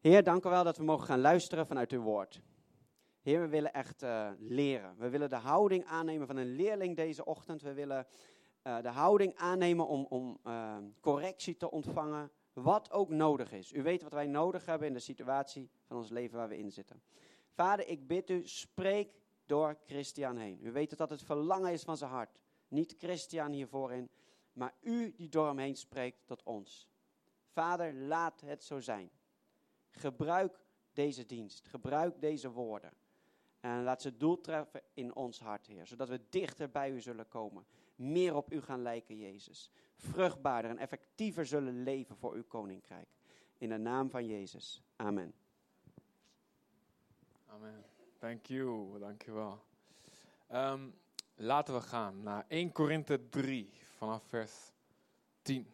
Heer, 0.00 0.22
dank 0.22 0.44
u 0.44 0.48
wel 0.48 0.64
dat 0.64 0.76
we 0.76 0.84
mogen 0.84 1.06
gaan 1.06 1.20
luisteren 1.20 1.66
vanuit 1.66 1.92
uw 1.92 2.02
woord. 2.02 2.40
Heer, 3.20 3.40
we 3.40 3.48
willen 3.48 3.72
echt 3.72 4.02
uh, 4.02 4.30
leren. 4.38 4.96
We 4.98 5.08
willen 5.08 5.28
de 5.28 5.36
houding 5.36 5.84
aannemen 5.84 6.26
van 6.26 6.36
een 6.36 6.54
leerling 6.56 6.96
deze 6.96 7.24
ochtend. 7.24 7.62
We 7.62 7.72
willen 7.72 8.06
uh, 8.62 8.80
de 8.80 8.88
houding 8.88 9.36
aannemen 9.36 9.86
om, 9.86 10.06
om 10.08 10.38
uh, 10.44 10.76
correctie 11.00 11.56
te 11.56 11.70
ontvangen, 11.70 12.30
wat 12.52 12.90
ook 12.90 13.08
nodig 13.08 13.52
is. 13.52 13.72
U 13.72 13.82
weet 13.82 14.02
wat 14.02 14.12
wij 14.12 14.26
nodig 14.26 14.66
hebben 14.66 14.88
in 14.88 14.94
de 14.94 15.00
situatie 15.00 15.70
van 15.86 15.96
ons 15.96 16.10
leven 16.10 16.38
waar 16.38 16.48
we 16.48 16.58
in 16.58 16.70
zitten. 16.70 17.02
Vader, 17.54 17.88
ik 17.88 18.06
bid 18.06 18.30
u, 18.30 18.46
spreek 18.46 19.20
door 19.46 19.78
Christian 19.86 20.36
heen. 20.36 20.58
U 20.62 20.72
weet 20.72 20.90
dat 20.90 20.98
dat 20.98 21.10
het 21.10 21.22
verlangen 21.22 21.72
is 21.72 21.82
van 21.82 21.96
zijn 21.96 22.10
hart. 22.10 22.40
Niet 22.68 22.94
Christian 22.98 23.52
hiervoor 23.52 23.92
in, 23.92 24.10
maar 24.52 24.74
u 24.80 25.12
die 25.16 25.28
door 25.28 25.46
hem 25.46 25.58
heen 25.58 25.76
spreekt 25.76 26.26
tot 26.26 26.42
ons. 26.42 26.88
Vader, 27.52 27.94
laat 27.94 28.40
het 28.40 28.64
zo 28.64 28.80
zijn. 28.80 29.10
Gebruik 29.90 30.60
deze 30.92 31.26
dienst, 31.26 31.68
gebruik 31.68 32.20
deze 32.20 32.50
woorden. 32.50 32.92
En 33.60 33.82
laat 33.82 34.02
ze 34.02 34.16
doel 34.16 34.40
treffen 34.40 34.82
in 34.94 35.14
ons 35.14 35.40
hart, 35.40 35.66
Heer, 35.66 35.86
zodat 35.86 36.08
we 36.08 36.20
dichter 36.28 36.70
bij 36.70 36.90
u 36.90 37.00
zullen 37.00 37.28
komen. 37.28 37.66
Meer 37.94 38.34
op 38.34 38.52
u 38.52 38.60
gaan 38.60 38.82
lijken, 38.82 39.16
Jezus. 39.16 39.70
Vruchtbaarder 39.96 40.70
en 40.70 40.78
effectiever 40.78 41.46
zullen 41.46 41.82
leven 41.82 42.16
voor 42.16 42.34
uw 42.34 42.44
koninkrijk. 42.44 43.08
In 43.58 43.68
de 43.68 43.76
naam 43.76 44.10
van 44.10 44.26
Jezus. 44.26 44.82
Amen. 44.96 45.34
Amen. 47.46 47.84
Thank 48.18 48.46
you, 48.46 48.98
dankjewel. 48.98 49.64
Um, 50.52 50.94
laten 51.34 51.74
we 51.74 51.80
gaan 51.80 52.22
naar 52.22 52.44
1 52.48 52.72
Korinthe 52.72 53.28
3 53.28 53.70
vanaf 53.96 54.22
vers 54.22 54.72
10. 55.42 55.66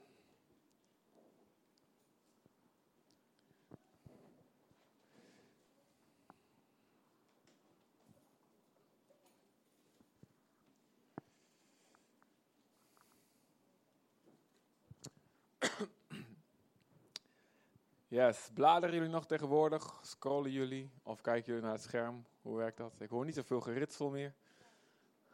Yes, 18.08 18.50
bladeren 18.54 18.94
jullie 18.94 19.10
nog 19.10 19.26
tegenwoordig? 19.26 19.98
Scrollen 20.02 20.50
jullie? 20.50 20.90
Of 21.02 21.20
kijken 21.20 21.46
jullie 21.46 21.62
naar 21.62 21.72
het 21.72 21.82
scherm? 21.82 22.24
Hoe 22.42 22.56
werkt 22.56 22.76
dat? 22.76 22.92
Ik 22.98 23.08
hoor 23.08 23.24
niet 23.24 23.34
zoveel 23.34 23.60
geritsel 23.60 24.10
meer. 24.10 24.34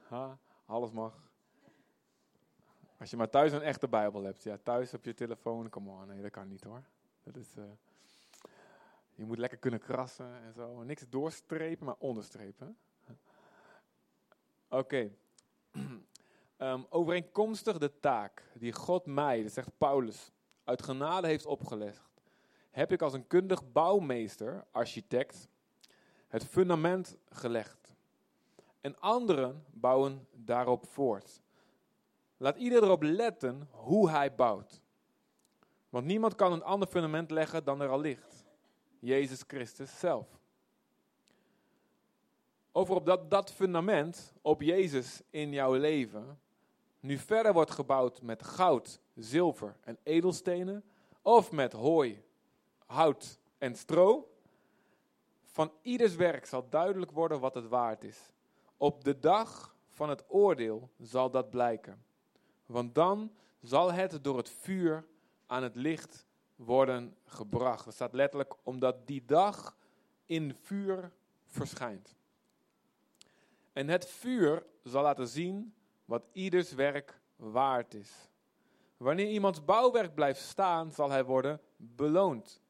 Ha, 0.08 0.38
alles 0.66 0.90
mag. 0.90 1.30
Als 2.98 3.10
je 3.10 3.16
maar 3.16 3.30
thuis 3.30 3.52
een 3.52 3.62
echte 3.62 3.88
Bijbel 3.88 4.22
hebt. 4.22 4.42
Ja, 4.42 4.58
thuis 4.62 4.94
op 4.94 5.04
je 5.04 5.14
telefoon, 5.14 5.68
come 5.68 5.90
on. 5.90 6.06
Nee, 6.06 6.22
dat 6.22 6.30
kan 6.30 6.48
niet 6.48 6.64
hoor. 6.64 6.82
Dat 7.22 7.36
is, 7.36 7.56
uh, 7.56 7.64
je 9.14 9.24
moet 9.24 9.38
lekker 9.38 9.58
kunnen 9.58 9.80
krassen 9.80 10.42
en 10.42 10.52
zo. 10.52 10.82
Niks 10.82 11.08
doorstrepen, 11.08 11.86
maar 11.86 11.96
onderstrepen. 11.98 12.76
Oké. 14.68 15.10
um, 16.62 16.86
overeenkomstig 16.88 17.78
de 17.78 17.98
taak 18.00 18.42
die 18.54 18.72
God 18.72 19.06
mij, 19.06 19.42
dat 19.42 19.52
zegt 19.52 19.78
Paulus, 19.78 20.30
uit 20.64 20.82
genade 20.82 21.26
heeft 21.26 21.46
opgelegd 21.46 22.12
heb 22.72 22.92
ik 22.92 23.02
als 23.02 23.12
een 23.12 23.26
kundig 23.26 23.72
bouwmeester, 23.72 24.64
architect, 24.70 25.48
het 26.28 26.44
fundament 26.44 27.16
gelegd. 27.28 27.94
En 28.80 29.00
anderen 29.00 29.64
bouwen 29.70 30.26
daarop 30.32 30.86
voort. 30.86 31.40
Laat 32.36 32.56
ieder 32.56 32.82
erop 32.82 33.02
letten 33.02 33.68
hoe 33.70 34.10
hij 34.10 34.34
bouwt. 34.34 34.82
Want 35.88 36.06
niemand 36.06 36.34
kan 36.34 36.52
een 36.52 36.62
ander 36.62 36.88
fundament 36.88 37.30
leggen 37.30 37.64
dan 37.64 37.80
er 37.80 37.88
al 37.88 38.00
ligt. 38.00 38.44
Jezus 38.98 39.44
Christus 39.46 39.98
zelf. 39.98 40.40
Over 42.72 42.94
op 42.94 43.06
dat, 43.06 43.30
dat 43.30 43.52
fundament, 43.52 44.32
op 44.42 44.62
Jezus 44.62 45.22
in 45.30 45.52
jouw 45.52 45.74
leven, 45.74 46.40
nu 47.02 47.18
verder 47.18 47.52
wordt 47.52 47.70
gebouwd 47.70 48.22
met 48.22 48.42
goud, 48.42 49.00
zilver 49.14 49.76
en 49.80 49.98
edelstenen, 50.02 50.84
of 51.22 51.52
met 51.52 51.72
hooi, 51.72 52.24
hout 52.86 53.38
en 53.58 53.76
stro. 53.76 54.30
Van 55.44 55.72
ieders 55.82 56.14
werk 56.14 56.46
zal 56.46 56.68
duidelijk 56.68 57.10
worden 57.10 57.40
wat 57.40 57.54
het 57.54 57.68
waard 57.68 58.04
is. 58.04 58.32
Op 58.76 59.04
de 59.04 59.18
dag 59.18 59.76
van 59.88 60.08
het 60.08 60.24
oordeel 60.28 60.90
zal 60.98 61.30
dat 61.30 61.50
blijken. 61.50 62.04
Want 62.66 62.94
dan 62.94 63.32
zal 63.60 63.92
het 63.92 64.24
door 64.24 64.36
het 64.36 64.50
vuur 64.50 65.06
aan 65.46 65.62
het 65.62 65.76
licht 65.76 66.26
worden 66.56 67.16
gebracht. 67.24 67.84
Dat 67.84 67.94
staat 67.94 68.12
letterlijk 68.12 68.54
omdat 68.62 69.06
die 69.06 69.24
dag 69.24 69.76
in 70.26 70.54
vuur 70.54 71.12
verschijnt. 71.46 72.14
En 73.72 73.88
het 73.88 74.06
vuur 74.06 74.66
zal 74.82 75.02
laten 75.02 75.28
zien 75.28 75.74
wat 76.04 76.22
ieders 76.32 76.72
werk 76.72 77.20
waard 77.36 77.94
is. 77.94 78.28
Wanneer 78.96 79.28
iemands 79.28 79.64
bouwwerk 79.64 80.14
blijft 80.14 80.40
staan, 80.40 80.92
zal 80.92 81.10
hij 81.10 81.24
worden 81.24 81.60
beloond. 81.76 82.60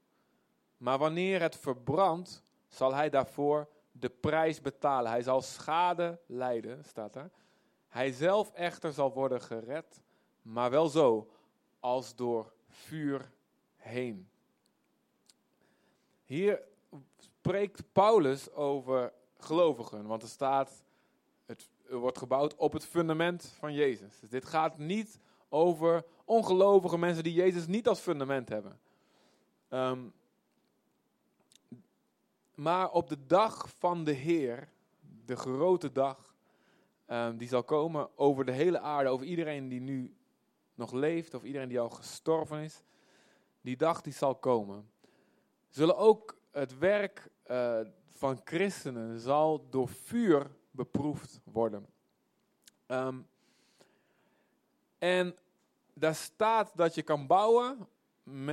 Maar 0.77 0.99
wanneer 0.99 1.41
het 1.41 1.57
verbrandt, 1.57 2.43
zal 2.69 2.95
hij 2.95 3.11
daarvoor 3.11 3.69
de 3.93 4.09
prijs 4.09 4.61
betalen. 4.61 5.11
Hij 5.11 5.23
zal 5.23 5.41
schade 5.41 6.21
lijden, 6.27 6.85
staat 6.85 7.17
er. 7.17 7.31
Hij 7.89 8.13
zelf 8.13 8.53
echter 8.53 8.93
zal 8.93 9.13
worden 9.13 9.41
gered, 9.41 10.03
maar 10.43 10.71
wel 10.71 10.89
zo 10.89 11.31
als 11.81 12.15
door 12.15 12.53
vuur 12.69 13.33
heen. 13.77 14.29
Hier 16.25 16.63
spreekt 17.19 17.93
Paulus 17.93 18.51
over 18.51 19.13
gelovigen, 19.39 20.07
want 20.07 20.23
er 20.23 20.29
staat, 20.29 20.85
wordt 21.99 22.19
gebouwd 22.19 22.57
op 22.57 22.73
het 22.73 22.85
fundament 22.87 23.55
van 23.59 23.75
Jezus. 23.75 24.21
Dus 24.21 24.31
dit 24.31 24.45
gaat 24.45 24.79
niet 24.79 25.21
over 25.49 26.05
ongelovige 26.25 26.99
mensen 26.99 27.23
die 27.23 27.33
Jezus 27.33 27.67
niet 27.67 27.89
als 27.89 28.01
fundament 28.01 28.49
hebben. 28.49 28.81
Um, 29.69 30.13
maar 32.55 32.91
op 32.91 33.09
de 33.09 33.27
dag 33.27 33.69
van 33.79 34.05
de 34.05 34.13
Heer, 34.13 34.69
de 35.25 35.37
grote 35.37 35.93
dag, 35.93 36.35
um, 37.07 37.37
die 37.37 37.49
zal 37.49 37.65
komen 37.65 38.09
over 38.19 38.45
de 38.45 38.53
hele 38.53 38.81
aarde, 38.81 39.11
over 39.11 39.27
iedereen 39.27 39.69
die 39.69 39.81
nu 39.81 40.15
nog 40.75 40.93
leeft, 40.93 41.35
of 41.35 41.43
iedereen 41.43 41.69
die 41.69 41.81
al 41.81 41.91
gestorven 41.91 42.63
is, 42.63 42.83
die 43.61 43.77
dag 43.77 44.01
die 44.01 44.13
zal 44.13 44.35
komen, 44.35 44.91
zullen 45.69 45.97
ook 45.97 46.37
het 46.51 46.79
werk 46.79 47.31
uh, 47.47 47.81
van 48.11 48.41
christenen 48.45 49.21
zal 49.21 49.67
door 49.71 49.89
vuur 49.89 50.51
beproefd 50.73 51.41
worden. 51.45 51.87
Um, 52.87 53.27
en 54.99 55.37
daar 55.95 56.15
staat 56.15 56.73
dat 56.75 56.95
je 56.95 57.03
kan 57.03 57.27
bouwen, 57.27 57.89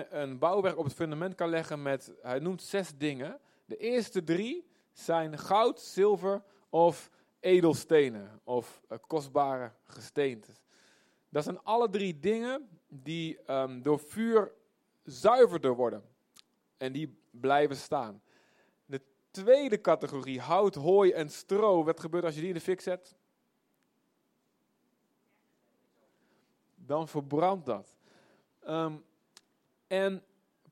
een 0.09 0.39
bouwwerk 0.39 0.77
op 0.77 0.83
het 0.83 0.93
fundament 0.93 1.35
kan 1.35 1.49
leggen 1.49 1.81
met, 1.81 2.11
hij 2.21 2.39
noemt 2.39 2.61
zes 2.61 2.97
dingen. 2.97 3.39
De 3.65 3.77
eerste 3.77 4.23
drie 4.23 4.67
zijn 4.91 5.37
goud, 5.37 5.79
zilver 5.79 6.43
of 6.69 7.09
edelstenen 7.39 8.39
of 8.43 8.81
uh, 8.89 8.97
kostbare 9.07 9.71
gesteentes. 9.85 10.61
Dat 11.29 11.43
zijn 11.43 11.63
alle 11.63 11.89
drie 11.89 12.19
dingen 12.19 12.69
die 12.87 13.51
um, 13.51 13.81
door 13.81 13.99
vuur 13.99 14.51
zuiverder 15.03 15.75
worden 15.75 16.03
en 16.77 16.91
die 16.91 17.17
blijven 17.31 17.75
staan. 17.75 18.21
De 19.39 19.45
tweede 19.45 19.81
categorie, 19.81 20.39
hout, 20.39 20.75
hooi 20.75 21.11
en 21.11 21.29
stro, 21.29 21.83
wat 21.83 21.99
gebeurt 21.99 22.23
als 22.23 22.33
je 22.33 22.39
die 22.39 22.49
in 22.49 22.55
de 22.55 22.61
fik 22.61 22.81
zet? 22.81 23.15
Dan 26.75 27.07
verbrandt 27.07 27.65
dat. 27.65 27.97
Um, 28.67 29.05
en 29.87 30.23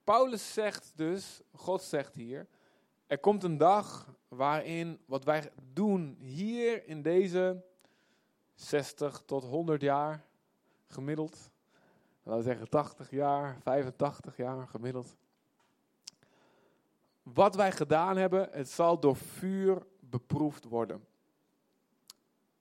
Paulus 0.03 0.53
zegt 0.53 0.91
dus, 0.95 1.41
God 1.53 1.81
zegt 1.81 2.15
hier, 2.15 2.47
er 3.05 3.19
komt 3.19 3.43
een 3.43 3.57
dag 3.57 4.15
waarin 4.27 4.99
wat 5.05 5.23
wij 5.23 5.51
doen 5.73 6.17
hier 6.19 6.87
in 6.87 7.01
deze 7.01 7.63
60 8.53 9.21
tot 9.25 9.43
100 9.43 9.81
jaar 9.81 10.25
gemiddeld, 10.87 11.51
laten 12.23 12.43
we 12.43 12.49
zeggen 12.49 12.69
80 12.69 13.11
jaar, 13.11 13.57
85 13.61 14.37
jaar 14.37 14.67
gemiddeld. 14.67 15.15
Wat 17.33 17.55
wij 17.55 17.71
gedaan 17.71 18.17
hebben, 18.17 18.49
het 18.51 18.69
zal 18.69 18.99
door 18.99 19.15
vuur 19.15 19.85
beproefd 19.99 20.63
worden. 20.63 21.05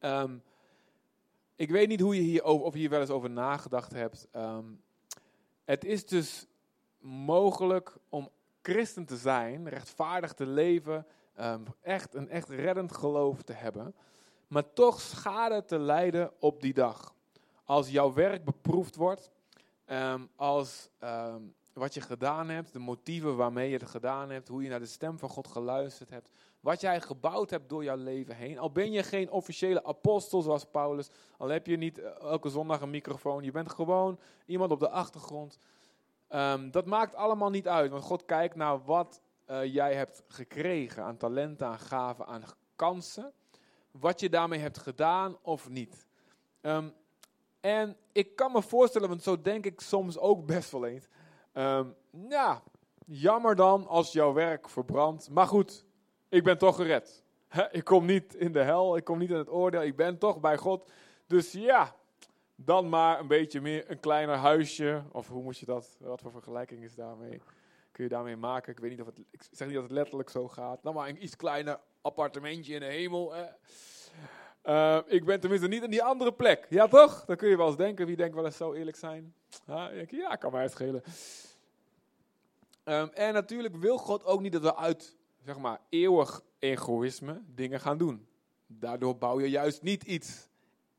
Um, 0.01 0.43
ik 1.57 1.71
weet 1.71 1.89
niet 1.89 2.01
hoe 2.01 2.15
je 2.15 2.21
hier 2.21 2.45
of 2.45 2.73
je 2.73 2.79
hier 2.79 2.91
wel 2.91 3.01
eens 3.01 3.11
over 3.11 3.31
nagedacht 3.31 3.93
hebt. 3.93 4.29
Um, 4.33 4.83
het 5.65 5.85
is 5.85 6.07
dus 6.07 6.47
mogelijk 6.99 7.97
om 8.09 8.31
christen 8.63 9.05
te 9.05 9.17
zijn, 9.17 9.69
rechtvaardig 9.69 10.33
te 10.33 10.47
leven, 10.47 11.07
um, 11.41 11.65
echt 11.81 12.15
een 12.15 12.29
echt 12.29 12.49
reddend 12.49 12.93
geloof 12.93 13.43
te 13.43 13.53
hebben, 13.53 13.95
maar 14.47 14.73
toch 14.73 15.01
schade 15.01 15.65
te 15.65 15.79
lijden 15.79 16.33
op 16.39 16.61
die 16.61 16.75
dag. 16.75 17.15
Als 17.65 17.91
jouw 17.91 18.13
werk 18.13 18.45
beproefd 18.45 18.97
wordt, 18.97 19.31
als 20.37 20.91
wat 21.79 21.95
je 21.95 22.01
gedaan 22.01 22.49
hebt, 22.49 22.73
de 22.73 22.79
motieven 22.79 23.37
waarmee 23.37 23.71
je 23.71 23.77
het 23.77 23.89
gedaan 23.89 24.31
hebt, 24.31 24.49
hoe 24.49 24.63
je 24.63 24.69
naar 24.69 24.81
de 24.81 24.87
stem 24.87 25.19
van 25.19 25.29
God 25.29 25.47
geluisterd 25.47 26.11
hebt, 26.11 26.29
wat 26.61 26.81
jij 26.81 27.01
gebouwd 27.01 27.51
hebt 27.51 27.69
door 27.69 27.85
jouw 27.85 27.97
leven 27.97 28.37
heen. 28.37 28.59
Al 28.59 28.71
ben 28.71 28.93
je 28.93 29.03
geen 29.03 29.31
officiële 29.31 29.85
apostel 29.85 30.43
zoals 30.43 30.65
Paulus, 30.65 31.11
al 31.37 31.49
heb 31.49 31.67
je 31.67 31.77
niet 31.77 31.99
eh, 31.99 32.21
elke 32.21 32.49
zondag 32.49 32.81
een 32.81 32.91
microfoon, 32.91 33.45
je 33.45 33.51
bent 33.51 33.71
gewoon 33.71 34.19
iemand 34.47 34.71
op 34.71 34.81
de 34.81 34.91
achtergrond. 34.91 35.59
Ehm, 36.29 36.71
dat 36.71 36.87
maakt 36.87 37.15
allemaal 37.15 37.51
niet 37.51 37.69
uit, 37.69 37.91
want 37.91 38.05
God 38.05 38.25
kijkt 38.25 38.55
naar 38.55 38.85
wat 38.85 39.21
uh, 39.51 39.65
jij 39.65 39.95
hebt 39.95 40.23
gekregen 40.29 41.03
aan 41.03 41.17
talenten, 41.17 41.67
aan 41.67 41.79
gaven, 41.79 42.27
aan 42.27 42.43
kansen. 42.77 43.33
Wat 43.91 44.21
je 44.21 44.29
daarmee 44.29 44.59
hebt 44.59 44.79
gedaan 44.79 45.37
of 45.43 45.69
niet. 45.69 46.07
Um, 46.61 46.95
en 47.61 47.97
ik 48.13 48.37
kan 48.37 48.53
me 48.53 48.63
voorstellen, 48.63 49.09
want 49.09 49.23
zo 49.23 49.43
denk 49.43 49.65
ik 49.65 49.81
soms 49.81 50.19
ook 50.19 50.47
best 50.47 50.71
wel 50.71 50.87
eens. 50.87 51.09
Um, 51.59 51.95
ja, 52.29 52.63
jammer 53.07 53.57
dan 53.57 53.87
als 53.87 54.13
jouw 54.13 54.33
werk 54.33 54.69
verbrandt. 54.69 55.31
Maar 55.31 55.47
goed, 55.47 55.85
ik 56.29 56.45
ben 56.45 56.59
toch 56.59 56.77
gered. 56.77 57.25
ik 57.71 57.85
kom 57.85 58.05
niet 58.05 58.35
in 58.35 58.53
de 58.53 58.63
hel, 58.63 58.97
ik 58.97 59.05
kom 59.05 59.19
niet 59.19 59.31
in 59.31 59.37
het 59.37 59.51
oordeel, 59.51 59.83
ik 59.83 59.97
ben 59.97 60.19
toch 60.19 60.41
bij 60.41 60.57
God. 60.57 60.91
Dus 61.27 61.53
ja, 61.53 61.95
dan 62.55 62.89
maar 62.89 63.21
een 63.21 63.27
beetje 63.27 63.61
meer 63.61 63.91
een 63.91 64.01
kleiner 64.01 64.37
huisje. 64.37 65.03
Of 65.13 65.29
hoe 65.29 65.43
moet 65.43 65.59
je 65.59 65.67
dat, 65.67 65.97
wat 66.01 66.21
voor 66.21 66.33
vergelijking 66.33 66.83
is 66.83 66.95
daarmee? 66.95 67.41
Kun 67.93 68.05
je 68.05 68.11
daarmee 68.11 68.37
maken? 68.37 68.73
Ik 68.73 68.79
weet 68.79 68.91
niet 68.91 69.01
of 69.01 69.07
het, 69.07 69.19
ik 69.31 69.43
zeg 69.51 69.67
niet 69.67 69.77
dat 69.77 69.85
het 69.85 69.93
letterlijk 69.93 70.31
zo 70.31 70.49
gaat. 70.49 70.83
Dan 70.83 70.95
maar 70.95 71.09
een 71.09 71.23
iets 71.23 71.37
kleiner 71.37 71.81
appartementje 72.01 72.75
in 72.75 72.81
de 72.81 72.87
hemel. 72.87 73.35
Uh, 74.67 74.99
ik 75.07 75.25
ben 75.25 75.41
tenminste 75.41 75.69
niet 75.69 75.83
in 75.83 75.91
die 75.91 76.03
andere 76.03 76.33
plek. 76.33 76.67
Ja, 76.69 76.89
toch? 76.89 77.25
Dan 77.25 77.37
kun 77.37 77.49
je 77.49 77.57
wel 77.57 77.67
eens 77.67 77.77
denken. 77.77 78.07
Wie 78.07 78.17
denkt 78.17 78.35
wel 78.35 78.45
eens 78.45 78.57
zo 78.57 78.73
eerlijk 78.73 78.97
zijn? 78.97 79.35
Ja, 79.67 79.91
ja 80.11 80.37
kan 80.37 80.53
mij 80.53 80.63
het 80.63 80.73
schelen. 80.73 81.03
Um, 82.85 83.11
en 83.15 83.33
natuurlijk 83.33 83.77
wil 83.77 83.99
God 83.99 84.25
ook 84.25 84.41
niet 84.41 84.53
dat 84.53 84.63
we 84.63 84.77
uit, 84.77 85.17
zeg 85.45 85.59
maar, 85.59 85.81
eeuwig 85.89 86.43
egoïsme 86.59 87.43
dingen 87.47 87.81
gaan 87.81 87.99
doen. 87.99 88.29
Daardoor 88.67 89.17
bouw 89.17 89.41
je 89.41 89.51
juist 89.51 89.83
niet 89.83 90.03
iets, 90.03 90.49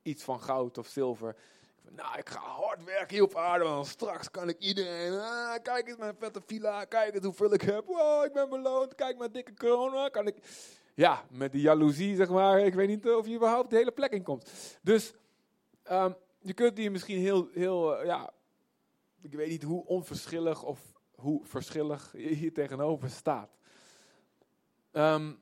iets 0.01 0.23
van 0.23 0.41
goud 0.41 0.77
of 0.77 0.87
zilver. 0.87 1.35
Nou, 1.89 2.17
ik 2.17 2.29
ga 2.29 2.39
hard 2.39 2.83
werken 2.83 3.15
hier 3.15 3.23
op 3.23 3.35
aarde, 3.35 3.63
want 3.63 3.87
straks 3.87 4.31
kan 4.31 4.49
ik 4.49 4.59
iedereen. 4.59 5.19
Ah, 5.19 5.55
kijk 5.61 5.87
eens 5.87 5.97
mijn 5.97 6.15
vette 6.19 6.41
villa, 6.45 6.85
kijk 6.85 7.15
eens 7.15 7.25
hoeveel 7.25 7.53
ik 7.53 7.61
heb. 7.61 7.89
Ik 8.25 8.33
ben 8.33 8.49
beloond, 8.49 8.95
kijk 8.95 9.17
mijn 9.17 9.31
dikke 9.31 9.53
corona, 9.53 10.09
kan 10.09 10.27
ik 10.27 10.35
ja, 10.97 11.25
met 11.29 11.51
die 11.51 11.61
jaloezie, 11.61 12.15
zeg 12.15 12.29
maar, 12.29 12.59
ik 12.59 12.73
weet 12.73 12.87
niet 12.87 13.09
of 13.09 13.27
je 13.27 13.35
überhaupt 13.35 13.69
de 13.69 13.75
hele 13.75 13.91
plek 13.91 14.11
in 14.11 14.23
komt. 14.23 14.77
Dus 14.81 15.13
um, 15.91 16.15
je 16.39 16.53
kunt 16.53 16.77
hier 16.77 16.91
misschien 16.91 17.19
heel, 17.19 17.49
heel 17.53 17.99
uh, 17.99 18.05
ja, 18.05 18.33
ik 19.21 19.33
weet 19.33 19.49
niet 19.49 19.63
hoe 19.63 19.85
onverschillig 19.85 20.63
of 20.63 20.79
hoe 21.15 21.45
verschillig 21.45 22.11
je 22.11 22.27
hier 22.27 22.53
tegenover 22.53 23.09
staat. 23.09 23.57
Um, 24.91 25.39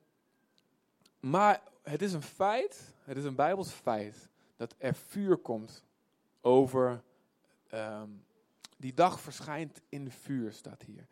maar 1.19 1.62
het 1.84 2.02
is 2.02 2.13
een 2.13 2.22
feit, 2.22 2.94
het 3.04 3.18
is 3.18 3.24
een 3.24 3.36
Bijbels 3.36 3.72
feit, 3.72 4.30
dat 4.56 4.75
er 4.78 4.96
vuur 4.96 5.38
komt 5.38 5.86
over, 6.42 7.04
um, 7.74 8.25
die 8.78 8.94
dag 8.94 9.19
verschijnt 9.19 9.81
in 9.90 10.12
vuur, 10.12 10.54
staat 10.54 10.81
hier. 10.81 11.07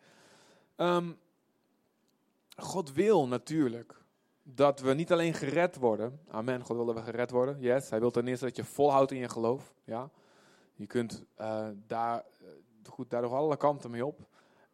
God 2.56 2.92
wil 2.92 3.28
natuurlijk 3.28 4.02
dat 4.46 4.80
we 4.80 4.94
niet 4.94 5.12
alleen 5.12 5.34
gered 5.34 5.76
worden. 5.76 6.20
Amen, 6.28 6.64
God 6.64 6.76
wil 6.76 6.84
dat 6.84 6.94
we 6.94 7.02
gered 7.02 7.30
worden. 7.30 7.60
Yes, 7.60 7.90
hij 7.90 8.00
wil 8.00 8.10
ten 8.10 8.26
eerste 8.26 8.44
dat 8.44 8.56
je 8.56 8.64
volhoudt 8.64 9.10
in 9.10 9.18
je 9.18 9.28
geloof. 9.28 9.74
Ja. 9.84 10.10
Je 10.74 10.86
kunt 10.86 11.24
uh, 11.40 11.68
daar, 11.86 12.24
uh, 12.42 12.48
goed, 12.88 13.10
daar 13.10 13.22
nog 13.22 13.32
alle 13.32 13.56
kanten 13.56 13.90
mee 13.90 14.06
op. 14.06 14.26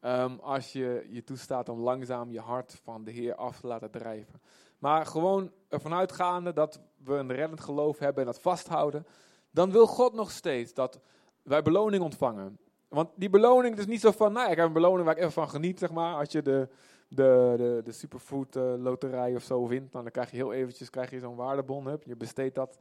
Um, 0.05 0.38
als 0.40 0.72
je 0.72 1.06
je 1.11 1.25
toestaat 1.25 1.69
om 1.69 1.81
langzaam 1.81 2.31
je 2.31 2.40
hart 2.40 2.81
van 2.82 3.05
de 3.05 3.11
Heer 3.11 3.34
af 3.34 3.61
te 3.61 3.67
laten 3.67 3.90
drijven. 3.90 4.40
Maar 4.78 5.06
gewoon 5.06 5.52
ervan 5.69 5.94
uitgaande 5.94 6.52
dat 6.52 6.81
we 7.05 7.14
een 7.14 7.32
reddend 7.32 7.61
geloof 7.61 7.99
hebben 7.99 8.20
en 8.20 8.32
dat 8.32 8.40
vasthouden. 8.40 9.06
Dan 9.50 9.70
wil 9.70 9.87
God 9.87 10.12
nog 10.12 10.31
steeds 10.31 10.75
dat 10.75 11.00
wij 11.43 11.62
beloning 11.62 12.02
ontvangen. 12.02 12.58
Want 12.88 13.11
die 13.14 13.31
beloning 13.31 13.76
is 13.76 13.87
niet 13.87 14.00
zo 14.00 14.11
van, 14.11 14.32
nou 14.32 14.50
ik 14.50 14.56
heb 14.56 14.67
een 14.67 14.72
beloning 14.72 15.05
waar 15.05 15.17
ik 15.17 15.20
even 15.20 15.32
van 15.32 15.49
geniet, 15.49 15.78
zeg 15.78 15.90
maar. 15.90 16.14
Als 16.14 16.32
je 16.32 16.43
de, 16.43 16.69
de, 17.14 17.54
de, 17.56 17.80
de 17.84 17.92
superfood 17.92 18.56
uh, 18.56 18.74
loterij 18.76 19.34
of 19.34 19.42
zo 19.42 19.68
wint, 19.68 19.92
dan 19.92 20.10
krijg 20.10 20.30
je 20.30 20.36
heel 20.36 20.52
eventjes 20.52 20.90
krijg 20.90 21.10
je 21.10 21.18
zo'n 21.18 21.36
waardebon, 21.36 21.86
heb, 21.86 22.02
je 22.02 22.16
besteedt 22.16 22.54
dat 22.54 22.78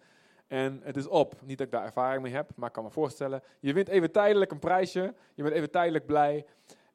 en 0.47 0.79
het 0.83 0.97
is 0.97 1.07
op. 1.07 1.35
Niet 1.41 1.57
dat 1.57 1.67
ik 1.67 1.73
daar 1.73 1.85
ervaring 1.85 2.21
mee 2.21 2.33
heb, 2.33 2.51
maar 2.55 2.67
ik 2.67 2.73
kan 2.73 2.83
me 2.83 2.89
voorstellen. 2.89 3.43
Je 3.59 3.73
wint 3.73 3.87
even 3.87 4.11
tijdelijk 4.11 4.51
een 4.51 4.59
prijsje, 4.59 5.13
je 5.33 5.43
bent 5.43 5.55
even 5.55 5.71
tijdelijk 5.71 6.05
blij. 6.05 6.45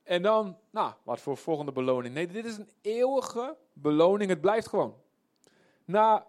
En 0.03 0.23
dan, 0.23 0.59
nou, 0.71 0.93
wat 1.03 1.21
voor 1.21 1.37
volgende 1.37 1.73
beloning? 1.73 2.15
Nee, 2.15 2.27
dit 2.27 2.45
is 2.45 2.57
een 2.57 2.71
eeuwige 2.81 3.57
beloning, 3.73 4.31
het 4.31 4.41
blijft 4.41 4.69
gewoon. 4.69 4.95
Na 5.85 6.27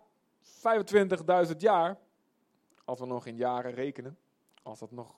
25.000 1.47 1.57
jaar, 1.57 1.97
als 2.85 2.99
we 2.99 3.05
nog 3.05 3.25
in 3.25 3.35
jaren 3.35 3.73
rekenen, 3.73 4.17
als 4.63 4.79
dat 4.79 4.91
nog, 4.91 5.15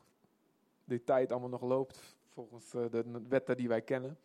die 0.83 1.03
tijd 1.03 1.31
allemaal 1.31 1.49
nog 1.49 1.61
loopt, 1.61 2.15
volgens 2.33 2.73
uh, 2.73 2.85
de 2.91 3.21
wetten 3.27 3.57
die 3.57 3.67
wij 3.67 3.81
kennen 3.81 4.17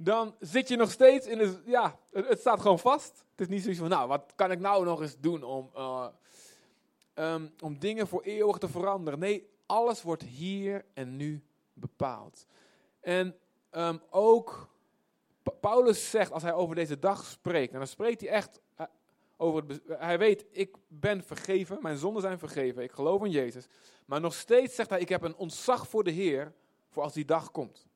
dan 0.00 0.34
zit 0.40 0.68
je 0.68 0.76
nog 0.76 0.90
steeds 0.90 1.26
in 1.26 1.38
de, 1.38 1.62
ja, 1.64 1.98
het, 2.12 2.40
staat 2.40 2.60
gewoon 2.60 2.78
vast. 2.78 3.24
Het 3.30 3.40
is 3.40 3.48
niet 3.48 3.62
zoiets 3.62 3.80
van, 3.80 3.88
nou, 3.88 4.08
wat 4.08 4.32
kan 4.34 4.50
ik 4.50 4.60
nou 4.60 4.84
nog 4.84 5.00
eens 5.00 5.16
doen 5.20 5.42
om, 5.42 5.70
uh, 5.76 6.06
um, 7.14 7.52
om 7.60 7.78
dingen 7.78 8.08
voor 8.08 8.22
eeuwig 8.22 8.58
te 8.58 8.68
veranderen? 8.68 9.18
Nee, 9.18 9.48
alles 9.66 10.02
wordt 10.02 10.22
hier 10.22 10.84
en 10.94 11.16
nu 11.16 11.42
bepaald. 11.72 12.46
En 13.00 13.36
um, 13.70 14.00
ook 14.10 14.68
Paulus 15.60 16.10
zegt, 16.10 16.32
als 16.32 16.42
hij 16.42 16.52
over 16.52 16.74
deze 16.74 16.98
dag 16.98 17.24
spreekt, 17.24 17.72
en 17.72 17.78
dan 17.78 17.88
spreekt 17.88 18.20
hij 18.20 18.30
echt 18.30 18.60
uh, 18.80 18.86
over 19.36 19.62
het, 19.66 19.82
hij 19.88 20.18
weet, 20.18 20.46
ik 20.50 20.76
ben 20.88 21.22
vergeven, 21.24 21.78
mijn 21.82 21.96
zonden 21.96 22.22
zijn 22.22 22.38
vergeven, 22.38 22.82
ik 22.82 22.92
geloof 22.92 23.24
in 23.24 23.30
Jezus. 23.30 23.66
Maar 24.04 24.20
nog 24.20 24.34
steeds 24.34 24.74
zegt 24.74 24.90
hij, 24.90 25.00
ik 25.00 25.08
heb 25.08 25.22
een 25.22 25.36
ontzag 25.36 25.88
voor 25.88 26.04
de 26.04 26.10
Heer, 26.10 26.52
voor 26.88 27.02
als 27.02 27.12
die 27.12 27.24
dag 27.24 27.50
komt. 27.50 27.87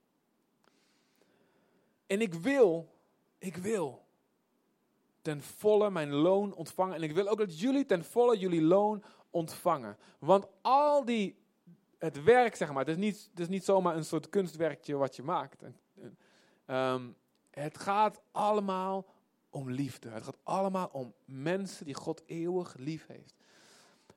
En 2.12 2.20
ik 2.20 2.34
wil, 2.34 2.94
ik 3.38 3.56
wil 3.56 4.06
ten 5.22 5.42
volle 5.42 5.90
mijn 5.90 6.12
loon 6.12 6.54
ontvangen. 6.54 6.94
En 6.94 7.02
ik 7.02 7.12
wil 7.12 7.28
ook 7.28 7.38
dat 7.38 7.60
jullie 7.60 7.86
ten 7.86 8.04
volle 8.04 8.38
jullie 8.38 8.62
loon 8.62 9.02
ontvangen. 9.30 9.96
Want 10.18 10.46
al 10.60 11.04
die, 11.04 11.38
het 11.98 12.22
werk 12.22 12.56
zeg 12.56 12.68
maar, 12.68 12.78
het 12.78 12.88
is 12.88 12.96
niet, 12.96 13.30
is 13.34 13.48
niet 13.48 13.64
zomaar 13.64 13.96
een 13.96 14.04
soort 14.04 14.28
kunstwerkje 14.28 14.96
wat 14.96 15.16
je 15.16 15.22
maakt. 15.22 15.62
Um, 16.66 17.16
het 17.50 17.78
gaat 17.78 18.20
allemaal 18.30 19.06
om 19.50 19.70
liefde. 19.70 20.08
Het 20.08 20.24
gaat 20.24 20.38
allemaal 20.42 20.88
om 20.92 21.14
mensen 21.24 21.84
die 21.84 21.94
God 21.94 22.22
eeuwig 22.26 22.74
lief 22.76 23.06
heeft. 23.06 23.34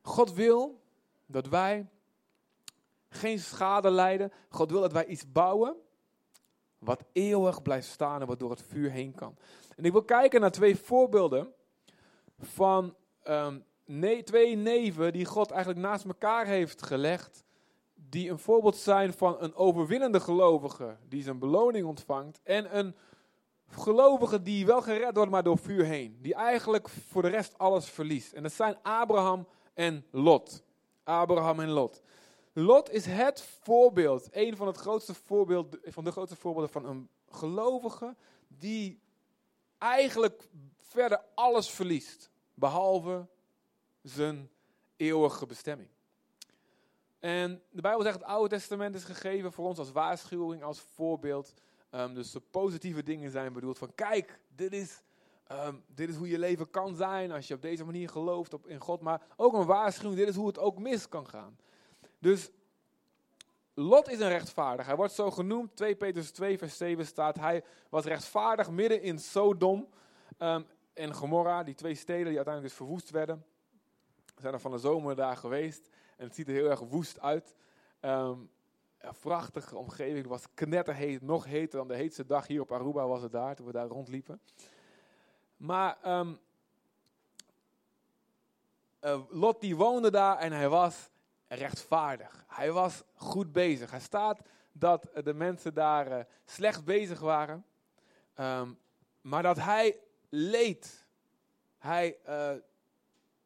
God 0.02 0.34
wil 0.34 0.82
dat 1.26 1.48
wij 1.48 1.90
geen 3.10 3.40
schade 3.40 3.90
lijden. 3.90 4.32
God 4.50 4.72
wil 4.72 4.82
dat 4.82 4.94
wij 4.94 5.06
iets 5.06 5.32
bouwen 5.32 5.84
wat 6.80 7.04
eeuwig 7.12 7.62
blijft 7.62 7.88
staan 7.88 8.22
en 8.22 8.28
wat 8.28 8.40
door 8.40 8.50
het 8.50 8.64
vuur 8.68 8.92
heen 8.92 9.16
kan. 9.16 9.36
En 9.76 9.86
ik 9.86 9.92
wil 9.92 10.04
kijken 10.04 10.42
naar 10.42 10.52
twee 10.52 10.76
voorbeelden 10.76 11.54
van 12.40 12.96
um, 13.28 13.64
twee 14.24 14.56
neven 14.56 15.14
die 15.14 15.26
God 15.26 15.52
eigenlijk 15.52 15.82
naast 15.82 16.06
elkaar 16.06 16.46
heeft 16.46 16.84
gelegd. 16.84 17.44
Die 17.94 18.30
een 18.30 18.40
voorbeeld 18.40 18.76
zijn 18.76 19.14
van 19.14 19.36
een 19.40 19.56
overwinnende 19.56 20.20
gelovige 20.20 20.98
die 21.08 21.24
zijn 21.24 21.40
beloning 21.40 21.86
ontvangt. 21.86 22.40
En 22.44 22.78
een 22.78 22.96
gelovige 23.68 24.42
die 24.42 24.66
wel 24.66 24.82
gered 24.82 25.16
wordt, 25.16 25.32
maar 25.32 25.44
door 25.44 25.58
vuur 25.58 25.86
heen. 25.86 26.18
Die 26.22 26.34
eigenlijk 26.34 26.90
voor 26.90 27.22
de 27.22 27.28
rest 27.28 27.58
alles 27.58 27.90
verliest. 27.90 28.34
En 28.34 28.44
dat 28.44 28.52
zijn 28.52 28.78
Abraham 28.82 29.48
en 29.74 30.06
Lot. 30.12 30.64
Abraham 31.04 31.60
en 31.60 31.70
Lot. 31.70 32.02
Lot 32.58 32.92
is 32.92 33.06
het 33.06 33.42
voorbeeld, 33.42 34.28
een 34.32 34.56
van, 34.56 34.68
het 34.68 34.78
grootste 34.78 35.14
voorbeeld, 35.14 35.78
van 35.84 36.04
de 36.04 36.12
grootste 36.12 36.36
voorbeelden 36.36 36.72
van 36.72 36.86
een 36.86 37.10
gelovige 37.30 38.16
die 38.48 39.00
eigenlijk 39.78 40.50
verder 40.78 41.22
alles 41.34 41.70
verliest, 41.70 42.30
behalve 42.54 43.28
zijn 44.02 44.50
eeuwige 44.96 45.46
bestemming. 45.46 45.90
En 47.20 47.62
de 47.70 47.82
Bijbel 47.82 48.02
zegt 48.02 48.16
het 48.16 48.24
Oude 48.24 48.50
Testament 48.50 48.96
is 48.96 49.04
gegeven 49.04 49.52
voor 49.52 49.66
ons 49.66 49.78
als 49.78 49.92
waarschuwing, 49.92 50.64
als 50.64 50.80
voorbeeld. 50.80 51.54
Um, 51.92 52.14
dus 52.14 52.32
de 52.32 52.40
positieve 52.40 53.04
dingen 53.04 53.32
zijn 53.32 53.54
bedoeld 53.54 53.78
van 53.78 53.96
kijk, 53.96 54.40
dit 54.56 54.74
is, 54.74 55.02
um, 55.52 55.84
dit 55.88 56.10
is 56.10 56.16
hoe 56.16 56.30
je 56.30 56.40
leven 56.40 56.70
kan 56.70 56.96
zijn 56.96 57.32
als 57.32 57.48
je 57.48 57.54
op 57.54 57.62
deze 57.62 57.86
manier 57.86 58.10
gelooft 58.10 58.54
op, 58.54 58.68
in 58.68 58.80
God. 58.80 59.02
Maar 59.02 59.22
ook 59.36 59.54
een 59.54 59.66
waarschuwing, 59.66 60.20
dit 60.20 60.28
is 60.28 60.36
hoe 60.36 60.48
het 60.48 60.60
ook 60.60 60.80
mis 60.80 61.10
kan 61.10 61.28
gaan. 61.28 61.58
Dus 62.26 62.50
Lot 63.74 64.10
is 64.10 64.20
een 64.20 64.30
rechtvaardig. 64.30 64.86
Hij 64.86 64.96
wordt 64.96 65.14
zo 65.14 65.32
genoemd. 65.32 65.76
2 65.76 65.96
Petrus 65.96 66.32
2 66.32 66.58
vers 66.58 66.78
7 66.78 67.06
staat. 67.06 67.36
Hij 67.36 67.64
was 67.90 68.06
rechtvaardig 68.06 68.70
midden 68.70 69.02
in 69.02 69.20
Sodom 69.20 69.88
um, 70.40 70.66
en 70.94 71.14
Gomorra. 71.14 71.64
Die 71.64 71.76
twee 71.76 71.96
steden 71.96 72.26
die 72.26 72.36
uiteindelijk 72.36 72.68
dus 72.68 72.86
verwoest 72.86 73.10
werden. 73.10 73.46
We 74.36 74.42
zijn 74.42 74.54
er 74.54 74.60
van 74.60 74.72
de 74.72 74.78
zomer 74.78 75.16
daar 75.16 75.38
geweest. 75.38 75.90
En 76.18 76.26
het 76.26 76.36
ziet 76.36 76.48
er 76.48 76.54
heel 76.54 76.70
erg 76.70 76.80
woest 76.80 77.20
uit. 77.20 77.56
Um, 78.02 78.50
Een 78.98 79.14
prachtige 79.20 79.78
omgeving. 79.78 80.18
Het 80.18 80.28
was 80.28 80.46
knetterheet, 80.54 81.22
nog 81.22 81.46
heter 81.46 81.78
dan 81.78 81.88
de 81.88 81.96
heetste 81.96 82.26
dag 82.26 82.48
hier 82.48 82.62
op 82.62 82.72
Aruba 82.72 83.08
was 83.08 83.22
het 83.22 83.32
daar, 83.32 83.56
toen 83.56 83.66
we 83.66 83.72
daar 83.72 83.88
rondliepen. 83.88 84.42
Maar 85.58 85.98
ehm, 86.02 86.34
eh, 89.00 89.22
Lot 89.30 89.62
die 89.62 89.76
woonde 89.76 90.12
daar 90.12 90.38
en 90.38 90.52
hij 90.52 90.70
was 90.70 91.10
rechtvaardig. 91.56 92.46
Hij 92.48 92.72
was 92.72 93.04
goed 93.16 93.52
bezig. 93.52 93.92
Hij 93.92 94.00
staat 94.00 94.42
dat 94.72 95.10
de 95.24 95.34
mensen 95.34 95.74
daar 95.74 96.12
eh, 96.12 96.26
slecht 96.46 96.86
bezig 96.86 97.20
waren. 97.20 97.66
Ehm, 98.34 98.72
maar 99.22 99.44
dat 99.44 99.58
hij 99.58 100.00
leed. 100.30 101.06
Hij, 101.78 102.18
eh, 102.24 102.52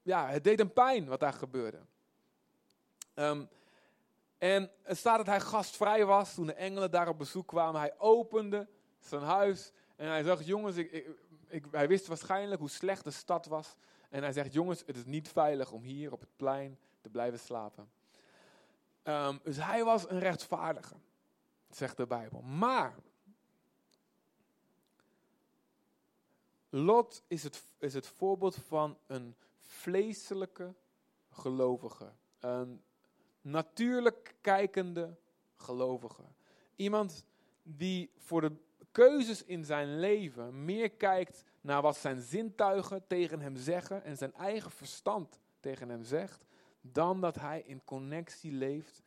ja, 0.01 0.27
het 0.27 0.43
deed 0.43 0.59
hem 0.59 0.73
pijn 0.73 1.07
wat 1.07 1.19
daar 1.19 1.33
gebeurde. 1.33 1.79
Ehm, 3.13 3.45
en 4.37 4.71
het 4.83 4.97
staat 4.97 5.17
dat 5.17 5.25
hij 5.25 5.39
gastvrij 5.39 6.05
was 6.05 6.33
toen 6.33 6.45
de 6.45 6.53
engelen 6.53 6.91
daar 6.91 7.07
op 7.07 7.17
bezoek 7.17 7.47
kwamen. 7.47 7.79
Hij 7.79 7.93
opende 7.97 8.67
zijn 8.99 9.21
huis 9.21 9.71
en 9.95 10.07
hij 10.07 10.23
zegt, 10.23 10.45
jongens, 10.45 10.75
ik, 10.75 11.07
ik, 11.47 11.65
hij 11.71 11.87
wist 11.87 12.07
waarschijnlijk 12.07 12.59
hoe 12.59 12.69
slecht 12.69 13.03
de 13.03 13.11
stad 13.11 13.45
was. 13.45 13.75
En 14.09 14.23
hij 14.23 14.31
zegt, 14.31 14.53
jongens, 14.53 14.83
het 14.85 14.95
is 14.95 15.05
niet 15.05 15.29
veilig 15.29 15.71
om 15.71 15.81
hier 15.81 16.11
op 16.11 16.19
het 16.19 16.35
plein 16.35 16.77
te 17.01 17.09
blijven 17.09 17.39
slapen. 17.39 17.89
Ehm, 19.09 19.37
dus 19.43 19.57
hij 19.57 19.83
was 19.83 20.09
een 20.09 20.19
rechtvaardige, 20.19 20.95
zegt 21.69 21.97
de 21.97 22.07
Bijbel. 22.07 22.41
Maar 22.41 22.95
Lot 26.69 27.23
is 27.27 27.43
het, 27.43 27.63
is 27.77 27.93
het 27.93 28.07
voorbeeld 28.07 28.55
van 28.55 28.97
een 29.07 29.35
vleeselijke 29.59 30.73
gelovige. 31.29 32.11
Een 32.39 32.81
natuurlijk 33.41 34.35
kijkende 34.41 35.17
gelovige. 35.55 36.23
Iemand 36.75 37.25
die 37.63 38.11
voor 38.17 38.41
de 38.41 38.55
keuzes 38.91 39.43
in 39.43 39.65
zijn 39.65 39.99
leven 39.99 40.65
meer 40.65 40.91
kijkt 40.91 41.43
naar 41.61 41.81
wat 41.81 41.97
zijn 41.97 42.21
zintuigen 42.21 43.07
tegen 43.07 43.39
hem 43.39 43.55
zeggen 43.55 44.03
en 44.03 44.17
zijn 44.17 44.33
eigen 44.33 44.71
verstand 44.71 45.39
tegen 45.59 45.89
hem 45.89 46.03
zegt, 46.03 46.45
dan 46.81 47.21
dat 47.21 47.35
hij 47.35 47.61
in 47.65 47.83
connectie 47.83 48.51
leeft 48.51 49.03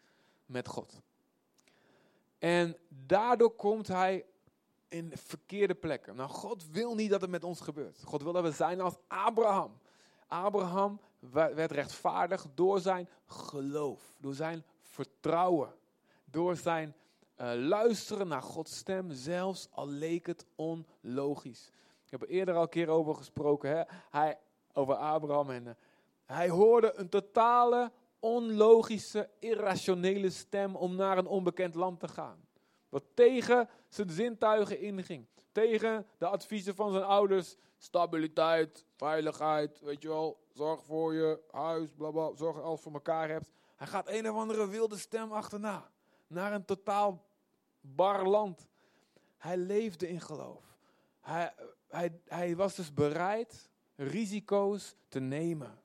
met 0.47 0.69
God. 0.69 1.02
En 2.38 2.76
daardoor 2.88 3.50
komt 3.50 3.88
hij 3.88 4.25
in 4.88 5.12
verkeerde 5.14 5.75
plekken. 5.75 6.17
Nou, 6.17 6.31
God 6.31 6.71
wil 6.71 6.95
niet 6.95 7.11
dat 7.11 7.21
het 7.21 7.31
met 7.31 7.45
ons 7.45 7.61
gebeurt. 7.61 8.02
God 8.05 8.23
wil 8.23 8.33
dat 8.33 8.43
we 8.43 8.50
zijn 8.50 8.81
als 8.81 8.97
Abraham. 9.07 9.79
Abraham 10.26 11.00
werd 11.31 11.71
rechtvaardig 11.71 12.47
door 12.55 12.81
zijn 12.81 13.09
geloof, 13.26 14.17
door 14.21 14.35
zijn 14.35 14.64
vertrouwen, 14.81 15.75
door 16.25 16.57
zijn 16.57 16.95
uh, 17.41 17.52
luisteren 17.55 18.29
naar 18.29 18.43
Gods 18.43 18.76
stem, 18.76 19.12
zelfs 19.12 19.69
al 19.71 19.88
leek 19.88 20.26
het 20.26 20.47
onlogisch. 20.55 21.71
Ik 22.05 22.11
heb 22.11 22.23
er 22.23 22.29
eerder 22.29 22.55
al 22.55 22.62
een 22.62 22.69
keer 22.69 22.88
over 22.88 23.14
gesproken, 23.14 23.71
hè? 23.71 23.83
Hij, 24.11 24.38
over 24.73 24.95
Abraham. 24.95 25.50
En 25.50 25.64
uh, 25.64 25.73
hij 26.25 26.49
hoorde 26.49 26.93
een 26.95 27.09
totale, 27.09 27.93
onlogische, 28.21 29.31
irrationele 29.38 30.31
stem 30.31 30.76
om 30.76 30.95
naar 30.95 31.19
een 31.19 31.26
onbekend 31.26 31.75
land 31.75 32.00
te 32.00 32.09
gaan. 32.09 32.47
Wat 32.88 33.05
tegen 33.14 33.69
zijn 33.88 34.11
zintuigen 34.11 34.81
inging. 34.81 35.26
Tegen 35.52 36.07
de 36.19 36.26
adviezen 36.26 36.75
van 36.75 36.93
zijn 36.93 37.05
ouders. 37.05 37.57
Stabiliteit, 37.79 38.85
veiligheid, 38.97 39.81
weet 39.81 40.02
je 40.02 40.09
wel. 40.09 40.41
Zorg 40.52 40.85
voor 40.85 41.14
je 41.14 41.41
huis, 41.50 41.91
blablabla. 41.97 42.37
Zorg 42.37 42.57
dat 42.57 42.64
alles 42.64 42.81
voor 42.81 42.93
elkaar 42.93 43.29
hebt. 43.29 43.52
Hij 43.76 43.87
gaat 43.87 44.09
een 44.09 44.31
of 44.31 44.37
andere 44.37 44.69
wilde 44.69 44.97
stem 44.97 45.33
achterna. 45.33 45.91
Naar 46.26 46.52
een 46.52 46.64
totaal 46.64 47.25
bar 47.81 48.29
land. 48.29 48.69
Hij 49.38 49.57
leefde 49.57 50.09
in 50.09 50.21
geloof. 50.21 50.76
Hij, 51.21 51.55
hij, 51.88 52.21
hij 52.26 52.57
was 52.57 52.75
dus 52.75 52.95
bereid 52.95 53.71
risico's 53.97 54.95
te 55.09 55.21
nemen. 55.21 55.81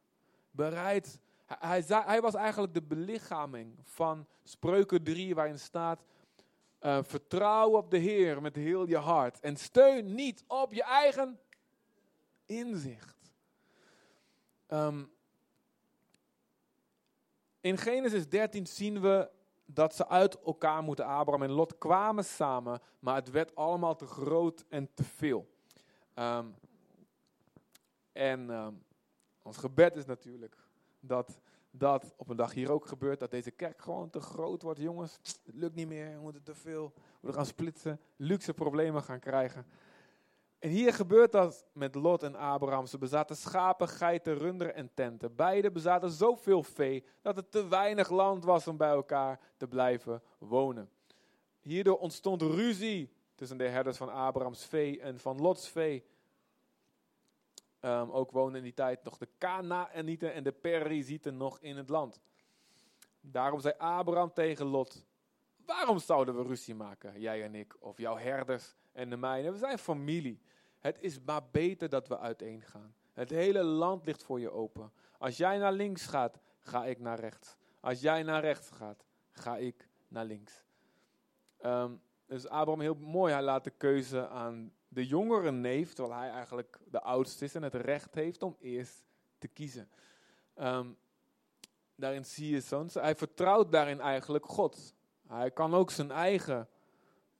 Bereid. 0.57 1.19
Hij, 1.45 1.83
hij, 1.87 2.21
was 2.21 2.33
eigenlijk 2.33 2.73
de 2.73 2.81
belichaming 2.81 3.79
van 3.83 4.27
Spreuken 4.43 5.03
3, 5.03 5.35
waarin 5.35 5.59
staat: 5.59 6.03
uh, 6.81 6.99
Vertrouw 7.01 7.69
op 7.69 7.91
de 7.91 7.97
Heer 7.97 8.41
met 8.41 8.55
heel 8.55 8.87
je 8.87 8.97
hart. 8.97 9.39
En 9.39 9.57
steun 9.57 10.15
niet 10.15 10.43
op 10.47 10.73
je 10.73 10.83
eigen 10.83 11.39
inzicht. 12.45 13.31
Um, 14.67 15.11
in 17.61 17.77
Genesis 17.77 18.29
13 18.29 18.67
zien 18.67 19.01
we 19.01 19.29
dat 19.65 19.95
ze 19.95 20.07
uit 20.07 20.41
elkaar 20.41 20.83
moeten. 20.83 21.05
Abraham 21.05 21.43
en 21.43 21.51
Lot 21.51 21.77
kwamen 21.77 22.25
samen, 22.25 22.81
maar 22.99 23.15
het 23.15 23.31
werd 23.31 23.55
allemaal 23.55 23.95
te 23.95 24.05
groot 24.05 24.65
en 24.69 24.89
te 24.93 25.03
veel. 25.03 25.47
Um, 26.15 26.55
en 28.11 28.49
um, 28.49 28.85
ons 29.47 29.57
gebed 29.57 29.95
is 29.95 30.05
natuurlijk 30.05 30.57
dat 30.99 31.39
dat 31.71 32.13
op 32.17 32.29
een 32.29 32.35
dag 32.35 32.53
hier 32.53 32.71
ook 32.71 32.85
gebeurt, 32.85 33.19
dat 33.19 33.31
deze 33.31 33.51
kerk 33.51 33.81
gewoon 33.81 34.09
te 34.09 34.19
groot 34.19 34.61
wordt. 34.61 34.79
Jongens, 34.79 35.19
het 35.21 35.55
lukt 35.55 35.75
niet 35.75 35.87
meer, 35.87 36.11
we 36.15 36.21
moeten 36.21 36.43
te 36.43 36.55
veel, 36.55 36.93
we 37.19 37.33
gaan 37.33 37.45
splitsen, 37.45 37.99
luxe 38.15 38.53
problemen 38.53 39.03
gaan 39.03 39.19
krijgen. 39.19 39.65
En 40.59 40.69
hier 40.69 40.93
gebeurt 40.93 41.31
dat 41.31 41.65
met 41.73 41.95
Lot 41.95 42.23
en 42.23 42.35
Abraham. 42.35 42.85
Ze 42.85 42.97
bezaten 42.97 43.35
schapen, 43.35 43.87
geiten, 43.87 44.37
runderen 44.37 44.75
en 44.75 44.89
tenten. 44.93 45.35
Beide 45.35 45.71
bezaten 45.71 46.09
zoveel 46.09 46.63
vee 46.63 47.03
dat 47.21 47.35
het 47.35 47.51
te 47.51 47.67
weinig 47.67 48.09
land 48.09 48.43
was 48.43 48.67
om 48.67 48.77
bij 48.77 48.89
elkaar 48.89 49.39
te 49.57 49.67
blijven 49.67 50.21
wonen. 50.37 50.89
Hierdoor 51.61 51.97
ontstond 51.97 52.41
ruzie 52.41 53.13
tussen 53.35 53.57
de 53.57 53.67
herders 53.67 53.97
van 53.97 54.09
Abrahams 54.09 54.65
vee 54.65 54.99
en 54.99 55.19
van 55.19 55.41
Lots 55.41 55.69
vee. 55.69 56.03
Um, 57.81 58.11
ook 58.11 58.31
woonden 58.31 58.57
in 58.57 58.63
die 58.63 58.73
tijd 58.73 59.03
nog 59.03 59.17
de 59.17 59.29
Kanaanieten 59.37 60.33
en 60.33 60.43
de 60.43 60.51
Perizieten 60.51 61.37
nog 61.37 61.59
in 61.59 61.77
het 61.77 61.89
land. 61.89 62.21
Daarom 63.21 63.59
zei 63.59 63.73
Abraham 63.77 64.33
tegen 64.33 64.65
Lot: 64.65 65.05
Waarom 65.65 65.99
zouden 65.99 66.35
we 66.35 66.43
ruzie 66.43 66.75
maken, 66.75 67.19
jij 67.19 67.43
en 67.43 67.55
ik, 67.55 67.75
of 67.79 67.97
jouw 67.97 68.17
herders 68.17 68.75
en 68.91 69.09
de 69.09 69.17
mijne? 69.17 69.51
We 69.51 69.57
zijn 69.57 69.77
familie. 69.77 70.41
Het 70.79 70.97
is 70.99 71.19
maar 71.21 71.49
beter 71.51 71.89
dat 71.89 72.07
we 72.07 72.17
uiteen 72.17 72.61
gaan. 72.61 72.95
Het 73.13 73.29
hele 73.29 73.63
land 73.63 74.05
ligt 74.05 74.23
voor 74.23 74.39
je 74.39 74.51
open. 74.51 74.91
Als 75.17 75.37
jij 75.37 75.57
naar 75.57 75.73
links 75.73 76.05
gaat, 76.05 76.39
ga 76.59 76.85
ik 76.85 76.99
naar 76.99 77.19
rechts. 77.19 77.57
Als 77.79 78.01
jij 78.01 78.23
naar 78.23 78.41
rechts 78.41 78.69
gaat, 78.69 79.05
ga 79.31 79.57
ik 79.57 79.89
naar 80.07 80.25
links. 80.25 80.63
Um, 81.61 82.01
dus 82.25 82.47
Abraham 82.47 82.81
heel 82.81 82.95
mooi, 82.95 83.33
hij 83.33 83.41
laat 83.41 83.63
de 83.63 83.69
keuze 83.69 84.27
aan 84.27 84.73
de 84.87 85.07
jongere 85.07 85.51
neef, 85.51 85.93
terwijl 85.93 86.19
hij 86.19 86.29
eigenlijk 86.29 86.79
de 86.85 87.01
oudste 87.01 87.45
is 87.45 87.55
en 87.55 87.63
het 87.63 87.73
recht 87.73 88.15
heeft 88.15 88.43
om 88.43 88.55
eerst 88.59 89.03
te 89.37 89.47
kiezen. 89.47 89.89
Um, 90.55 90.97
daarin 91.95 92.25
zie 92.25 92.51
je 92.51 92.61
zo'n, 92.61 92.89
hij 92.93 93.15
vertrouwt 93.15 93.71
daarin 93.71 93.99
eigenlijk 93.99 94.45
God. 94.45 94.95
Hij 95.27 95.51
kan 95.51 95.73
ook 95.73 95.91
zijn 95.91 96.11
eigen 96.11 96.69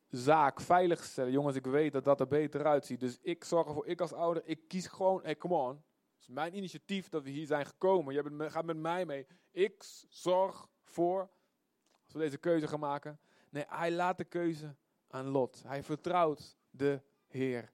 zaak 0.10 0.62
veilig 0.62 1.04
stellen. 1.04 1.32
Jongens, 1.32 1.56
ik 1.56 1.66
weet 1.66 1.92
dat 1.92 2.04
dat 2.04 2.20
er 2.20 2.28
beter 2.28 2.66
uitziet. 2.66 3.00
Dus 3.00 3.18
ik 3.22 3.44
zorg 3.44 3.68
ervoor, 3.68 3.88
ik 3.88 4.02
als 4.02 4.14
ouder, 4.14 4.44
ik 4.46 4.68
kies 4.68 4.88
gewoon, 4.88 5.24
hey, 5.24 5.38
come 5.38 5.54
on. 5.54 5.84
Het 6.14 6.22
is 6.22 6.28
mijn 6.28 6.56
initiatief 6.56 7.10
dat 7.10 7.24
we 7.24 7.30
hier 7.30 7.46
zijn 7.46 7.66
gekomen. 7.66 8.14
Je 8.14 8.50
gaat 8.50 8.66
met 8.66 8.78
mij 8.78 9.06
mee. 9.06 9.28
Ik 9.52 9.84
zorg 10.10 10.68
voor, 10.84 11.30
als 12.04 12.14
we 12.14 12.20
deze 12.20 12.38
keuze 12.38 12.68
gaan 12.68 12.80
maken. 12.80 13.20
Nee, 13.50 13.66
hij 13.68 13.92
laat 13.92 14.18
de 14.18 14.24
keuze 14.24 14.76
aan 15.08 15.28
Lot. 15.28 15.64
Hij 15.64 15.84
vertrouwt 15.84 16.58
de 16.70 17.02
Heer. 17.28 17.72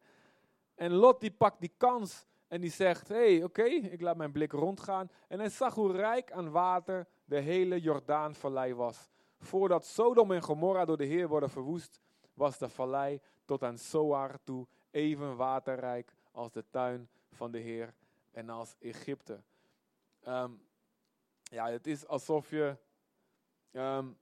En 0.75 0.91
Lot 0.91 1.22
die 1.22 1.31
pakt 1.31 1.60
die 1.60 1.74
kans 1.77 2.25
en 2.48 2.62
die 2.62 2.72
zegt, 2.72 3.07
hé, 3.07 3.36
hey, 3.36 3.43
oké, 3.43 3.63
ik 3.63 4.01
laat 4.01 4.17
mijn 4.17 4.31
blik 4.31 4.51
rondgaan. 4.51 5.12
En 5.27 5.39
hij 5.39 5.50
zag 5.50 5.74
hoe 5.74 5.91
rijk 5.91 6.31
aan 6.31 6.51
water 6.51 7.07
de 7.25 7.39
hele 7.39 7.81
Jordaanvallei 7.81 8.74
was. 8.74 9.10
Voordat 9.39 9.86
Sodom 9.86 10.31
en 10.31 10.41
Gomorra 10.41 10.86
door 10.86 10.98
de 10.98 11.05
Heer 11.05 11.27
worden 11.27 11.50
verwoest, 11.50 12.00
was 12.33 12.57
de 12.57 12.69
vallei 12.69 13.22
tot 13.45 13.63
aan 13.63 13.77
Zoar 13.77 14.43
toe 14.43 14.67
even 14.91 15.36
waterrijk 15.36 16.13
als 16.31 16.51
de 16.51 16.65
tuin 16.69 17.10
van 17.31 17.51
de 17.51 17.60
Heer 17.60 17.93
en 18.31 18.50
als 18.50 18.75
Egypte. 18.79 19.43
Um, 20.27 20.62
ja, 21.43 21.69
het 21.69 21.88
is 21.88 22.07
alsof 22.07 22.50
je, 22.50 22.77
um, 23.72 24.17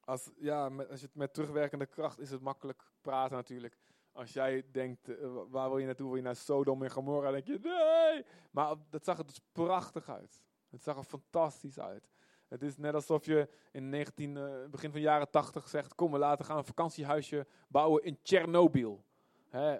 als, 0.00 0.30
ja, 0.36 0.68
met, 0.68 0.88
als 0.88 1.00
je 1.00 1.06
het 1.06 1.14
met 1.14 1.34
terugwerkende 1.34 1.86
kracht 1.86 2.18
is 2.18 2.30
het 2.30 2.40
makkelijk 2.40 2.82
natuurlijk. 3.10 3.78
Als 4.12 4.32
jij 4.32 4.64
denkt, 4.72 5.08
uh, 5.08 5.16
waar 5.48 5.68
wil 5.68 5.78
je 5.78 5.86
naartoe? 5.86 6.06
Wil 6.06 6.16
je 6.16 6.22
naar 6.22 6.36
Sodom 6.36 6.82
en 6.82 6.90
Gomorra? 6.90 7.30
Denk 7.30 7.46
je, 7.46 7.58
nee! 7.62 8.24
Maar 8.50 8.74
dat 8.90 9.04
zag 9.04 9.18
er 9.18 9.26
dus 9.26 9.40
prachtig 9.52 10.08
uit. 10.08 10.42
Het 10.70 10.82
zag 10.82 10.96
er 10.96 11.04
fantastisch 11.04 11.80
uit. 11.80 12.08
Het 12.48 12.62
is 12.62 12.76
net 12.76 12.94
alsof 12.94 13.24
je 13.24 13.48
in 13.72 13.88
19, 13.88 14.36
uh, 14.36 14.44
begin 14.70 14.90
van 14.90 15.00
de 15.00 15.06
jaren 15.06 15.30
80 15.30 15.68
zegt: 15.68 15.94
Kom, 15.94 16.12
we 16.12 16.18
laten 16.18 16.44
gaan 16.44 16.56
een 16.56 16.64
vakantiehuisje 16.64 17.46
bouwen 17.68 18.04
in 18.04 18.18
Tsjernobyl. 18.22 19.04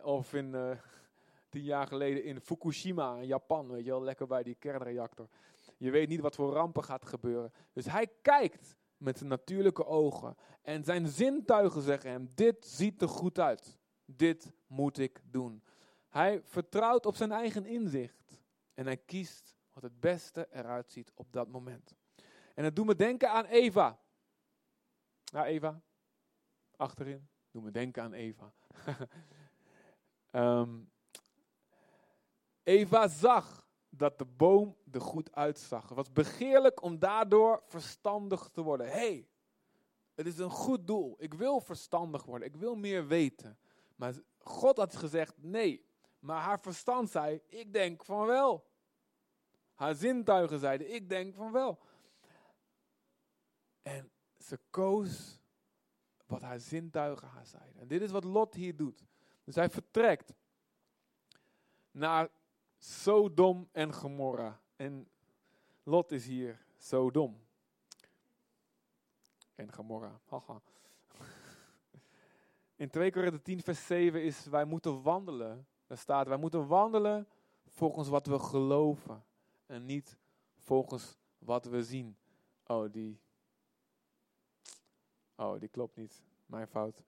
Of 0.02 0.34
in, 0.34 0.54
uh, 0.54 0.70
tien 1.50 1.62
jaar 1.62 1.86
geleden 1.86 2.24
in 2.24 2.40
Fukushima, 2.40 3.16
in 3.16 3.26
Japan. 3.26 3.68
Weet 3.70 3.84
je 3.84 3.90
wel, 3.90 4.02
lekker 4.02 4.26
bij 4.26 4.42
die 4.42 4.54
kernreactor. 4.54 5.28
Je 5.76 5.90
weet 5.90 6.08
niet 6.08 6.20
wat 6.20 6.34
voor 6.34 6.52
rampen 6.52 6.84
gaat 6.84 7.06
gebeuren. 7.06 7.52
Dus 7.72 7.86
hij 7.86 8.08
kijkt 8.22 8.76
met 8.98 9.18
zijn 9.18 9.30
natuurlijke 9.30 9.86
ogen. 9.86 10.36
En 10.62 10.84
zijn 10.84 11.08
zintuigen 11.08 11.82
zeggen 11.82 12.10
hem, 12.10 12.30
dit 12.34 12.66
ziet 12.66 13.02
er 13.02 13.08
goed 13.08 13.38
uit. 13.38 13.78
Dit 14.04 14.52
moet 14.66 14.98
ik 14.98 15.20
doen. 15.30 15.62
Hij 16.08 16.42
vertrouwt 16.44 17.06
op 17.06 17.16
zijn 17.16 17.32
eigen 17.32 17.66
inzicht. 17.66 18.40
En 18.74 18.86
hij 18.86 18.96
kiest 18.96 19.56
wat 19.72 19.82
het 19.82 20.00
beste 20.00 20.48
eruit 20.50 20.90
ziet 20.90 21.12
op 21.14 21.32
dat 21.32 21.48
moment. 21.48 21.94
En 22.54 22.64
het 22.64 22.76
doet 22.76 22.86
me 22.86 22.94
denken 22.94 23.30
aan 23.30 23.44
Eva. 23.44 23.98
Ja, 25.24 25.46
Eva. 25.46 25.80
Achterin. 26.76 27.28
Doe 27.50 27.62
me 27.62 27.70
denken 27.70 28.02
aan 28.02 28.12
Eva. 28.12 28.52
Ehm, 30.30 30.78
Eva 32.62 33.08
zag 33.08 33.67
dat 33.90 34.18
de 34.18 34.24
boom 34.24 34.76
er 34.92 35.00
goed 35.00 35.34
uitzag. 35.34 35.88
Het 35.88 35.96
was 35.96 36.12
begeerlijk 36.12 36.82
om 36.82 36.98
daardoor 36.98 37.62
verstandig 37.66 38.48
te 38.48 38.62
worden. 38.62 38.90
hey, 38.90 39.28
het 40.14 40.26
is 40.26 40.38
een 40.38 40.50
goed 40.50 40.86
doel. 40.86 41.14
Ik 41.18 41.34
wil 41.34 41.60
verstandig 41.60 42.24
worden. 42.24 42.48
Ik 42.48 42.56
wil 42.56 42.74
meer 42.74 43.06
weten. 43.06 43.58
Maar 43.96 44.14
God 44.38 44.76
had 44.76 44.96
gezegd 44.96 45.34
nee. 45.36 45.86
Maar 46.18 46.40
haar 46.40 46.60
verstand 46.60 47.10
zei, 47.10 47.40
ik 47.46 47.72
denk 47.72 48.04
van 48.04 48.26
wel. 48.26 48.66
Haar 49.74 49.94
zintuigen 49.94 50.58
zeiden, 50.58 50.94
ik 50.94 51.08
denk 51.08 51.34
van 51.34 51.52
wel. 51.52 51.78
En 53.82 54.10
ze 54.38 54.58
koos 54.70 55.40
wat 56.26 56.40
haar 56.40 56.60
zintuigen 56.60 57.28
haar 57.28 57.46
zeiden. 57.46 57.80
En 57.80 57.88
dit 57.88 58.02
is 58.02 58.10
wat 58.10 58.24
Lot 58.24 58.54
hier 58.54 58.76
doet. 58.76 59.04
Dus 59.44 59.54
hij 59.54 59.70
vertrekt 59.70 60.34
naar 61.90 62.28
Sodom 62.78 63.68
en 63.72 63.92
Gomorra. 63.92 64.60
En 64.76 65.08
Lot 65.82 66.12
is 66.12 66.26
hier 66.26 66.64
Sodom. 66.76 67.40
En 69.54 69.72
Gomorra. 69.72 70.20
Haha. 70.24 70.60
In 72.76 72.90
2 72.90 73.12
Korinther 73.12 73.42
10 73.42 73.62
vers 73.62 73.86
7 73.86 74.22
is 74.22 74.46
wij 74.46 74.64
moeten 74.64 75.02
wandelen. 75.02 75.66
Daar 75.86 75.98
staat 75.98 76.28
wij 76.28 76.36
moeten 76.36 76.66
wandelen 76.66 77.28
volgens 77.66 78.08
wat 78.08 78.26
we 78.26 78.38
geloven. 78.38 79.24
En 79.66 79.84
niet 79.84 80.18
volgens 80.56 81.16
wat 81.38 81.64
we 81.64 81.82
zien. 81.82 82.16
Oh, 82.66 82.92
die. 82.92 83.20
Oh, 85.36 85.60
die 85.60 85.68
klopt 85.68 85.96
niet. 85.96 86.22
Mijn 86.46 86.66
fout. 86.66 87.02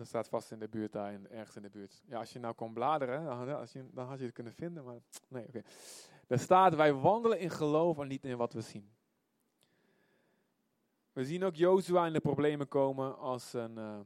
Dat 0.00 0.08
staat 0.08 0.28
vast 0.28 0.50
in 0.50 0.58
de 0.58 0.68
buurt 0.68 0.92
daar, 0.92 1.12
in, 1.12 1.28
ergens 1.28 1.56
in 1.56 1.62
de 1.62 1.70
buurt. 1.70 2.02
Ja, 2.06 2.18
als 2.18 2.32
je 2.32 2.38
nou 2.38 2.54
kon 2.54 2.72
bladeren, 2.72 3.24
dan, 3.24 3.56
als 3.56 3.72
je, 3.72 3.84
dan 3.92 4.06
had 4.06 4.18
je 4.18 4.24
het 4.24 4.34
kunnen 4.34 4.52
vinden, 4.52 4.84
maar 4.84 4.98
nee, 5.28 5.46
oké. 5.46 5.62
Okay. 6.26 6.38
Staat, 6.38 6.74
wij 6.74 6.92
wandelen 6.92 7.38
in 7.38 7.50
geloof 7.50 7.98
en 7.98 8.08
niet 8.08 8.24
in 8.24 8.36
wat 8.36 8.52
we 8.52 8.60
zien. 8.60 8.90
We 11.12 11.24
zien 11.24 11.44
ook 11.44 11.54
Jozua 11.54 12.06
in 12.06 12.12
de 12.12 12.20
problemen 12.20 12.68
komen 12.68 13.18
als 13.18 13.52
een, 13.52 13.78
uh, 13.78 13.98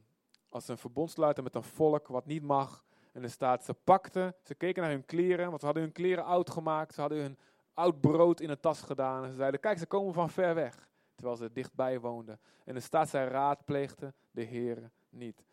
als 0.49 0.69
een 0.69 0.79
verbondsluiter 0.79 1.43
met 1.43 1.55
een 1.55 1.63
volk 1.63 2.07
wat 2.07 2.27
niet 2.27 2.43
mag. 2.43 2.85
En 3.13 3.23
er 3.23 3.31
staat, 3.31 3.65
ze 3.65 3.75
pakten, 3.75 4.35
ze 4.43 4.55
keken 4.55 4.83
naar 4.83 4.91
hun 4.91 5.05
kleren, 5.05 5.49
want 5.49 5.61
ze 5.61 5.67
hadden 5.67 5.85
hun 5.85 5.93
kleren 5.93 6.25
oud 6.25 6.51
gemaakt. 6.51 6.95
Ze 6.95 7.01
hadden 7.01 7.21
hun 7.21 7.39
oud 7.75 8.01
brood 8.01 8.41
in 8.41 8.51
een 8.51 8.61
tas 8.61 8.83
gedaan. 8.83 9.25
En 9.25 9.31
ze 9.31 9.37
zeiden, 9.37 9.61
kijk, 9.61 9.79
ze 9.79 9.87
komen 9.87 10.15
van 10.15 10.31
ver 10.31 10.55
weg. 10.55 10.89
Terwijl 11.15 11.37
ze 11.37 11.53
dichtbij 11.53 12.01
woonden. 12.01 12.41
En 12.65 12.75
er 12.75 12.83
staat, 12.83 13.09
zij 13.09 13.29
raadpleegden 13.29 14.15
de 14.31 14.43
Heer 14.43 14.91
niet. 15.09 15.45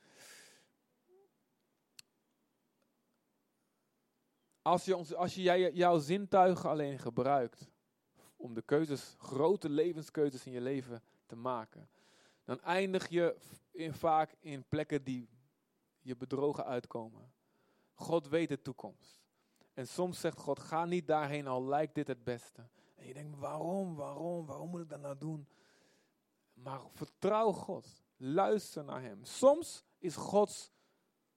Als 4.62 4.86
je, 4.86 4.98
ons, 4.98 5.14
als 5.14 5.36
je 5.36 5.42
jij, 5.42 5.72
jouw 5.72 6.00
zintuigen 6.00 6.70
alleen 6.70 7.00
gebruikt 7.00 7.70
om 8.36 8.54
de 8.54 8.62
keuzes, 8.62 9.16
grote 9.18 9.70
levenskeuzes 9.70 10.46
in 10.46 10.52
je 10.52 10.62
leven 10.62 11.04
te 11.26 11.36
maken, 11.36 11.90
dan 12.44 12.62
eindig 12.62 13.08
je 13.08 13.38
in, 13.72 13.94
vaak 13.94 14.36
in 14.40 14.64
plekken 14.68 15.04
die 15.04 15.30
je 16.00 16.16
bedrogen 16.16 16.66
uitkomen. 16.66 17.34
God 17.94 18.28
weet 18.28 18.50
de 18.50 18.62
toekomst. 18.62 19.22
En 19.74 19.88
soms 19.88 20.20
zegt 20.20 20.38
God, 20.38 20.60
ga 20.60 20.86
niet 20.86 21.08
daarheen, 21.08 21.48
al 21.48 21.66
lijkt 21.66 21.96
dit 21.96 22.08
het 22.08 22.24
beste. 22.24 22.70
En 22.96 23.08
je 23.08 23.14
denkt, 23.14 23.38
waarom, 23.38 23.96
waarom, 23.96 24.46
waarom 24.46 24.70
moet 24.70 24.82
ik 24.82 24.90
dat 24.90 25.00
nou 25.00 25.18
doen? 25.18 25.48
Maar 26.54 26.82
vertrouw 26.94 27.52
God. 27.52 28.04
Luister 28.18 28.84
naar 28.84 29.02
Hem. 29.02 29.24
Soms 29.24 29.84
is 29.98 30.16
Gods 30.16 30.72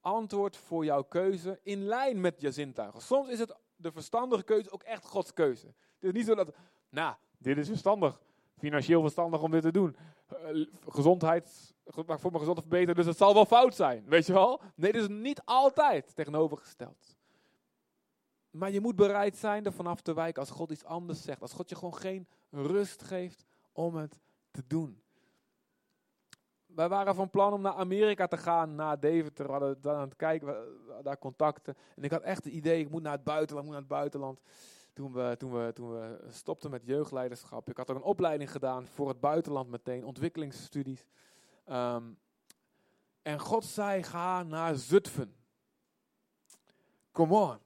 antwoord 0.04 0.56
voor 0.56 0.84
jouw 0.84 1.02
keuze 1.02 1.60
in 1.62 1.84
lijn 1.84 2.20
met 2.20 2.40
je 2.40 2.52
zintuigen. 2.52 3.00
Soms 3.02 3.28
is 3.28 3.38
het 3.38 3.56
de 3.76 3.92
verstandige 3.92 4.42
keuze 4.42 4.70
ook 4.70 4.82
echt 4.82 5.04
Gods 5.04 5.32
keuze. 5.32 5.66
Het 5.66 5.74
is 6.04 6.12
niet 6.12 6.26
zo 6.26 6.34
dat, 6.34 6.54
nou, 6.88 7.14
dit 7.38 7.58
is 7.58 7.68
verstandig. 7.68 8.20
Financieel 8.58 9.00
verstandig 9.00 9.42
om 9.42 9.50
dit 9.50 9.62
te 9.62 9.72
doen. 9.72 9.96
Uh, 10.32 10.66
gezondheid, 10.88 11.74
voor 11.84 12.04
mijn 12.06 12.18
gezondheid 12.20 12.58
verbeteren, 12.58 12.94
dus 12.94 13.06
het 13.06 13.16
zal 13.16 13.34
wel 13.34 13.44
fout 13.44 13.74
zijn. 13.74 14.04
Weet 14.06 14.26
je 14.26 14.32
wel? 14.32 14.60
Nee, 14.74 14.92
dit 14.92 15.02
is 15.02 15.08
niet 15.08 15.42
altijd 15.44 16.14
tegenovergesteld. 16.14 17.16
Maar 18.50 18.70
je 18.70 18.80
moet 18.80 18.96
bereid 18.96 19.36
zijn 19.36 19.64
er 19.64 19.72
vanaf 19.72 20.00
te 20.00 20.14
wijken 20.14 20.40
als 20.40 20.50
God 20.50 20.70
iets 20.70 20.84
anders 20.84 21.22
zegt. 21.22 21.40
Als 21.40 21.52
God 21.52 21.68
je 21.68 21.74
gewoon 21.74 21.96
geen 21.96 22.28
rust 22.50 23.02
geeft 23.02 23.44
om 23.72 23.94
het 23.94 24.20
te 24.50 24.62
doen. 24.66 25.02
Wij 26.74 26.88
waren 26.88 27.14
van 27.14 27.30
plan 27.30 27.52
om 27.52 27.60
naar 27.60 27.74
Amerika 27.74 28.26
te 28.26 28.36
gaan, 28.36 28.74
naar 28.74 29.00
Deventer. 29.00 29.44
We 29.46 29.50
hadden 29.50 29.80
dan 29.80 29.94
aan 29.94 30.08
het 30.08 30.16
kijken, 30.16 30.56
daar 31.02 31.18
contacten. 31.18 31.76
En 31.96 32.02
ik 32.02 32.10
had 32.10 32.22
echt 32.22 32.44
het 32.44 32.52
idee, 32.52 32.80
ik 32.80 32.90
moet 32.90 33.02
naar 33.02 33.12
het 33.12 33.24
buitenland, 33.24 33.66
moet 33.66 33.74
naar 33.74 33.84
het 33.84 33.92
buitenland. 33.92 34.40
Toen 34.92 35.12
we, 35.12 35.34
toen, 35.38 35.52
we, 35.52 35.72
toen 35.72 35.90
we 35.90 36.24
stopten 36.28 36.70
met 36.70 36.84
jeugdleiderschap. 36.84 37.70
Ik 37.70 37.76
had 37.76 37.90
ook 37.90 37.96
een 37.96 38.02
opleiding 38.02 38.50
gedaan 38.50 38.86
voor 38.86 39.08
het 39.08 39.20
buitenland 39.20 39.70
meteen, 39.70 40.04
ontwikkelingsstudies. 40.04 41.06
Um, 41.66 42.18
en 43.22 43.40
God 43.40 43.64
zei, 43.64 44.02
ga 44.02 44.42
naar 44.42 44.74
Zutphen. 44.74 45.34
Come 47.12 47.34
on. 47.34 47.58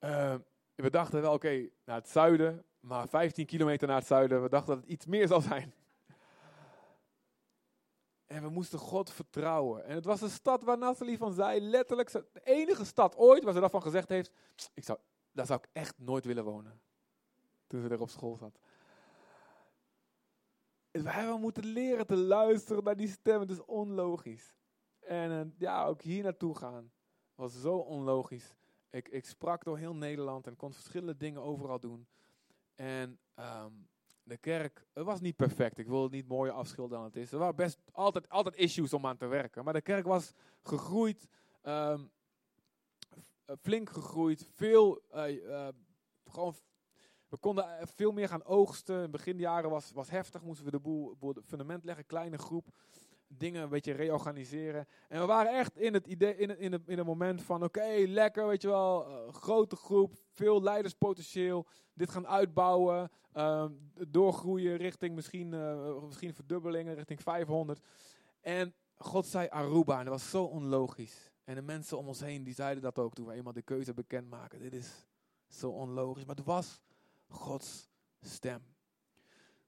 Uh, 0.00 0.34
we 0.74 0.90
dachten 0.90 1.20
wel, 1.20 1.32
oké, 1.32 1.68
naar 1.84 1.96
het 1.96 2.08
zuiden, 2.08 2.64
maar 2.80 3.08
15 3.08 3.46
kilometer 3.46 3.88
naar 3.88 3.96
het 3.96 4.06
zuiden. 4.06 4.42
We 4.42 4.48
dachten 4.48 4.74
dat 4.74 4.82
het 4.82 4.92
iets 4.92 5.06
meer 5.06 5.26
zou 5.26 5.42
zijn. 5.42 5.74
En 8.32 8.42
we 8.42 8.48
moesten 8.48 8.78
God 8.78 9.10
vertrouwen. 9.10 9.84
En 9.84 9.94
het 9.94 10.04
was 10.04 10.20
een 10.20 10.30
stad 10.30 10.62
waar 10.62 10.78
Nathalie 10.78 11.18
van 11.18 11.32
zei, 11.32 11.60
letterlijk 11.60 12.12
de 12.12 12.40
enige 12.44 12.84
stad 12.84 13.16
ooit 13.16 13.44
waar 13.44 13.52
ze 13.52 13.60
daarvan 13.60 13.82
gezegd 13.82 14.08
heeft, 14.08 14.30
ik 14.74 14.84
zou, 14.84 14.98
daar 15.32 15.46
zou 15.46 15.60
ik 15.62 15.68
echt 15.72 15.98
nooit 15.98 16.24
willen 16.24 16.44
wonen. 16.44 16.80
Toen 17.66 17.80
ze 17.80 17.88
er 17.88 18.00
op 18.00 18.10
school 18.10 18.36
zat. 18.36 18.58
En 20.90 21.02
wij 21.04 21.12
hebben 21.12 21.40
moeten 21.40 21.64
leren 21.64 22.06
te 22.06 22.16
luisteren 22.16 22.84
naar 22.84 22.96
die 22.96 23.08
stem. 23.08 23.40
Het 23.40 23.50
is 23.50 23.64
onlogisch. 23.64 24.54
En 25.00 25.30
uh, 25.30 25.40
ja, 25.58 25.86
ook 25.86 26.02
hier 26.02 26.22
naartoe 26.22 26.56
gaan 26.56 26.92
was 27.34 27.60
zo 27.60 27.76
onlogisch. 27.76 28.54
Ik, 28.90 29.08
ik 29.08 29.26
sprak 29.26 29.64
door 29.64 29.78
heel 29.78 29.94
Nederland 29.94 30.46
en 30.46 30.56
kon 30.56 30.72
verschillende 30.72 31.16
dingen 31.16 31.42
overal 31.42 31.80
doen. 31.80 32.06
En 32.74 33.18
um, 33.36 33.88
de 34.24 34.36
kerk, 34.36 34.86
het 34.92 35.04
was 35.04 35.20
niet 35.20 35.36
perfect. 35.36 35.78
Ik 35.78 35.86
wil 35.86 36.02
het 36.02 36.12
niet 36.12 36.28
mooier 36.28 36.54
afschilderen 36.54 37.02
dan 37.02 37.12
het 37.12 37.16
is. 37.16 37.32
Er 37.32 37.38
waren 37.38 37.56
best 37.56 37.78
altijd, 37.92 38.28
altijd 38.28 38.56
issues 38.56 38.92
om 38.92 39.06
aan 39.06 39.16
te 39.16 39.26
werken. 39.26 39.64
Maar 39.64 39.72
de 39.72 39.80
kerk 39.80 40.04
was 40.04 40.32
gegroeid, 40.62 41.28
um, 41.62 42.10
flink 43.60 43.90
gegroeid. 43.90 44.48
Veel, 44.54 45.02
uh, 45.14 45.28
uh, 45.28 45.68
gewoon, 46.24 46.54
we 47.28 47.36
konden 47.36 47.88
veel 47.88 48.12
meer 48.12 48.28
gaan 48.28 48.44
oogsten. 48.44 48.94
In 48.94 49.02
het 49.02 49.10
beginjaren 49.10 49.70
was, 49.70 49.92
was 49.92 50.10
heftig, 50.10 50.42
moesten 50.42 50.64
we 50.64 50.70
de 50.70 50.80
boel, 50.80 51.16
boel 51.16 51.32
de 51.32 51.42
fundament 51.42 51.84
leggen, 51.84 52.06
kleine 52.06 52.38
groep. 52.38 52.66
Dingen 53.36 53.62
een 53.62 53.68
beetje 53.68 53.92
reorganiseren. 53.92 54.86
En 55.08 55.20
we 55.20 55.26
waren 55.26 55.58
echt 55.58 55.76
in 55.76 55.94
het, 55.94 56.06
idee, 56.06 56.36
in 56.36 56.48
het, 56.48 56.58
in 56.58 56.72
het, 56.72 56.82
in 56.86 56.98
het 56.98 57.06
moment 57.06 57.42
van: 57.42 57.62
oké, 57.62 58.04
lekker, 58.06 58.46
weet 58.46 58.62
je 58.62 58.68
wel. 58.68 59.08
Uh, 59.08 59.32
grote 59.32 59.76
groep, 59.76 60.14
veel 60.30 60.62
leiderspotentieel. 60.62 61.66
Dit 61.94 62.10
gaan 62.10 62.26
uitbouwen. 62.26 63.10
Uh, 63.34 63.64
doorgroeien 64.08 64.76
richting 64.76 65.14
misschien, 65.14 65.52
uh, 65.52 66.02
misschien 66.02 66.34
verdubbelingen, 66.34 66.94
richting 66.94 67.22
500. 67.22 67.80
En 68.40 68.74
God 68.96 69.26
zei 69.26 69.48
Aruba. 69.48 69.98
En 69.98 70.04
dat 70.04 70.14
was 70.14 70.30
zo 70.30 70.44
onlogisch. 70.44 71.32
En 71.44 71.54
de 71.54 71.62
mensen 71.62 71.98
om 71.98 72.08
ons 72.08 72.20
heen 72.20 72.44
die 72.44 72.54
zeiden 72.54 72.82
dat 72.82 72.98
ook 72.98 73.14
toen 73.14 73.26
we 73.26 73.32
eenmaal 73.32 73.52
de 73.52 73.62
keuze 73.62 73.94
bekendmaken. 73.94 74.58
Dit 74.58 74.74
is 74.74 75.06
zo 75.48 75.70
onlogisch. 75.70 76.24
Maar 76.24 76.36
het 76.36 76.44
was 76.44 76.80
Gods 77.28 77.90
stem. 78.20 78.62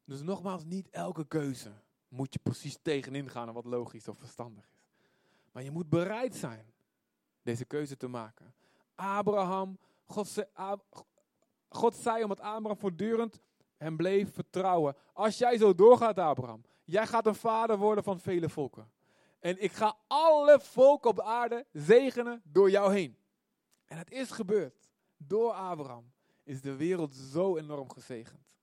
Dus 0.04 0.22
nogmaals, 0.22 0.64
niet 0.64 0.90
elke 0.90 1.26
keuze 1.26 1.72
moet 2.08 2.32
je 2.32 2.38
precies 2.42 2.78
tegenin 2.82 3.30
gaan 3.30 3.48
en 3.48 3.54
wat 3.54 3.64
logisch 3.64 4.08
of 4.08 4.18
verstandig 4.18 4.64
is. 4.64 4.88
Maar 5.52 5.62
je 5.62 5.70
moet 5.70 5.88
bereid 5.88 6.34
zijn 6.34 6.72
deze 7.42 7.64
keuze 7.64 7.96
te 7.96 8.08
maken. 8.08 8.54
Abraham, 8.94 9.78
God 10.04 10.28
zei, 10.28 10.46
God 11.68 11.94
zei 11.94 12.22
omdat 12.22 12.40
Abraham 12.40 12.78
voortdurend 12.78 13.40
hem 13.76 13.96
bleef 13.96 14.34
vertrouwen. 14.34 14.96
Als 15.12 15.38
jij 15.38 15.58
zo 15.58 15.74
doorgaat, 15.74 16.18
Abraham, 16.18 16.64
jij 16.84 17.06
gaat 17.06 17.26
een 17.26 17.34
vader 17.34 17.78
worden 17.78 18.04
van 18.04 18.20
vele 18.20 18.48
volken. 18.48 18.90
En 19.38 19.62
ik 19.62 19.72
ga 19.72 19.96
alle 20.06 20.60
volken 20.60 21.10
op 21.10 21.16
de 21.16 21.22
aarde 21.22 21.66
zegenen 21.72 22.42
door 22.44 22.70
jou 22.70 22.92
heen. 22.92 23.16
En 23.84 23.98
het 23.98 24.10
is 24.10 24.30
gebeurd. 24.30 24.90
Door 25.16 25.52
Abraham 25.52 26.12
is 26.42 26.60
de 26.60 26.76
wereld 26.76 27.14
zo 27.14 27.56
enorm 27.56 27.90
gezegend. 27.90 28.53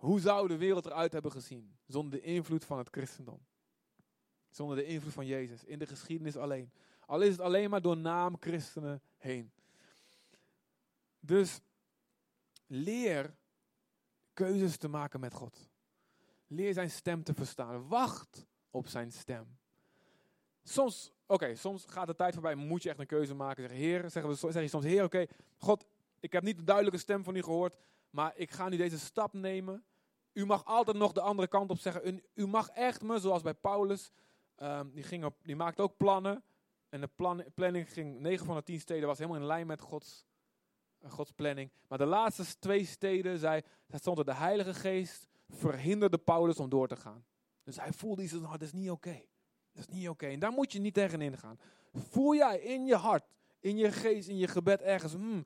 Hoe 0.00 0.20
zou 0.20 0.48
de 0.48 0.56
wereld 0.56 0.86
eruit 0.86 1.12
hebben 1.12 1.32
gezien 1.32 1.76
zonder 1.86 2.20
de 2.20 2.26
invloed 2.26 2.64
van 2.64 2.78
het 2.78 2.88
christendom? 2.90 3.46
Zonder 4.50 4.76
de 4.76 4.84
invloed 4.84 5.12
van 5.12 5.26
Jezus, 5.26 5.64
in 5.64 5.78
de 5.78 5.86
geschiedenis 5.86 6.36
alleen. 6.36 6.72
Al 7.06 7.20
is 7.20 7.30
het 7.30 7.40
alleen 7.40 7.70
maar 7.70 7.82
door 7.82 7.96
naam 7.96 8.36
christenen 8.40 9.02
heen. 9.16 9.52
Dus 11.18 11.60
leer 12.66 13.36
keuzes 14.32 14.76
te 14.76 14.88
maken 14.88 15.20
met 15.20 15.34
God. 15.34 15.68
Leer 16.46 16.72
zijn 16.72 16.90
stem 16.90 17.22
te 17.22 17.34
verstaan. 17.34 17.88
Wacht 17.88 18.46
op 18.70 18.86
zijn 18.86 19.12
stem. 19.12 19.58
Soms, 20.62 21.12
oké, 21.26 21.54
soms 21.54 21.84
gaat 21.84 22.06
de 22.06 22.14
tijd 22.14 22.32
voorbij, 22.32 22.54
moet 22.54 22.82
je 22.82 22.88
echt 22.88 22.98
een 22.98 23.06
keuze 23.06 23.34
maken. 23.34 23.68
Zeg, 23.68 23.76
heer, 23.76 24.10
zeggen 24.10 24.50
we, 24.52 24.60
je 24.60 24.68
soms, 24.68 24.84
Heer, 24.84 25.04
oké, 25.04 25.26
God, 25.58 25.84
ik 26.20 26.32
heb 26.32 26.42
niet 26.42 26.56
de 26.56 26.64
duidelijke 26.64 26.98
stem 27.00 27.24
van 27.24 27.36
u 27.36 27.42
gehoord, 27.42 27.76
maar 28.10 28.32
ik 28.36 28.50
ga 28.50 28.68
nu 28.68 28.76
deze 28.76 28.98
stap 28.98 29.32
nemen. 29.32 29.84
U 30.32 30.46
mag 30.46 30.64
altijd 30.64 30.96
nog 30.96 31.12
de 31.12 31.20
andere 31.20 31.48
kant 31.48 31.70
op 31.70 31.78
zeggen. 31.78 32.22
U, 32.34 32.46
mag 32.46 32.68
echt 32.68 33.02
me, 33.02 33.18
zoals 33.18 33.42
bij 33.42 33.54
Paulus, 33.54 34.10
um, 34.56 34.90
die, 34.92 35.02
ging 35.02 35.24
op, 35.24 35.36
die 35.42 35.56
maakte 35.56 35.82
ook 35.82 35.96
plannen. 35.96 36.42
En 36.88 37.00
de 37.00 37.06
plan, 37.06 37.44
planning 37.54 37.92
ging, 37.92 38.20
9 38.20 38.46
van 38.46 38.56
de 38.56 38.62
10 38.62 38.80
steden 38.80 39.06
was 39.06 39.18
helemaal 39.18 39.40
in 39.40 39.46
lijn 39.46 39.66
met 39.66 39.80
Gods, 39.80 40.24
uh, 41.04 41.10
Gods 41.10 41.30
planning. 41.30 41.70
Maar 41.88 41.98
de 41.98 42.04
laatste 42.04 42.58
twee 42.58 42.84
steden, 42.84 43.38
zei, 43.38 43.62
stond 43.88 44.18
er 44.18 44.24
de 44.24 44.34
Heilige 44.34 44.74
Geest, 44.74 45.28
verhinderde 45.48 46.18
Paulus 46.18 46.56
om 46.56 46.68
door 46.68 46.88
te 46.88 46.96
gaan. 46.96 47.24
Dus 47.62 47.76
hij 47.76 47.92
voelde 47.92 48.22
iets, 48.22 48.32
nou, 48.32 48.50
dat 48.50 48.62
is 48.62 48.72
niet 48.72 48.90
oké. 48.90 49.22
Dat 49.72 49.88
is 49.88 49.94
niet 49.94 50.08
oké. 50.08 50.26
En 50.26 50.38
daar 50.38 50.52
moet 50.52 50.72
je 50.72 50.80
niet 50.80 50.94
tegenin 50.94 51.38
gaan. 51.38 51.58
Voel 51.92 52.34
jij 52.34 52.58
in 52.58 52.86
je 52.86 52.96
hart, 52.96 53.24
in 53.60 53.76
je 53.76 53.92
geest, 53.92 54.28
in 54.28 54.36
je 54.36 54.48
gebed 54.48 54.80
ergens, 54.80 55.12
hmm, 55.12 55.44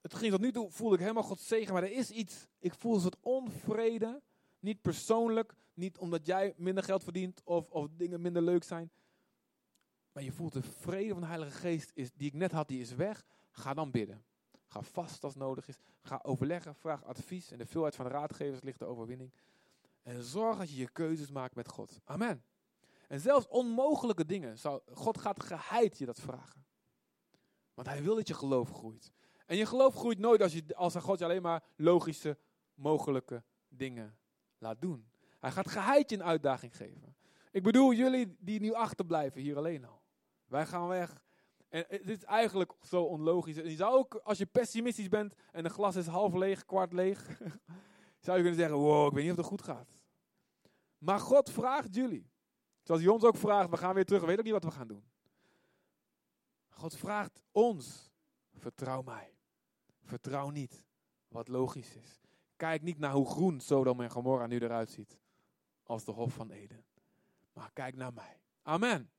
het 0.00 0.14
ging 0.14 0.32
tot 0.32 0.40
nu 0.40 0.52
toe, 0.52 0.70
voelde 0.70 0.94
ik 0.94 1.00
helemaal 1.00 1.22
God 1.22 1.40
zegen, 1.40 1.72
maar 1.72 1.82
er 1.82 1.92
is 1.92 2.10
iets, 2.10 2.46
ik 2.58 2.74
voel 2.74 2.94
een 2.94 3.00
soort 3.00 3.16
onvrede. 3.20 4.22
Niet 4.60 4.80
persoonlijk, 4.80 5.54
niet 5.74 5.98
omdat 5.98 6.26
jij 6.26 6.54
minder 6.56 6.84
geld 6.84 7.02
verdient 7.02 7.40
of, 7.44 7.70
of 7.70 7.88
dingen 7.96 8.20
minder 8.20 8.42
leuk 8.42 8.64
zijn. 8.64 8.90
Maar 10.12 10.22
je 10.22 10.32
voelt 10.32 10.52
de 10.52 10.62
vrede 10.62 11.12
van 11.12 11.20
de 11.20 11.26
Heilige 11.26 11.58
Geest, 11.58 11.90
is, 11.94 12.12
die 12.12 12.28
ik 12.28 12.34
net 12.34 12.52
had, 12.52 12.68
die 12.68 12.80
is 12.80 12.94
weg. 12.94 13.24
Ga 13.50 13.74
dan 13.74 13.90
bidden. 13.90 14.24
Ga 14.66 14.82
vast 14.82 15.24
als 15.24 15.34
nodig 15.34 15.68
is. 15.68 15.78
Ga 16.02 16.20
overleggen, 16.22 16.74
vraag 16.74 17.04
advies. 17.04 17.50
En 17.50 17.58
de 17.58 17.66
veelheid 17.66 17.96
van 17.96 18.04
de 18.04 18.10
raadgevers 18.10 18.62
ligt 18.62 18.78
de 18.78 18.84
overwinning. 18.84 19.32
En 20.02 20.22
zorg 20.22 20.58
dat 20.58 20.70
je 20.70 20.76
je 20.76 20.90
keuzes 20.90 21.30
maakt 21.30 21.54
met 21.54 21.68
God. 21.68 22.00
Amen. 22.04 22.44
En 23.08 23.20
zelfs 23.20 23.48
onmogelijke 23.48 24.26
dingen, 24.26 24.58
God 24.92 25.18
gaat 25.18 25.42
geheid 25.42 25.98
je 25.98 26.06
dat 26.06 26.20
vragen. 26.20 26.66
Want 27.74 27.88
hij 27.88 28.02
wil 28.02 28.14
dat 28.14 28.28
je 28.28 28.34
geloof 28.34 28.70
groeit. 28.70 29.12
En 29.48 29.56
je 29.56 29.66
geloof 29.66 29.94
groeit 29.94 30.18
nooit 30.18 30.42
als, 30.42 30.52
je, 30.52 30.74
als 30.74 30.96
God 30.96 31.18
je 31.18 31.24
alleen 31.24 31.42
maar 31.42 31.62
logische, 31.76 32.38
mogelijke 32.74 33.42
dingen 33.68 34.18
laat 34.58 34.80
doen. 34.80 35.08
Hij 35.38 35.50
gaat 35.50 35.68
geheid 35.68 36.12
een 36.12 36.22
uitdaging 36.22 36.76
geven. 36.76 37.16
Ik 37.50 37.62
bedoel, 37.62 37.92
jullie 37.92 38.36
die 38.38 38.60
nu 38.60 38.72
achterblijven 38.72 39.40
hier 39.40 39.56
alleen 39.56 39.84
al. 39.84 40.02
Wij 40.46 40.66
gaan 40.66 40.88
weg. 40.88 41.22
En 41.68 41.84
het 41.88 42.08
is 42.08 42.24
eigenlijk 42.24 42.72
zo 42.82 43.02
onlogisch. 43.02 43.56
je 43.56 43.76
zou 43.76 43.94
ook, 43.94 44.14
als 44.14 44.38
je 44.38 44.46
pessimistisch 44.46 45.08
bent 45.08 45.34
en 45.52 45.64
een 45.64 45.70
glas 45.70 45.96
is 45.96 46.06
half 46.06 46.34
leeg, 46.34 46.64
kwart 46.64 46.92
leeg, 46.92 47.26
zou 48.24 48.36
je 48.36 48.42
kunnen 48.42 48.54
zeggen, 48.54 48.76
wow, 48.76 49.06
ik 49.06 49.12
weet 49.12 49.22
niet 49.22 49.32
of 49.32 49.38
het 49.38 49.46
goed 49.46 49.62
gaat. 49.62 49.98
Maar 50.98 51.20
God 51.20 51.50
vraagt 51.50 51.94
jullie. 51.94 52.30
Zoals 52.82 53.00
hij 53.00 53.10
ons 53.10 53.24
ook 53.24 53.36
vraagt, 53.36 53.70
we 53.70 53.76
gaan 53.76 53.94
weer 53.94 54.04
terug, 54.04 54.20
we 54.20 54.26
weten 54.26 54.40
ook 54.40 54.52
niet 54.52 54.62
wat 54.62 54.72
we 54.72 54.78
gaan 54.78 54.88
doen. 54.88 55.04
God 56.68 56.96
vraagt 56.96 57.42
ons, 57.52 58.10
vertrouw 58.52 59.02
mij. 59.02 59.37
Vertrouw 60.08 60.50
niet 60.50 60.84
wat 61.28 61.48
logisch 61.48 61.94
is. 61.94 62.20
Kijk 62.56 62.82
niet 62.82 62.98
naar 62.98 63.12
hoe 63.12 63.26
groen 63.26 63.60
Sodom 63.60 64.00
en 64.00 64.10
Gomorra 64.10 64.46
nu 64.46 64.58
eruit 64.58 64.90
ziet. 64.90 65.18
Als 65.82 66.04
de 66.04 66.12
Hof 66.12 66.32
van 66.34 66.50
Eden. 66.50 66.84
Maar 67.52 67.70
kijk 67.72 67.96
naar 67.96 68.12
mij. 68.12 68.40
Amen. 68.62 69.10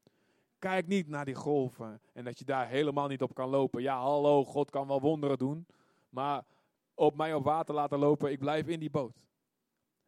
Kijk 0.59 0.87
niet 0.87 1.07
naar 1.07 1.25
die 1.25 1.35
golven 1.35 2.01
en 2.13 2.23
dat 2.23 2.39
je 2.39 2.45
daar 2.45 2.67
helemaal 2.67 3.07
niet 3.07 3.21
op 3.21 3.33
kan 3.33 3.49
lopen. 3.49 3.81
Ja, 3.81 3.99
hallo, 3.99 4.45
God 4.45 4.69
kan 4.69 4.87
wel 4.87 5.01
wonderen 5.01 5.37
doen. 5.37 5.67
Maar 6.09 6.45
op 6.93 7.15
mij 7.15 7.33
op 7.33 7.43
water 7.43 7.73
laten 7.73 7.99
lopen, 7.99 8.31
ik 8.31 8.39
blijf 8.39 8.67
in 8.67 8.79
die 8.79 8.89
boot. 8.89 9.21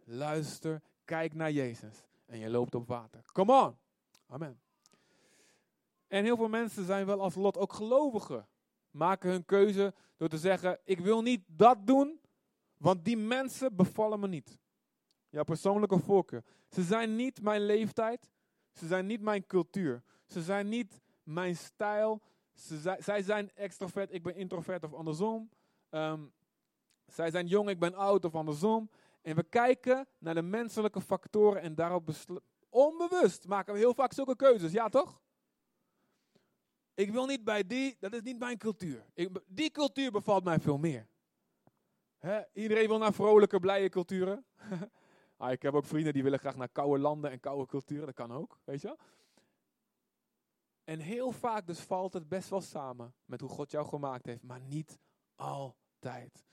Luister, 0.04 0.82
kijk 1.06 1.34
naar 1.34 1.52
Jezus 1.52 2.06
en 2.26 2.40
je 2.40 2.50
loopt 2.50 2.76
op 2.76 2.88
water. 2.88 3.22
Come 3.32 3.66
on. 3.66 3.78
Amen. 4.28 4.62
En 6.08 6.24
heel 6.24 6.38
veel 6.38 6.50
mensen 6.50 6.86
zijn 6.86 7.06
wel 7.06 7.22
als 7.22 7.36
Lot 7.36 7.58
ook 7.58 7.74
gelovigen. 7.74 8.48
Maken 8.92 9.30
hun 9.30 9.46
keuze 9.46 9.94
door 10.18 10.28
te 10.28 10.38
zeggen, 10.38 10.80
ik 10.84 11.00
wil 11.00 11.22
niet 11.22 11.44
dat 11.48 11.88
doen, 11.88 12.20
want 12.78 13.06
die 13.06 13.18
mensen 13.18 13.76
bevallen 13.76 14.20
me 14.20 14.28
niet. 14.28 14.60
Jouw 15.30 15.44
persoonlijke 15.44 16.00
voorkeur. 16.00 16.44
Ze 16.70 16.84
zijn 16.84 17.16
niet 17.16 17.42
mijn 17.42 17.66
leeftijd. 17.66 18.32
Ze 18.74 18.88
zijn 18.88 19.06
niet 19.06 19.22
mijn 19.22 19.46
cultuur. 19.46 20.04
Ze 20.26 20.42
zijn 20.42 20.70
niet 20.70 21.02
mijn 21.24 21.56
stijl. 21.56 22.22
Ze 22.54 22.96
zij 23.00 23.22
zijn 23.22 23.52
extrovert, 23.54 24.14
ik 24.14 24.24
ben 24.24 24.36
introvert 24.36 24.84
of 24.84 24.94
andersom. 24.94 25.50
Um, 25.90 26.34
zij 27.06 27.32
zijn 27.32 27.48
jong, 27.48 27.70
ik 27.70 27.80
ben 27.80 27.94
oud 27.94 28.26
of 28.26 28.36
andersom. 28.36 28.90
En 29.22 29.36
we 29.36 29.44
kijken 29.44 30.08
naar 30.18 30.34
de 30.34 30.42
menselijke 30.42 31.02
factoren 31.02 31.62
en 31.62 31.76
daarop 31.76 32.10
onbewust 32.70 33.48
maken 33.48 33.74
we 33.74 33.80
heel 33.80 33.94
vaak 33.94 34.14
zulke 34.14 34.36
keuzes. 34.36 34.72
Ja, 34.72 34.90
toch? 34.90 35.22
Ik 37.02 37.12
wil 37.12 37.26
niet 37.26 37.44
bij 37.44 37.68
die, 37.68 37.98
dat 38.00 38.14
is 38.14 38.22
niet 38.22 38.40
mijn 38.40 38.58
cultuur. 38.58 39.06
Ik, 39.14 39.30
die 39.48 39.72
cultuur 39.72 40.12
bevalt 40.12 40.44
mij 40.44 40.60
veel 40.60 40.78
meer. 40.78 41.08
Iedereen 42.54 42.88
wil 42.88 42.98
naar 42.98 43.14
vrolijke, 43.14 43.60
blije 43.60 43.90
culturen. 43.90 44.46
ah, 45.38 45.52
ik 45.52 45.62
heb 45.62 45.74
ook 45.74 45.86
vrienden 45.86 46.14
die 46.14 46.24
willen 46.24 46.40
graag 46.40 46.56
naar 46.56 46.70
koude 46.70 47.00
landen 47.00 47.32
en 47.32 47.40
koude 47.40 47.66
culturen. 47.66 48.06
Dat 48.06 48.16
kan 48.16 48.32
ook, 48.32 48.60
weet 48.64 48.82
je 48.82 48.88
wel. 48.88 48.98
En 50.84 51.00
heel 51.00 51.32
vaak 51.32 51.68
dus 51.68 51.80
valt 51.80 52.14
het 52.14 52.30
best 52.30 52.50
wel 52.50 52.62
samen 52.62 53.14
met 53.26 53.42
hoe 53.42 53.50
God 53.50 53.72
jou 53.72 53.88
gemaakt 53.88 54.26
heeft. 54.26 54.44
Maar 54.44 54.62
niet 54.62 55.00
altijd. 55.36 56.46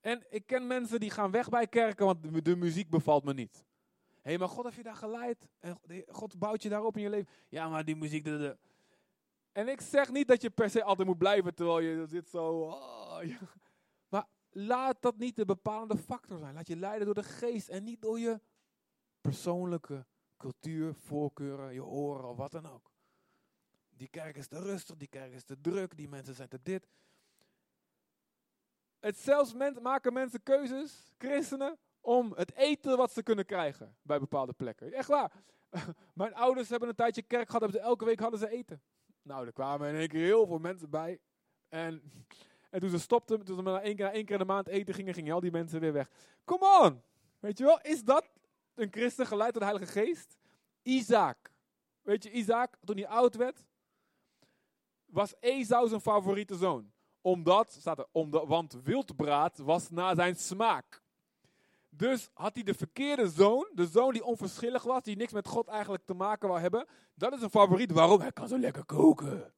En 0.00 0.26
ik 0.30 0.46
ken 0.46 0.66
mensen 0.66 1.00
die 1.00 1.10
gaan 1.10 1.30
weg 1.30 1.48
bij 1.48 1.66
kerken, 1.66 2.06
want 2.06 2.44
de, 2.44 2.56
muziek 2.56 2.90
bevalt 2.90 3.24
me 3.24 3.34
niet. 3.34 3.64
Hé, 4.06 4.30
hey, 4.30 4.38
maar 4.38 4.48
God 4.48 4.64
heeft 4.64 4.76
je 4.76 4.82
daar 4.82 4.94
geleid. 4.94 5.48
En 5.58 5.78
God 6.06 6.38
bouwt 6.38 6.62
je 6.62 6.68
daarop 6.68 6.96
in 6.96 7.02
je 7.02 7.10
leven. 7.10 7.32
Ja, 7.48 7.68
maar 7.68 7.84
die 7.84 7.96
muziek... 7.96 8.24
De, 8.24 8.38
de. 8.38 8.58
En 9.58 9.68
ik 9.68 9.80
zeg 9.80 10.10
niet 10.10 10.28
dat 10.28 10.42
je 10.42 10.50
per 10.50 10.70
se 10.70 10.82
altijd 10.82 11.08
moet 11.08 11.18
blijven 11.18 11.54
terwijl 11.54 11.78
je 11.78 12.06
zit 12.06 12.28
zo... 12.28 12.60
Oh, 12.60 13.18
ja. 13.22 13.38
Maar 14.08 14.26
laat 14.50 15.02
dat 15.02 15.16
niet 15.16 15.36
de 15.36 15.44
bepalende 15.44 15.96
factor 15.96 16.38
zijn. 16.38 16.54
Laat 16.54 16.66
je 16.66 16.76
leiden 16.76 17.04
door 17.04 17.14
de 17.14 17.22
geest 17.22 17.68
en 17.68 17.84
niet 17.84 18.02
door 18.02 18.18
je 18.18 18.40
persoonlijke 19.20 20.06
cultuur, 20.36 20.94
voorkeuren, 20.94 21.74
je 21.74 21.84
oren 21.84 22.28
of 22.28 22.36
wat 22.36 22.50
dan 22.50 22.66
ook. 22.66 22.92
Die 23.88 24.08
kerk 24.08 24.36
is 24.36 24.48
te 24.48 24.60
rustig, 24.60 24.96
die 24.96 25.08
kerk 25.08 25.32
is 25.32 25.44
te 25.44 25.60
druk, 25.60 25.96
die 25.96 26.08
mensen 26.08 26.34
zijn 26.34 26.48
te 26.48 26.60
dit. 26.62 26.88
Het 28.98 29.18
zelfs 29.18 29.54
maken 29.80 30.12
mensen 30.12 30.42
keuzes, 30.42 31.12
christenen, 31.16 31.78
om 32.00 32.32
het 32.36 32.54
eten 32.54 32.96
wat 32.96 33.12
ze 33.12 33.22
kunnen 33.22 33.46
krijgen 33.46 33.96
bij 34.02 34.18
bepaalde 34.18 34.52
plekken. 34.52 34.92
Echt 34.92 35.08
waar. 35.08 35.32
Mijn 36.14 36.34
ouders 36.34 36.68
hebben 36.68 36.88
een 36.88 36.94
tijdje 36.94 37.22
kerk 37.22 37.50
gehad, 37.50 37.74
elke 37.74 38.04
week 38.04 38.20
hadden 38.20 38.40
ze 38.40 38.50
eten. 38.50 38.82
Nou, 39.28 39.46
er 39.46 39.52
kwamen 39.52 39.88
in 39.88 39.94
één 39.94 40.08
keer 40.08 40.24
heel 40.24 40.46
veel 40.46 40.58
mensen 40.58 40.90
bij. 40.90 41.18
En, 41.68 42.02
en 42.70 42.80
toen 42.80 42.90
ze 42.90 42.98
stopten, 42.98 43.44
toen 43.44 43.56
ze 43.56 43.62
maar 43.62 43.82
één 43.82 43.96
keer, 43.96 44.06
één 44.06 44.24
keer 44.24 44.32
in 44.32 44.46
de 44.46 44.52
maand 44.52 44.68
eten 44.68 44.94
gingen, 44.94 45.14
gingen 45.14 45.34
al 45.34 45.40
die 45.40 45.50
mensen 45.50 45.80
weer 45.80 45.92
weg. 45.92 46.10
Come 46.44 46.80
on! 46.82 47.02
Weet 47.38 47.58
je 47.58 47.64
wel, 47.64 47.80
is 47.80 48.04
dat 48.04 48.28
een 48.74 48.88
christen 48.90 49.26
geleid 49.26 49.52
door 49.52 49.62
de 49.62 49.68
Heilige 49.68 49.92
Geest? 49.92 50.38
Isaac. 50.82 51.52
Weet 52.02 52.22
je, 52.22 52.30
Isaac, 52.30 52.76
toen 52.84 52.96
hij 52.96 53.06
oud 53.06 53.34
werd, 53.34 53.64
was 55.04 55.34
Esau 55.40 55.88
zijn 55.88 56.00
favoriete 56.00 56.56
zoon. 56.56 56.92
Omdat, 57.20 57.72
staat 57.72 57.98
er, 57.98 58.06
omdat, 58.12 58.46
want 58.46 58.76
wildbraad 58.82 59.58
was 59.58 59.90
naar 59.90 60.14
zijn 60.14 60.36
smaak. 60.36 61.02
Dus 61.98 62.30
had 62.34 62.54
hij 62.54 62.62
de 62.62 62.74
verkeerde 62.74 63.28
zoon, 63.28 63.70
de 63.74 63.86
zoon 63.86 64.12
die 64.12 64.24
onverschillig 64.24 64.82
was, 64.82 65.02
die 65.02 65.16
niks 65.16 65.32
met 65.32 65.48
God 65.48 65.68
eigenlijk 65.68 66.04
te 66.04 66.14
maken 66.14 66.48
wou 66.48 66.60
hebben. 66.60 66.86
Dat 67.14 67.32
is 67.32 67.42
een 67.42 67.50
favoriet. 67.50 67.92
Waarom? 67.92 68.20
Hij 68.20 68.32
kan 68.32 68.48
zo 68.48 68.58
lekker 68.58 68.84
koken. 68.84 69.52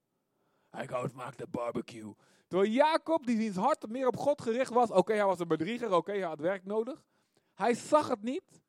Hij 0.71 0.85
houdt 0.85 1.13
maakt 1.13 1.39
de 1.39 1.47
barbecue. 1.47 2.15
Terwijl 2.49 2.71
Jacob, 2.71 3.27
die 3.27 3.53
zijn 3.53 3.65
hart 3.65 3.89
meer 3.89 4.07
op 4.07 4.17
God 4.17 4.43
gericht 4.43 4.73
was. 4.73 4.91
Oké, 4.91 5.13
hij 5.13 5.25
was 5.25 5.39
een 5.39 5.49
bedrieger. 5.49 5.93
Oké, 5.93 6.13
hij 6.13 6.21
had 6.21 6.41
werk 6.41 6.65
nodig. 6.65 7.03
Hij 7.55 7.75
zag 7.75 8.09
het 8.09 8.23
niet. 8.23 8.63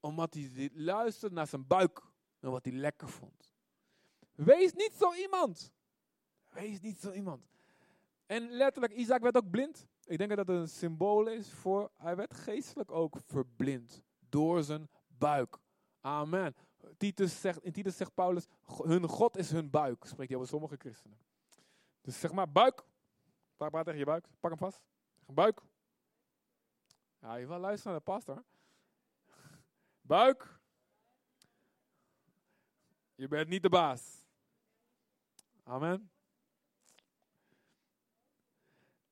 Omdat 0.00 0.34
hij 0.34 0.70
luisterde 0.72 1.34
naar 1.34 1.46
zijn 1.46 1.66
buik. 1.66 2.02
En 2.40 2.50
wat 2.50 2.64
hij 2.64 2.74
lekker 2.74 3.08
vond. 3.08 3.52
Wees 4.34 4.72
niet 4.72 4.92
zo 4.98 5.14
iemand. 5.14 5.72
Wees 6.48 6.80
niet 6.80 7.00
zo 7.00 7.10
iemand. 7.10 7.46
En 8.26 8.50
letterlijk, 8.50 8.92
Isaac 8.92 9.22
werd 9.22 9.36
ook 9.36 9.50
blind. 9.50 9.86
Ik 10.04 10.18
denk 10.18 10.30
dat 10.30 10.38
het 10.38 10.48
een 10.48 10.68
symbool 10.68 11.26
is 11.26 11.52
voor, 11.52 11.90
hij 11.96 12.16
werd 12.16 12.34
geestelijk 12.34 12.90
ook 12.90 13.16
verblind 13.26 14.02
door 14.28 14.62
zijn 14.62 14.90
buik. 15.06 15.58
Amen. 16.00 16.54
Titus 16.96 17.40
zegt, 17.40 17.64
in 17.64 17.72
Titus 17.72 17.96
zegt 17.96 18.14
Paulus, 18.14 18.46
hun 18.66 19.08
God 19.08 19.36
is 19.36 19.50
hun 19.50 19.70
buik, 19.70 20.04
spreekt 20.04 20.28
hij 20.28 20.38
over 20.38 20.50
sommige 20.50 20.76
christenen. 20.76 21.18
Dus 22.00 22.20
zeg 22.20 22.32
maar 22.32 22.52
buik, 22.52 22.84
praat 23.56 23.84
tegen 23.84 23.98
je 23.98 24.04
buik, 24.04 24.26
pak 24.40 24.50
hem 24.50 24.58
vast. 24.58 24.80
Buik. 25.26 25.62
Ja, 27.20 27.34
je 27.34 27.46
wil 27.46 27.58
luisteren 27.58 27.92
naar 27.92 28.02
de 28.04 28.12
pastor. 28.12 28.44
Buik. 30.00 30.60
Je 33.14 33.28
bent 33.28 33.48
niet 33.48 33.62
de 33.62 33.68
baas. 33.68 34.26
Amen. 35.62 36.10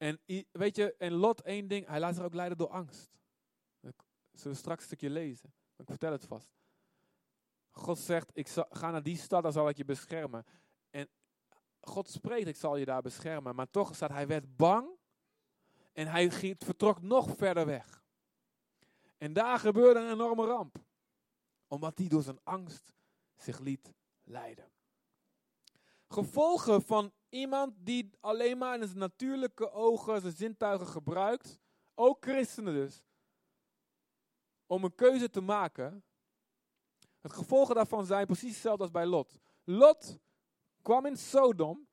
En 0.01 0.21
weet 0.53 0.77
je, 0.77 0.95
en 0.97 1.13
Lot 1.13 1.41
één 1.41 1.69
ding, 1.69 1.87
hij 1.87 2.01
laat 2.01 2.15
zich 2.15 2.25
ook 2.25 2.35
leiden 2.35 2.59
door 2.59 2.69
angst. 2.69 3.11
Dat 3.81 3.95
zullen 4.33 4.57
straks 4.57 4.81
een 4.81 4.87
stukje 4.87 5.11
lezen. 5.11 5.55
Ik 5.77 5.87
vertel 5.87 6.13
het 6.13 6.25
vast. 6.25 6.55
God 7.71 7.99
zegt, 7.99 8.31
ik 8.33 8.49
zal, 8.49 8.67
ga 8.71 8.91
naar 8.91 9.03
die 9.03 9.17
stad, 9.17 9.43
dan 9.43 9.53
zal 9.53 9.69
ik 9.69 9.77
je 9.77 9.85
beschermen. 9.85 10.47
En 10.91 11.09
God 11.81 12.11
spreekt, 12.11 12.47
ik 12.47 12.57
zal 12.57 12.77
je 12.77 12.85
daar 12.85 13.03
beschermen. 13.03 13.55
Maar 13.55 13.71
toch 13.71 13.95
staat, 13.95 14.11
hij 14.11 14.27
werd 14.27 14.57
bang. 14.57 14.89
En 15.93 16.07
hij 16.07 16.31
vertrok 16.59 17.03
nog 17.03 17.37
verder 17.37 17.67
weg. 17.67 18.05
En 19.19 19.33
daar 19.33 19.59
gebeurde 19.59 20.01
een 20.01 20.13
enorme 20.13 20.47
ramp. 20.47 20.85
Omdat 21.69 21.99
hij 21.99 22.09
door 22.09 22.23
zijn 22.23 22.41
angst 22.45 22.93
zich 23.37 23.59
liet 23.59 23.95
leiden. 24.23 24.71
Gevolgen 26.09 26.83
van 26.83 27.13
iemand 27.31 27.75
die 27.79 28.11
alleen 28.21 28.59
maar 28.59 28.81
in 28.81 28.87
zijn 28.87 28.99
natuurlijke 28.99 29.71
ogen 29.71 30.21
zijn 30.21 30.37
zintuigen 30.37 30.87
gebruikt. 30.87 31.61
Ook 31.95 32.25
christenen 32.25 32.75
dus. 32.75 33.03
Om 34.67 34.85
een 34.85 34.95
keuze 34.95 35.31
te 35.31 35.41
maken. 35.41 36.05
Het 37.21 37.33
gevolgen 37.33 37.75
daarvan 37.75 38.07
zijn 38.07 38.27
precies 38.27 38.53
hetzelfde 38.53 38.83
als 38.83 38.93
bij 38.93 39.07
Lot. 39.07 39.39
Lot 39.65 40.19
kwam 40.83 41.07
in 41.07 41.17
Sodom. 41.17 41.89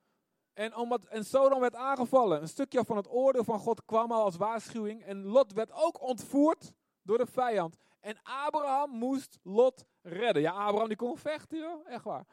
En, 0.53 0.75
omdat, 0.75 1.05
en 1.05 1.25
Sodom 1.25 1.59
werd 1.59 1.75
aangevallen. 1.75 2.41
Een 2.41 2.47
stukje 2.47 2.85
van 2.85 2.97
het 2.97 3.09
oordeel 3.09 3.43
van 3.43 3.59
God 3.59 3.85
kwam 3.85 4.11
al 4.11 4.23
als 4.23 4.37
waarschuwing. 4.37 5.03
En 5.03 5.23
Lot 5.23 5.53
werd 5.53 5.71
ook 5.71 6.01
ontvoerd 6.01 6.71
door 7.01 7.17
de 7.17 7.25
vijand. 7.25 7.77
En 7.99 8.19
Abraham 8.23 8.89
moest 8.89 9.39
Lot 9.43 9.85
redden. 10.01 10.41
Ja, 10.41 10.51
Abraham 10.51 10.87
die 10.87 10.97
kon 10.97 11.17
vechten, 11.17 11.57
joh. 11.57 11.89
Echt 11.89 12.03
waar. 12.03 12.25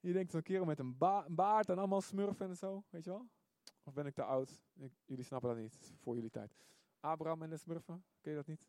Je 0.00 0.12
denkt 0.12 0.30
zo'n 0.30 0.42
kerel 0.42 0.64
met 0.64 0.78
een, 0.78 0.98
ba- 0.98 1.24
een 1.26 1.34
baard 1.34 1.68
en 1.68 1.78
allemaal 1.78 2.00
smurfen 2.00 2.48
en 2.48 2.56
zo, 2.56 2.84
weet 2.90 3.04
je 3.04 3.10
wel? 3.10 3.28
Of 3.82 3.92
ben 3.94 4.06
ik 4.06 4.14
te 4.14 4.22
oud? 4.22 4.62
Ik- 4.74 4.92
jullie 5.04 5.24
snappen 5.24 5.48
dat 5.48 5.58
niet, 5.58 5.78
voor 6.00 6.14
jullie 6.14 6.30
tijd. 6.30 6.56
Abraham 7.00 7.42
en 7.42 7.50
de 7.50 7.56
smurfen, 7.56 8.04
ken 8.20 8.30
je 8.30 8.36
dat 8.36 8.46
niet? 8.46 8.66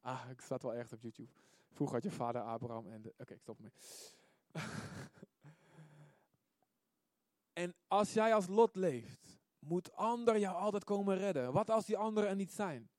Ah, 0.00 0.24
ik 0.30 0.40
zat 0.40 0.62
wel 0.62 0.74
ergens 0.74 0.92
op 0.92 1.02
YouTube. 1.02 1.30
Vroeger 1.70 1.94
had 1.94 2.04
je 2.04 2.10
vader 2.10 2.42
Abraham 2.42 2.86
en 2.86 3.02
de... 3.02 3.14
Oké, 3.18 3.34
ik 3.34 3.40
stop 3.40 3.56
ermee. 3.56 3.72
en 7.52 7.74
als 7.88 8.12
jij 8.12 8.34
als 8.34 8.46
lot 8.46 8.76
leeft, 8.76 9.38
moet 9.58 9.92
ander 9.92 10.38
jou 10.38 10.56
altijd 10.56 10.84
komen 10.84 11.16
redden. 11.16 11.52
Wat 11.52 11.70
als 11.70 11.86
die 11.86 11.96
anderen 11.96 12.28
er 12.30 12.36
niet 12.36 12.52
zijn? 12.52 12.90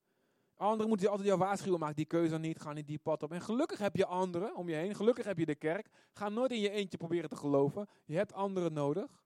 Anderen 0.56 0.88
moeten 0.88 1.08
altijd 1.08 1.26
jou 1.26 1.38
waarschuwen, 1.38 1.80
maak 1.80 1.96
die 1.96 2.04
keuze 2.04 2.38
niet, 2.38 2.60
ga 2.60 2.72
niet 2.72 2.86
die 2.86 2.98
pad 2.98 3.22
op. 3.22 3.32
En 3.32 3.40
gelukkig 3.40 3.78
heb 3.78 3.96
je 3.96 4.06
anderen 4.06 4.54
om 4.54 4.68
je 4.68 4.74
heen, 4.74 4.94
gelukkig 4.94 5.24
heb 5.24 5.38
je 5.38 5.46
de 5.46 5.54
kerk. 5.54 5.88
Ga 6.12 6.28
nooit 6.28 6.50
in 6.50 6.60
je 6.60 6.70
eentje 6.70 6.96
proberen 6.96 7.28
te 7.28 7.36
geloven. 7.36 7.88
Je 8.04 8.16
hebt 8.16 8.32
anderen 8.32 8.72
nodig. 8.72 9.24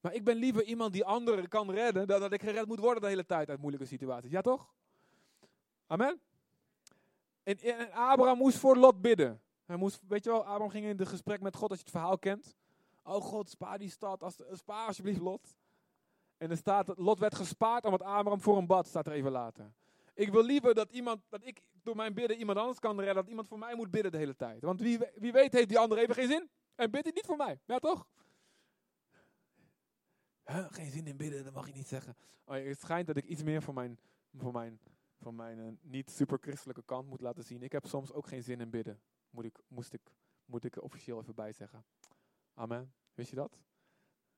Maar 0.00 0.14
ik 0.14 0.24
ben 0.24 0.36
liever 0.36 0.64
iemand 0.64 0.92
die 0.92 1.04
anderen 1.04 1.48
kan 1.48 1.70
redden, 1.70 2.06
dan 2.06 2.20
dat 2.20 2.32
ik 2.32 2.42
gered 2.42 2.66
moet 2.66 2.78
worden 2.78 3.02
de 3.02 3.08
hele 3.08 3.26
tijd 3.26 3.48
uit 3.48 3.60
moeilijke 3.60 3.86
situaties. 3.86 4.30
Ja 4.30 4.40
toch? 4.40 4.74
Amen? 5.86 6.20
En, 7.42 7.58
en 7.58 7.92
Abraham 7.92 8.38
moest 8.38 8.58
voor 8.58 8.76
Lot 8.76 9.00
bidden. 9.00 9.40
Hij 9.64 9.76
moest, 9.76 10.00
weet 10.08 10.24
je 10.24 10.30
wel, 10.30 10.44
Abraham 10.44 10.70
ging 10.70 10.84
in 10.84 10.98
het 10.98 11.08
gesprek 11.08 11.40
met 11.40 11.56
God, 11.56 11.70
als 11.70 11.78
je 11.78 11.84
het 11.84 11.94
verhaal 11.94 12.18
kent. 12.18 12.56
Oh 13.02 13.22
God, 13.22 13.50
spaar 13.50 13.78
die 13.78 13.90
stad, 13.90 14.22
als, 14.22 14.36
spaar 14.50 14.86
alsjeblieft 14.86 15.20
Lot. 15.20 15.56
En 16.36 16.50
er 16.50 16.56
staat, 16.56 16.98
Lot 16.98 17.18
werd 17.18 17.34
gespaard 17.34 17.84
omdat 17.84 18.02
Abraham 18.02 18.40
voor 18.40 18.56
een 18.56 18.66
bad, 18.66 18.86
staat 18.86 19.06
er 19.06 19.12
even 19.12 19.30
later. 19.30 19.72
Ik 20.16 20.30
wil 20.30 20.44
liever 20.44 20.74
dat, 20.74 20.90
iemand, 20.90 21.22
dat 21.28 21.44
ik 21.44 21.62
door 21.82 21.96
mijn 21.96 22.14
bidden 22.14 22.36
iemand 22.36 22.58
anders 22.58 22.78
kan 22.78 22.96
redden, 22.98 23.14
dat 23.14 23.28
iemand 23.28 23.48
voor 23.48 23.58
mij 23.58 23.74
moet 23.74 23.90
bidden 23.90 24.12
de 24.12 24.18
hele 24.18 24.36
tijd. 24.36 24.62
Want 24.62 24.80
wie, 24.80 24.98
wie 25.14 25.32
weet 25.32 25.52
heeft 25.52 25.68
die 25.68 25.78
ander 25.78 25.98
even 25.98 26.14
geen 26.14 26.28
zin. 26.28 26.50
En 26.74 26.90
bidt 26.90 27.04
hij 27.04 27.12
niet 27.14 27.26
voor 27.26 27.36
mij. 27.36 27.60
Ja 27.64 27.78
toch? 27.78 28.08
Huh, 30.44 30.66
geen 30.70 30.90
zin 30.90 31.06
in 31.06 31.16
bidden, 31.16 31.44
dat 31.44 31.54
mag 31.54 31.66
je 31.66 31.72
niet 31.72 31.88
zeggen. 31.88 32.16
Oh, 32.44 32.54
het 32.54 32.80
schijnt 32.80 33.06
dat 33.06 33.16
ik 33.16 33.24
iets 33.24 33.42
meer 33.42 33.62
van 33.62 33.74
mijn, 33.74 33.98
van 34.32 34.52
mijn, 34.52 34.80
van 35.18 35.34
mijn 35.34 35.58
eh, 35.58 35.72
niet 35.80 36.10
super 36.10 36.38
christelijke 36.40 36.82
kant 36.84 37.08
moet 37.08 37.20
laten 37.20 37.44
zien. 37.44 37.62
Ik 37.62 37.72
heb 37.72 37.86
soms 37.86 38.12
ook 38.12 38.26
geen 38.26 38.42
zin 38.42 38.60
in 38.60 38.70
bidden. 38.70 39.00
Moet 39.30 39.44
ik, 39.44 39.58
moest 39.68 39.92
ik, 39.92 40.02
moet 40.44 40.64
ik 40.64 40.76
er 40.76 40.82
officieel 40.82 41.20
even 41.20 41.34
bij 41.34 41.52
zeggen. 41.52 41.84
Amen. 42.54 42.94
Wist 43.14 43.30
je 43.30 43.36
dat? 43.36 43.58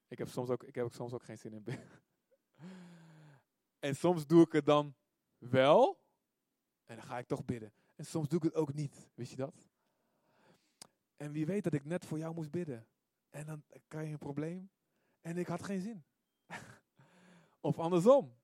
Ik 0.09 0.19
heb 0.19 0.29
soms 0.29 0.51
ook, 0.51 0.63
ik 0.63 0.75
heb 0.75 0.85
ook 0.85 0.95
soms 0.95 1.13
ook 1.13 1.23
geen 1.23 1.39
zin 1.39 1.53
in 1.53 1.63
bidden. 1.63 1.89
en 3.89 3.97
soms 3.97 4.27
doe 4.27 4.45
ik 4.45 4.53
het 4.53 4.67
dan 4.67 4.95
wel. 5.39 6.01
En 6.85 6.97
dan 6.97 7.05
ga 7.05 7.19
ik 7.19 7.27
toch 7.27 7.45
bidden. 7.45 7.73
En 7.95 8.05
soms 8.05 8.29
doe 8.29 8.39
ik 8.39 8.45
het 8.45 8.55
ook 8.55 8.75
niet. 8.75 9.11
Wist 9.15 9.31
je 9.31 9.37
dat? 9.37 9.55
En 11.17 11.33
wie 11.33 11.47
weet 11.47 11.65
dat 11.65 11.73
ik 11.73 11.85
net 11.85 12.07
voor 12.07 12.19
jou 12.19 12.35
moest 12.35 12.51
bidden. 12.51 12.87
En 13.31 13.47
dan 13.47 13.63
krijg 13.89 14.07
je 14.07 14.13
een 14.13 14.19
probleem. 14.19 14.71
En 15.21 15.37
ik 15.37 15.47
had 15.47 15.63
geen 15.63 15.81
zin. 15.81 16.05
of 17.61 17.79
andersom. 17.79 18.37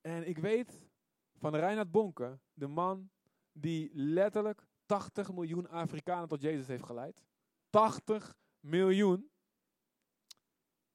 En 0.00 0.28
ik 0.28 0.38
weet 0.38 0.88
van 1.34 1.54
Reinhard 1.54 1.90
Bonke, 1.90 2.38
de 2.52 2.66
man 2.66 3.10
die 3.52 3.90
letterlijk 3.92 4.66
80 4.86 5.32
miljoen 5.32 5.68
Afrikanen 5.68 6.28
tot 6.28 6.40
Jezus 6.40 6.66
heeft 6.66 6.84
geleid. 6.84 7.24
80 7.70 8.36
miljoen. 8.60 9.30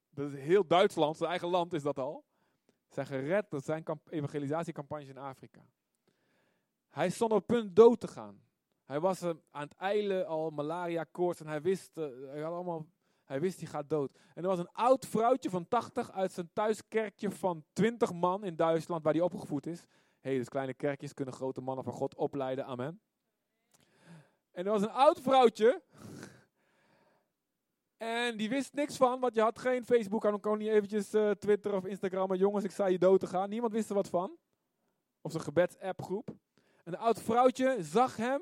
Dat 0.10 0.32
is 0.32 0.40
heel 0.40 0.68
Duitsland, 0.68 1.18
zijn 1.18 1.30
eigen 1.30 1.48
land 1.48 1.74
is 1.74 1.84
dat 1.84 2.00
al. 2.00 2.26
Zijn 2.90 3.06
gered 3.06 3.50
door 3.50 3.62
zijn 3.62 3.84
evangelisatiecampagnes 4.10 5.10
in 5.10 5.18
Afrika. 5.18 5.62
Hij 6.90 7.10
stond 7.10 7.32
op 7.32 7.48
punt 7.48 7.76
dood 7.76 8.00
te 8.00 8.08
gaan. 8.08 8.42
Hij 8.86 9.00
was 9.00 9.24
aan 9.24 9.40
het 9.52 9.74
eilen 9.76 10.28
al 10.28 10.50
malaria 10.50 11.04
koorts 11.04 11.40
en 11.40 11.48
hij 11.48 11.62
wist, 11.62 11.98
eh, 11.98 12.06
hij, 12.28 12.42
had 12.42 12.54
allemaal, 12.54 12.86
hij 13.26 13.40
wist 13.40 13.60
hij 13.60 13.70
gaat 13.70 13.90
dood. 13.90 14.18
En 14.34 14.44
er 14.44 14.50
was 14.50 14.60
een 14.60 14.72
oud 14.72 15.06
vrouwtje 15.06 15.50
van 15.50 15.68
80 15.68 16.12
uit 16.12 16.32
zijn 16.32 16.50
thuiskerkje 16.54 17.32
van 17.32 17.64
20 17.74 18.14
man 18.14 18.44
in 18.44 18.56
Duitsland 18.56 19.04
waar 19.04 19.14
hij 19.14 19.22
opgevoed 19.22 19.66
is. 19.66 19.86
Hé, 20.20 20.38
dus 20.38 20.50
kleine 20.50 20.74
kerkjes 20.74 21.14
kunnen 21.14 21.34
grote 21.34 21.62
mannen 21.62 21.84
van 21.84 21.94
God 21.94 22.16
opleiden, 22.16 22.66
amen. 22.66 23.02
En 24.52 24.66
er 24.66 24.72
was 24.72 24.82
een 24.82 24.92
oud 24.92 25.20
vrouwtje. 25.20 25.82
En 28.00 28.38
die 28.38 28.50
wist 28.50 28.74
niks 28.74 28.98
van, 28.98 29.20
want 29.20 29.36
je 29.36 29.42
had 29.42 29.60
geen 29.60 29.86
Facebook, 29.86 30.24
en 30.26 30.32
dan 30.32 30.40
kon 30.40 30.58
niet 30.58 30.68
eventjes 30.68 31.14
eh, 31.14 31.32
Twitter 31.32 31.74
of 31.74 31.86
Instagram. 31.86 32.28
Maar 32.28 32.38
jongens, 32.38 32.64
ik 32.64 32.72
sta 32.72 32.86
je 32.86 32.98
dood 32.98 33.20
te 33.20 33.28
gaan. 33.28 33.50
Niemand 33.50 33.74
wist 33.74 33.90
er 33.90 33.96
wat 33.96 34.10
van. 34.10 34.38
Of 35.22 35.32
zijn 35.32 35.44
gebedsappgroep. 35.44 36.30
En 36.84 36.94
een 36.94 37.00
oud 37.00 37.22
vrouwtje 37.22 37.84
zag 37.84 38.16
hem 38.16 38.42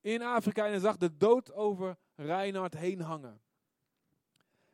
in 0.00 0.22
Afrika 0.22 0.66
en 0.66 0.80
zag 0.80 0.96
de 0.96 1.16
dood 1.16 1.52
over 1.52 1.98
Reinhard 2.14 2.74
heen 2.74 3.00
hangen. 3.00 3.42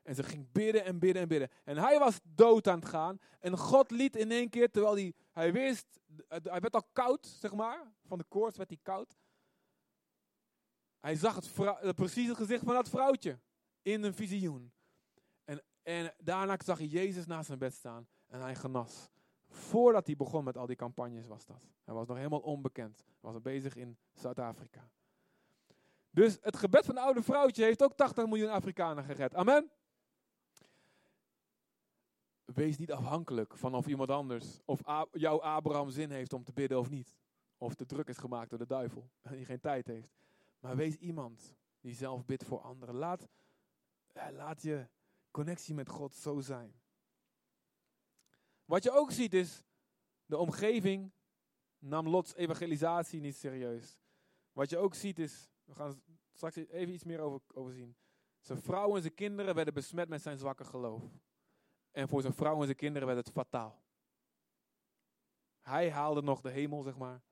En 0.03 0.15
ze 0.15 0.23
ging 0.23 0.53
bidden 0.53 0.85
en 0.85 0.99
bidden 0.99 1.23
en 1.23 1.29
bidden. 1.29 1.51
En 1.65 1.77
hij 1.77 1.99
was 1.99 2.21
dood 2.23 2.69
aan 2.69 2.79
het 2.79 2.89
gaan. 2.89 3.19
En 3.41 3.59
God 3.59 3.91
liet 3.91 4.17
in 4.17 4.31
één 4.31 4.49
keer, 4.49 4.71
terwijl 4.71 4.95
hij, 4.95 5.15
hij 5.33 5.53
wist, 5.53 6.01
hij 6.29 6.61
werd 6.61 6.75
al 6.75 6.89
koud, 6.93 7.27
zeg 7.27 7.53
maar. 7.53 7.93
Van 8.07 8.19
de 8.19 8.25
koorts 8.29 8.57
werd 8.57 8.71
hij 8.71 8.79
koud. 8.83 9.17
Hij 11.01 11.15
zag 11.15 11.35
het, 11.35 11.49
vrou- 11.49 11.87
het 11.87 11.97
precieze 11.97 12.35
gezicht 12.35 12.65
van 12.65 12.75
dat 12.75 12.89
vrouwtje 12.89 13.39
in 13.85 14.03
een 14.03 14.15
visioen. 14.15 14.73
En, 15.45 15.63
en 15.83 16.15
daarna 16.19 16.57
zag 16.65 16.79
hij 16.79 16.87
Jezus 16.87 17.27
naast 17.27 17.47
zijn 17.47 17.59
bed 17.59 17.75
staan 17.75 18.09
en 18.27 18.41
hij 18.41 18.55
genas. 18.55 19.11
Voordat 19.49 20.07
hij 20.07 20.17
begon 20.17 20.45
met 20.45 20.57
al 20.57 20.67
die 20.67 20.77
campagnes 20.77 21.27
was 21.27 21.47
dat. 21.47 21.69
Hij 21.85 21.95
was 21.95 22.07
nog 22.07 22.17
helemaal 22.17 22.41
onbekend. 22.41 23.05
Hij 23.21 23.33
was 23.33 23.43
bezig 23.43 23.77
in 23.77 23.99
Zuid-Afrika. 24.13 24.91
Dus 26.11 26.39
het 26.41 26.57
gebed 26.57 26.85
van 26.85 26.95
de 26.95 27.01
oude 27.01 27.23
vrouwtje 27.23 27.65
heeft 27.65 27.83
ook 27.83 27.97
80 27.97 28.27
miljoen 28.27 28.51
Afrikanen 28.51 29.05
gered. 29.05 29.35
Amen. 29.35 29.71
Wees 32.45 32.77
niet 32.77 32.93
afhankelijk 32.93 33.57
van 33.57 33.75
of 33.75 33.87
iemand 33.87 34.11
anders, 34.11 34.61
of 34.65 34.81
jouw 35.13 35.41
Abraham 35.41 35.91
zin 35.91 36.11
heeft 36.11 36.33
om 36.33 36.45
te 36.45 36.53
bidden 36.53 36.79
of 36.79 36.91
niet. 36.91 37.17
Of 37.59 37.75
te 37.75 37.87
druk 37.87 38.09
is 38.09 38.19
gemaakt 38.19 38.51
door 38.51 38.59
de 38.59 38.67
duivel 38.67 39.11
en 39.23 39.37
die 39.37 39.45
geen 39.45 39.61
tijd 39.61 39.87
heeft. 39.87 40.15
Maar 40.59 40.77
wees 40.77 40.97
iemand 40.97 41.55
die 41.81 41.95
zelf 41.95 42.25
bidt 42.25 42.45
voor 42.45 42.61
anderen. 42.61 42.95
Laat, 42.95 43.29
laat 44.15 44.63
je 44.63 44.89
connectie 45.31 45.75
met 45.75 45.89
God 45.89 46.15
zo 46.15 46.41
zijn. 46.41 46.83
Wat 48.65 48.83
je 48.83 48.91
ook 48.91 49.11
ziet 49.11 49.35
is, 49.35 49.65
de 50.27 50.37
omgeving 50.37 51.13
nam 51.79 52.09
Lots 52.09 52.35
evangelisatie 52.35 53.21
niet 53.21 53.37
serieus. 53.37 53.99
Wat 54.53 54.71
je 54.71 54.79
ook 54.79 54.95
ziet 54.95 55.19
is, 55.19 55.51
we 55.65 55.75
gaan 55.75 56.03
straks 56.33 56.57
even 56.57 56.95
iets 56.95 57.05
meer 57.05 57.21
over, 57.21 57.41
over 57.55 57.73
zien. 57.73 57.97
Zijn 58.41 58.63
vrouw 58.63 58.97
en 58.97 59.03
zijn 59.03 59.15
kinderen 59.15 59.55
werden 59.55 59.75
besmet 59.75 60.09
met 60.09 60.23
zijn 60.23 60.39
zwakke 60.39 60.65
geloof. 60.65 61.03
En 61.91 62.09
voor 62.09 62.21
zijn 62.21 62.35
vrouw 62.35 62.59
en 62.59 62.65
zijn 62.65 62.77
kinderen 62.77 63.07
werd 63.07 63.27
het 63.27 63.35
fataal. 63.35 63.83
Hij 65.61 65.91
haalde 65.91 66.23
nog 66.23 66.41
de 66.41 66.51
hemel, 66.51 66.83
zeg 66.83 66.97
maar, 66.97 67.23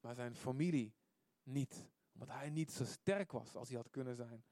maar 0.00 0.14
zijn 0.14 0.36
familie 0.36 0.94
niet. 1.42 1.90
Omdat 2.12 2.28
hij 2.28 2.50
niet 2.50 2.72
zo 2.72 2.84
sterk 2.84 3.32
was 3.32 3.54
als 3.54 3.68
hij 3.68 3.76
had 3.76 3.90
kunnen 3.90 4.16
zijn. 4.16 4.44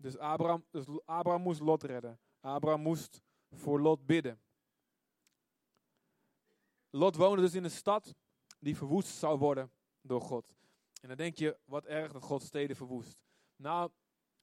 Dus 0.00 0.18
Abraham, 0.18 0.64
dus 0.70 0.84
Abraham 1.04 1.42
moest 1.42 1.60
Lot 1.60 1.82
redden. 1.82 2.18
Abraham 2.40 2.80
moest 2.80 3.22
voor 3.50 3.80
Lot 3.80 4.06
bidden. 4.06 4.40
Lot 6.90 7.16
woonde 7.16 7.42
dus 7.42 7.54
in 7.54 7.64
een 7.64 7.70
stad 7.70 8.14
die 8.58 8.76
verwoest 8.76 9.08
zou 9.08 9.38
worden 9.38 9.70
door 10.00 10.20
God. 10.20 10.54
En 11.00 11.08
dan 11.08 11.16
denk 11.16 11.36
je, 11.36 11.58
wat 11.64 11.84
erg 11.84 12.12
dat 12.12 12.22
God 12.22 12.42
steden 12.42 12.76
verwoest. 12.76 13.22
Nou, 13.56 13.90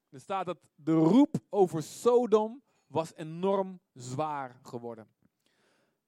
er 0.09 0.19
staat 0.19 0.45
dat 0.45 0.59
de 0.75 0.93
roep 0.93 1.35
over 1.49 1.83
Sodom 1.83 2.61
was 2.87 3.15
enorm 3.15 3.79
zwaar 3.93 4.59
geworden. 4.63 5.07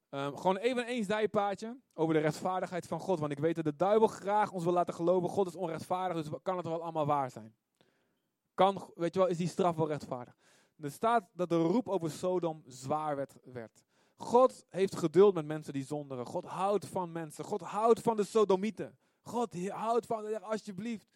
Um, 0.10 0.38
gewoon 0.38 0.58
even 0.58 0.90
een 0.90 1.04
zijpaadje 1.04 1.78
over 1.94 2.14
de 2.14 2.20
rechtvaardigheid 2.20 2.88
van 2.88 3.00
God. 3.00 3.20
Want 3.20 3.32
ik 3.32 3.40
weet 3.40 3.56
dat 3.56 3.64
de 3.64 3.76
duivel 3.76 4.08
graag 4.08 4.52
ons 4.52 4.64
wil 4.64 4.74
laten 4.74 4.94
geloven, 4.94 5.30
God 5.30 5.48
is 5.48 5.56
onrechtvaardig, 5.56 6.24
dus 6.24 6.40
kan 6.42 6.58
het 6.58 6.66
wel 6.66 6.82
allemaal 6.82 7.06
waar 7.06 7.32
zijn. 7.32 7.56
Kan, 8.60 8.92
weet 8.96 9.14
je 9.14 9.20
wel, 9.20 9.28
is 9.28 9.38
die 9.38 9.48
straf 9.48 9.76
wel 9.76 9.88
rechtvaardig. 9.88 10.38
Er 10.82 10.92
staat 10.92 11.30
dat 11.34 11.50
de 11.50 11.58
roep 11.58 11.90
over 11.90 12.12
Sodom 12.12 12.64
zwaar 12.66 13.16
werd, 13.16 13.36
werd. 13.44 13.84
God 14.16 14.66
heeft 14.70 14.96
geduld 14.96 15.34
met 15.34 15.46
mensen 15.46 15.74
die 15.74 15.86
zonderen. 15.86 16.26
God 16.26 16.46
houdt 16.46 16.86
van 16.86 17.12
mensen. 17.12 17.46
God 17.46 17.62
houdt 17.62 18.02
van 18.02 18.16
de 18.16 18.24
Sodomieten. 18.24 18.98
God 19.22 19.70
houdt 19.70 20.06
van, 20.06 20.42
alsjeblieft, 20.42 21.08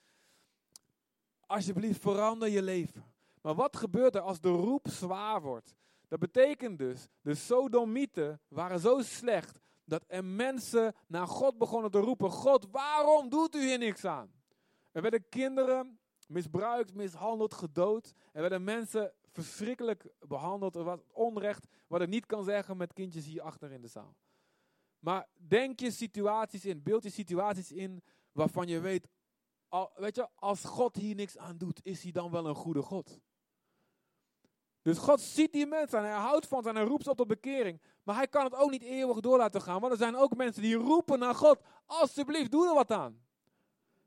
alsjeblieft 1.45 2.01
verander 2.01 2.49
je 2.49 2.62
leven. 2.62 3.13
Maar 3.41 3.56
wat 3.56 3.77
gebeurt 3.77 4.15
er 4.15 4.21
als 4.21 4.39
de 4.39 4.49
roep 4.49 4.88
zwaar 4.89 5.41
wordt? 5.41 5.75
Dat 6.08 6.19
betekent 6.19 6.77
dus, 6.77 7.08
de 7.21 7.36
Sodomieten 7.36 8.41
waren 8.47 8.79
zo 8.79 9.01
slecht 9.01 9.60
dat 9.86 10.03
er 10.08 10.25
mensen 10.25 10.95
naar 11.08 11.27
God 11.27 11.58
begonnen 11.58 11.91
te 11.91 11.99
roepen: 11.99 12.32
God, 12.32 12.67
waarom 12.71 13.29
doet 13.29 13.56
u 13.56 13.67
hier 13.67 13.77
niks 13.77 14.06
aan? 14.06 14.32
Er 14.91 15.01
werden 15.01 15.29
kinderen 15.29 15.97
misbruikt, 16.27 16.93
mishandeld, 16.93 17.53
gedood. 17.53 18.13
Er 18.31 18.41
werden 18.41 18.63
mensen 18.63 19.13
verschrikkelijk 19.31 20.07
behandeld. 20.19 20.75
Er 20.75 20.83
was 20.83 20.99
onrecht 21.12 21.67
wat 21.88 22.01
ik 22.01 22.09
niet 22.09 22.25
kan 22.25 22.43
zeggen 22.43 22.77
met 22.77 22.93
kindjes 22.93 23.25
hier 23.25 23.41
achter 23.41 23.71
in 23.71 23.81
de 23.81 23.88
zaal. 23.88 24.15
Maar 24.99 25.27
denk 25.33 25.79
je 25.79 25.91
situaties 25.91 26.65
in, 26.65 26.83
beeld 26.83 27.03
je 27.03 27.09
situaties 27.09 27.71
in 27.71 28.03
waarvan 28.31 28.67
je 28.67 28.79
weet, 28.79 29.07
al, 29.67 29.91
weet 29.95 30.15
je, 30.15 30.29
als 30.36 30.63
God 30.63 30.95
hier 30.95 31.15
niks 31.15 31.38
aan 31.38 31.57
doet, 31.57 31.79
is 31.83 32.03
hij 32.03 32.12
dan 32.12 32.31
wel 32.31 32.47
een 32.47 32.55
goede 32.55 32.81
God? 32.81 33.19
Dus 34.81 34.97
God 34.97 35.21
ziet 35.21 35.51
die 35.51 35.65
mensen 35.65 35.99
en 35.99 36.05
hij 36.05 36.13
houdt 36.13 36.47
van 36.47 36.63
ze 36.63 36.69
en 36.69 36.75
hij 36.75 36.86
roept 36.86 37.03
ze 37.03 37.09
op 37.09 37.17
tot 37.17 37.27
bekering. 37.27 37.81
Maar 38.03 38.15
hij 38.15 38.27
kan 38.27 38.43
het 38.43 38.55
ook 38.55 38.71
niet 38.71 38.83
eeuwig 38.83 39.19
door 39.19 39.38
laten 39.38 39.62
gaan. 39.62 39.79
Want 39.79 39.91
er 39.91 39.97
zijn 39.97 40.15
ook 40.15 40.36
mensen 40.36 40.62
die 40.62 40.75
roepen 40.75 41.19
naar 41.19 41.36
God. 41.36 41.62
Alsjeblieft, 41.86 42.51
doe 42.51 42.67
er 42.67 42.73
wat 42.73 42.91
aan. 42.91 43.22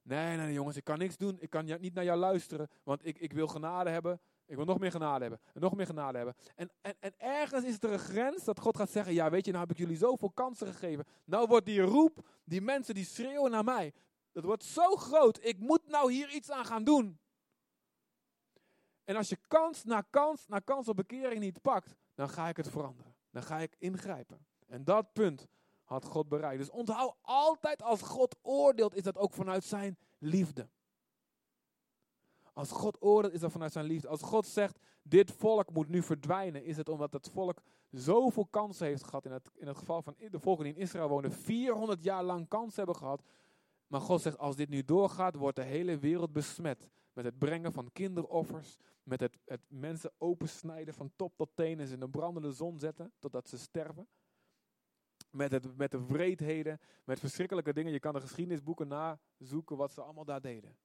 Nee, 0.07 0.37
nee, 0.37 0.53
jongens, 0.53 0.77
ik 0.77 0.85
kan 0.85 0.99
niks 0.99 1.17
doen. 1.17 1.37
Ik 1.41 1.51
kan 1.51 1.65
niet 1.65 1.95
naar 1.95 2.05
jou 2.05 2.19
luisteren. 2.19 2.69
Want 2.83 3.07
ik, 3.07 3.19
ik 3.19 3.33
wil 3.33 3.47
genade 3.47 3.91
hebben. 3.91 4.21
Ik 4.47 4.57
wil 4.57 4.65
nog 4.65 4.79
meer 4.79 4.91
genade 4.91 5.21
hebben. 5.21 5.41
En 5.53 5.61
nog 5.61 5.77
meer 5.77 5.87
genade 5.87 6.17
hebben. 6.17 6.37
En, 6.55 6.71
en, 6.81 6.95
en 6.99 7.15
ergens 7.19 7.65
is 7.65 7.77
er 7.81 7.93
een 7.93 7.99
grens 7.99 8.45
dat 8.45 8.61
God 8.61 8.77
gaat 8.77 8.91
zeggen. 8.91 9.15
Ja, 9.15 9.31
weet 9.31 9.45
je, 9.45 9.51
nou 9.51 9.63
heb 9.63 9.73
ik 9.73 9.79
jullie 9.79 9.97
zoveel 9.97 10.31
kansen 10.31 10.67
gegeven. 10.67 11.05
Nou 11.25 11.47
wordt 11.47 11.67
die 11.67 11.81
roep, 11.81 12.29
die 12.45 12.61
mensen 12.61 12.95
die 12.95 13.05
schreeuwen 13.05 13.51
naar 13.51 13.65
mij. 13.65 13.93
Dat 14.33 14.45
wordt 14.45 14.65
zo 14.65 14.97
groot. 14.97 15.45
Ik 15.45 15.59
moet 15.59 15.89
nou 15.89 16.13
hier 16.13 16.31
iets 16.31 16.51
aan 16.51 16.65
gaan 16.65 16.85
doen. 16.85 17.19
En 19.05 19.17
als 19.17 19.29
je 19.29 19.39
kans 19.47 19.85
na 19.85 20.01
kans 20.11 20.47
na 20.47 20.59
kans 20.59 20.89
op 20.89 20.97
bekering 20.97 21.41
niet 21.41 21.63
pakt, 21.63 21.97
dan 22.15 22.29
ga 22.29 22.49
ik 22.49 22.57
het 22.57 22.69
veranderen. 22.69 23.15
Dan 23.31 23.43
ga 23.43 23.59
ik 23.59 23.75
ingrijpen. 23.79 24.47
En 24.67 24.85
dat 24.85 25.13
punt 25.13 25.47
had 25.87 26.05
God 26.05 26.29
bereikt. 26.29 26.59
Dus 26.59 26.71
onthoud 26.71 27.15
altijd 27.23 27.83
als 27.83 28.03
God 28.03 28.37
oordeelt, 28.43 28.95
is 28.95 29.03
dat 29.03 29.19
ook 29.19 29.33
vanuit 29.33 29.65
zijn 29.65 29.99
liefde. 30.19 30.69
Als 32.53 32.71
God 32.71 32.97
oordeelt, 33.03 33.35
is 33.35 33.41
dat 33.41 33.53
vanuit 33.53 33.73
zijn 33.73 33.85
liefde. 33.85 34.09
Als 34.09 34.23
God 34.23 34.47
zegt, 34.47 34.79
dit 35.03 35.31
volk 35.31 35.73
moet 35.73 35.89
nu 35.89 36.03
verdwijnen, 36.03 36.65
is 36.65 36.77
het 36.77 36.89
omdat 36.89 37.13
het 37.13 37.29
volk 37.29 37.59
zoveel 37.91 38.47
kansen 38.47 38.87
heeft 38.87 39.05
gehad. 39.05 39.25
In 39.25 39.33
het, 39.33 39.51
in 39.55 39.67
het 39.67 39.77
geval 39.77 40.03
van 40.03 40.15
de 40.31 40.39
volken 40.39 40.65
die 40.65 40.75
in 40.75 40.81
Israël 40.81 41.09
woonden, 41.09 41.33
400 41.33 42.03
jaar 42.03 42.25
lang 42.25 42.49
kans 42.49 42.77
hebben 42.77 42.97
gehad. 42.97 43.23
Maar 43.87 44.01
God 44.01 44.21
zegt, 44.21 44.39
als 44.39 44.57
dit 44.57 44.69
nu 44.69 44.85
doorgaat, 44.85 45.35
wordt 45.35 45.57
de 45.57 45.63
hele 45.63 45.99
wereld 45.99 46.33
besmet. 46.33 46.89
Met 47.13 47.25
het 47.25 47.39
brengen 47.39 47.73
van 47.73 47.93
kinderoffers, 47.93 48.77
met 49.03 49.21
het, 49.21 49.39
het 49.45 49.61
mensen 49.69 50.13
opensnijden 50.19 50.95
van 50.95 51.13
top 51.17 51.37
tot 51.37 51.51
teen 51.55 51.81
en 51.81 51.87
ze 51.87 51.95
in 51.95 52.03
een 52.03 52.11
brandende 52.11 52.53
zon 52.53 52.79
zetten 52.79 53.13
totdat 53.19 53.49
ze 53.49 53.59
sterven. 53.59 54.09
Met, 55.37 55.77
met 55.77 55.91
de 55.91 56.07
wreedheden, 56.07 56.81
met 57.05 57.21
verschrikkelijke 57.21 57.73
dingen. 57.73 57.93
Je 57.93 57.99
kan 57.99 58.15
de 58.15 58.21
geschiedenisboeken 58.21 58.89
nazoeken 58.89 59.77
wat 59.77 59.93
ze 59.93 60.03
allemaal 60.03 60.25
daar 60.25 60.41
deden. 60.41 60.77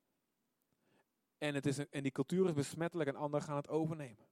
En, 1.38 1.54
het 1.54 1.66
is 1.66 1.78
een, 1.78 1.88
en 1.90 2.04
die 2.04 2.12
cultuur 2.12 2.46
is 2.46 2.54
besmettelijk 2.54 3.10
en 3.10 3.16
anderen 3.16 3.46
gaan 3.46 3.56
het 3.56 3.68
overnemen. 3.68 4.26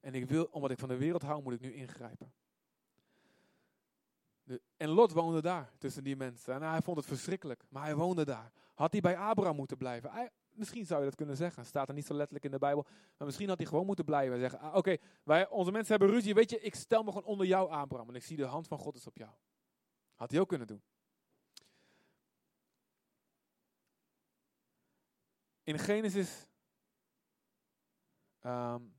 En 0.00 0.14
ik 0.14 0.28
wil, 0.28 0.44
omdat 0.44 0.70
ik 0.70 0.78
van 0.78 0.88
de 0.88 0.96
wereld 0.96 1.22
hou, 1.22 1.42
moet 1.42 1.52
ik 1.52 1.60
nu 1.60 1.74
ingrijpen. 1.74 2.32
De, 4.42 4.60
en 4.76 4.88
Lot 4.88 5.12
woonde 5.12 5.42
daar 5.42 5.72
tussen 5.78 6.04
die 6.04 6.16
mensen. 6.16 6.54
En 6.54 6.62
hij 6.62 6.82
vond 6.82 6.96
het 6.96 7.06
verschrikkelijk, 7.06 7.64
maar 7.68 7.82
hij 7.82 7.94
woonde 7.94 8.24
daar. 8.24 8.52
Had 8.74 8.92
hij 8.92 9.00
bij 9.00 9.16
Abraham 9.16 9.56
moeten 9.56 9.76
blijven? 9.76 10.10
Hij, 10.10 10.30
misschien 10.58 10.86
zou 10.86 11.00
je 11.00 11.06
dat 11.06 11.14
kunnen 11.14 11.36
zeggen. 11.36 11.64
Staat 11.64 11.88
er 11.88 11.94
niet 11.94 12.06
zo 12.06 12.14
letterlijk 12.14 12.44
in 12.44 12.50
de 12.50 12.58
Bijbel. 12.58 12.86
Maar 13.16 13.26
misschien 13.26 13.48
had 13.48 13.58
hij 13.58 13.66
gewoon 13.66 13.86
moeten 13.86 14.04
blijven 14.04 14.34
en 14.34 14.40
zeggen: 14.40 14.60
ah, 14.60 14.74
Oké, 14.74 14.96
wij, 15.24 15.48
onze 15.48 15.70
mensen 15.70 15.96
hebben 15.96 16.14
ruzie. 16.14 16.34
Weet 16.34 16.50
je, 16.50 16.60
ik 16.60 16.74
stel 16.74 17.02
me 17.02 17.12
gewoon 17.12 17.26
onder 17.26 17.46
jou, 17.46 17.70
Abraham. 17.70 18.08
En 18.08 18.14
ik 18.14 18.24
zie 18.24 18.36
de 18.36 18.44
hand 18.44 18.68
van 18.68 18.78
God 18.78 18.96
is 18.96 19.06
op 19.06 19.16
jou. 19.16 19.30
Had 20.14 20.30
hij 20.30 20.40
ook 20.40 20.48
kunnen 20.48 20.66
doen. 20.66 20.82
In 25.62 25.78
Genesis. 25.78 26.46
Um, 28.42 28.94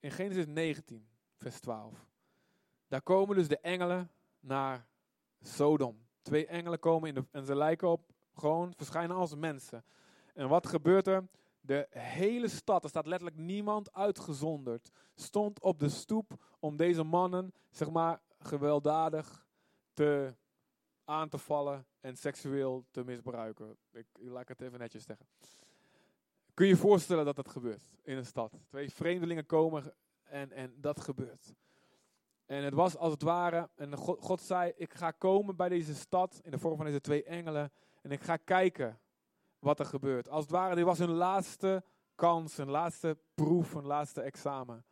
in 0.00 0.10
Genesis 0.10 0.46
19, 0.46 1.08
vers 1.36 1.60
12. 1.60 2.06
Daar 2.88 3.02
komen 3.02 3.36
dus 3.36 3.48
de 3.48 3.58
engelen 3.58 4.10
naar 4.40 4.86
Sodom. 5.40 6.06
Twee 6.22 6.46
engelen 6.46 6.78
komen 6.78 7.08
in 7.08 7.14
de, 7.14 7.24
en 7.30 7.44
ze 7.44 7.56
lijken 7.56 7.88
op, 7.88 8.10
gewoon 8.34 8.72
verschijnen 8.76 9.16
als 9.16 9.34
mensen. 9.34 9.84
En 10.36 10.48
wat 10.48 10.66
gebeurt 10.66 11.06
er? 11.06 11.28
De 11.60 11.86
hele 11.90 12.48
stad, 12.48 12.82
er 12.82 12.88
staat 12.88 13.06
letterlijk 13.06 13.40
niemand 13.40 13.92
uitgezonderd, 13.92 14.90
stond 15.14 15.60
op 15.60 15.78
de 15.78 15.88
stoep 15.88 16.32
om 16.58 16.76
deze 16.76 17.02
mannen, 17.02 17.52
zeg 17.70 17.90
maar, 17.90 18.20
gewelddadig 18.38 19.46
te, 19.92 20.34
aan 21.04 21.28
te 21.28 21.38
vallen 21.38 21.86
en 22.00 22.16
seksueel 22.16 22.84
te 22.90 23.04
misbruiken. 23.04 23.76
Ik, 23.92 24.06
laat 24.14 24.48
het 24.48 24.60
even 24.60 24.78
netjes 24.78 25.04
zeggen. 25.04 25.26
Kun 26.54 26.66
je 26.66 26.72
je 26.72 26.78
voorstellen 26.78 27.24
dat 27.24 27.36
dat 27.36 27.48
gebeurt 27.48 27.90
in 28.02 28.16
een 28.16 28.26
stad? 28.26 28.52
Twee 28.68 28.90
vreemdelingen 28.90 29.46
komen 29.46 29.94
en, 30.22 30.52
en 30.52 30.74
dat 30.80 31.00
gebeurt. 31.00 31.54
En 32.46 32.62
het 32.62 32.74
was 32.74 32.96
als 32.96 33.12
het 33.12 33.22
ware, 33.22 33.68
en 33.74 33.96
God, 33.96 34.20
God 34.20 34.40
zei, 34.40 34.72
ik 34.76 34.94
ga 34.94 35.10
komen 35.10 35.56
bij 35.56 35.68
deze 35.68 35.94
stad 35.94 36.40
in 36.42 36.50
de 36.50 36.58
vorm 36.58 36.76
van 36.76 36.86
deze 36.86 37.00
twee 37.00 37.24
engelen 37.24 37.72
en 38.02 38.10
ik 38.10 38.22
ga 38.22 38.36
kijken 38.36 39.00
wat 39.66 39.78
er 39.78 39.86
gebeurt. 39.86 40.28
Als 40.28 40.42
het 40.42 40.52
ware, 40.52 40.74
dit 40.74 40.84
was 40.84 40.98
hun 40.98 41.10
laatste 41.10 41.84
kans, 42.14 42.56
hun 42.56 42.70
laatste 42.70 43.18
proef, 43.34 43.72
hun 43.72 43.86
laatste 43.86 44.20
examen. 44.20 44.84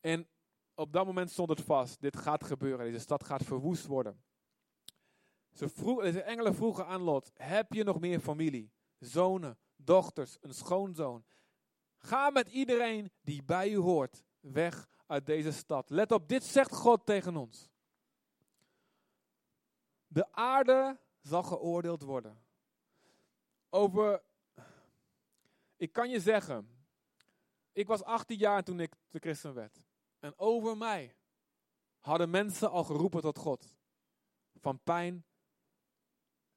En 0.00 0.28
op 0.74 0.92
dat 0.92 1.06
moment 1.06 1.30
stond 1.30 1.48
het 1.48 1.60
vast, 1.60 2.00
dit 2.00 2.16
gaat 2.16 2.44
gebeuren, 2.44 2.86
deze 2.86 2.98
stad 2.98 3.24
gaat 3.24 3.42
verwoest 3.42 3.86
worden. 3.86 4.22
Ze 5.52 5.68
vroeg, 5.68 6.02
deze 6.02 6.22
engelen 6.22 6.54
vroegen 6.54 6.86
aan 6.86 7.00
Lot, 7.00 7.30
heb 7.34 7.72
je 7.72 7.84
nog 7.84 8.00
meer 8.00 8.20
familie, 8.20 8.70
zonen, 8.98 9.58
dochters, 9.76 10.36
een 10.40 10.54
schoonzoon? 10.54 11.24
Ga 11.98 12.30
met 12.30 12.48
iedereen 12.48 13.10
die 13.20 13.42
bij 13.42 13.70
u 13.70 13.76
hoort 13.76 14.24
weg 14.40 14.88
uit 15.06 15.26
deze 15.26 15.52
stad. 15.52 15.90
Let 15.90 16.12
op, 16.12 16.28
dit 16.28 16.44
zegt 16.44 16.72
God 16.72 17.06
tegen 17.06 17.36
ons. 17.36 17.70
De 20.06 20.32
aarde 20.32 20.98
zal 21.20 21.42
geoordeeld 21.42 22.02
worden 22.02 22.46
over. 23.70 24.22
Ik 25.76 25.92
kan 25.92 26.10
je 26.10 26.20
zeggen, 26.20 26.68
ik 27.72 27.86
was 27.86 28.02
18 28.02 28.38
jaar 28.38 28.62
toen 28.62 28.80
ik 28.80 28.92
de 29.10 29.18
christen 29.18 29.54
werd. 29.54 29.82
En 30.18 30.38
over 30.38 30.76
mij 30.76 31.16
hadden 31.98 32.30
mensen 32.30 32.70
al 32.70 32.84
geroepen 32.84 33.20
tot 33.20 33.38
God. 33.38 33.76
Van 34.54 34.80
pijn. 34.82 35.24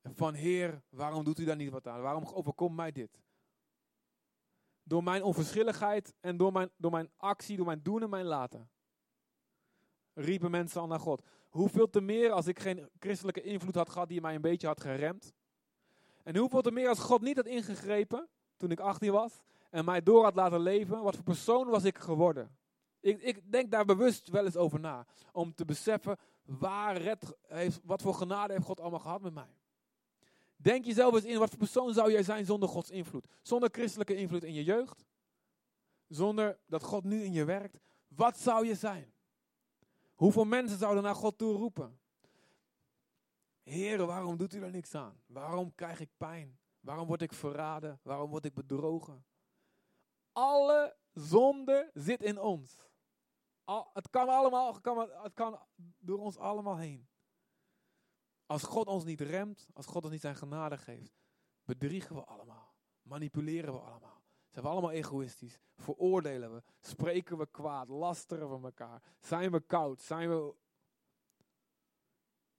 Van 0.03 0.33
Heer, 0.33 0.81
waarom 0.89 1.23
doet 1.23 1.39
u 1.39 1.45
daar 1.45 1.55
niet 1.55 1.71
wat 1.71 1.87
aan? 1.87 2.01
Waarom 2.01 2.25
overkomt 2.25 2.75
mij 2.75 2.91
dit? 2.91 3.21
Door 4.83 5.03
mijn 5.03 5.23
onverschilligheid 5.23 6.13
en 6.19 6.37
door 6.37 6.51
mijn, 6.51 6.69
door 6.77 6.91
mijn 6.91 7.11
actie, 7.17 7.57
door 7.57 7.65
mijn 7.65 7.83
doen 7.83 8.01
en 8.01 8.09
mijn 8.09 8.25
laten. 8.25 8.69
Riepen 10.13 10.51
mensen 10.51 10.81
al 10.81 10.87
naar 10.87 10.99
God. 10.99 11.25
Hoeveel 11.49 11.89
te 11.89 12.01
meer 12.01 12.31
als 12.31 12.47
ik 12.47 12.59
geen 12.59 12.89
christelijke 12.99 13.41
invloed 13.41 13.75
had 13.75 13.89
gehad 13.89 14.09
die 14.09 14.21
mij 14.21 14.35
een 14.35 14.41
beetje 14.41 14.67
had 14.67 14.81
geremd. 14.81 15.33
En 16.23 16.37
hoeveel 16.37 16.61
te 16.61 16.71
meer 16.71 16.89
als 16.89 16.99
God 16.99 17.21
niet 17.21 17.35
had 17.35 17.45
ingegrepen 17.45 18.27
toen 18.57 18.71
ik 18.71 18.79
18 18.79 19.11
was 19.11 19.41
en 19.69 19.85
mij 19.85 20.03
door 20.03 20.23
had 20.23 20.35
laten 20.35 20.59
leven, 20.59 21.01
wat 21.01 21.15
voor 21.15 21.23
persoon 21.23 21.67
was 21.67 21.83
ik 21.83 21.97
geworden? 21.97 22.55
Ik, 22.99 23.21
ik 23.21 23.51
denk 23.51 23.71
daar 23.71 23.85
bewust 23.85 24.29
wel 24.29 24.45
eens 24.45 24.55
over 24.57 24.79
na. 24.79 25.05
Om 25.31 25.55
te 25.55 25.65
beseffen, 25.65 26.17
waar 26.43 26.97
red 26.97 27.37
heeft, 27.47 27.79
wat 27.83 28.01
voor 28.01 28.13
genade 28.13 28.53
heeft 28.53 28.65
God 28.65 28.79
allemaal 28.79 28.99
gehad 28.99 29.21
met 29.21 29.33
mij? 29.33 29.55
Denk 30.55 30.85
jezelf 30.85 31.13
eens 31.13 31.23
in, 31.23 31.39
wat 31.39 31.49
voor 31.49 31.57
persoon 31.57 31.93
zou 31.93 32.11
jij 32.11 32.23
zijn 32.23 32.45
zonder 32.45 32.69
Gods 32.69 32.89
invloed? 32.89 33.27
Zonder 33.41 33.69
christelijke 33.71 34.15
invloed 34.15 34.43
in 34.43 34.53
je 34.53 34.63
jeugd? 34.63 35.05
zonder 36.13 36.59
dat 36.67 36.83
God 36.83 37.03
nu 37.03 37.23
in 37.23 37.33
je 37.33 37.45
werkt, 37.45 37.79
wat 38.07 38.37
zou 38.37 38.67
je 38.67 38.75
zijn? 38.75 39.13
Hoeveel 40.13 40.45
mensen 40.45 40.77
zouden 40.77 41.03
naar 41.03 41.15
God 41.15 41.37
toe 41.37 41.53
roepen? 41.53 41.99
Heer, 43.63 44.05
waarom 44.05 44.37
doet 44.37 44.53
u 44.53 44.63
er 44.63 44.71
niks 44.71 44.95
aan? 44.95 45.21
Waarom 45.25 45.75
krijg 45.75 45.99
ik 45.99 46.09
pijn? 46.17 46.59
Waarom 46.79 47.07
word 47.07 47.21
ik 47.21 47.33
verraden? 47.33 47.99
Waarom 48.03 48.29
word 48.29 48.45
ik 48.45 48.53
bedrogen? 48.53 49.25
Alle 50.31 50.97
zonde 51.13 51.91
zit 51.93 52.23
in 52.23 52.39
ons. 52.39 52.89
Het 53.93 54.09
kan 54.09 54.29
allemaal, 54.29 54.73
het 54.73 54.81
kan, 54.81 55.09
het 55.09 55.33
kan 55.33 55.59
door 55.97 56.19
ons 56.19 56.37
allemaal 56.37 56.77
heen. 56.77 57.09
Als 58.45 58.63
God 58.63 58.87
ons 58.87 59.03
niet 59.03 59.21
remt, 59.21 59.67
als 59.73 59.85
God 59.85 60.03
ons 60.03 60.11
niet 60.11 60.21
zijn 60.21 60.35
genade 60.35 60.77
geeft, 60.77 61.19
bedriegen 61.63 62.15
we 62.15 62.23
allemaal. 62.23 62.75
Manipuleren 63.01 63.73
we 63.73 63.79
allemaal. 63.79 64.21
Zijn 64.49 64.65
we 64.65 64.71
allemaal 64.71 64.91
egoïstisch? 64.91 65.59
Veroordelen 65.75 66.53
we? 66.53 66.63
Spreken 66.79 67.37
we 67.37 67.47
kwaad? 67.51 67.87
Lasteren 67.87 68.49
we 68.49 68.65
elkaar? 68.65 69.03
Zijn 69.19 69.51
we 69.51 69.59
koud? 69.59 70.01
Zijn 70.01 70.29
we. 70.29 70.55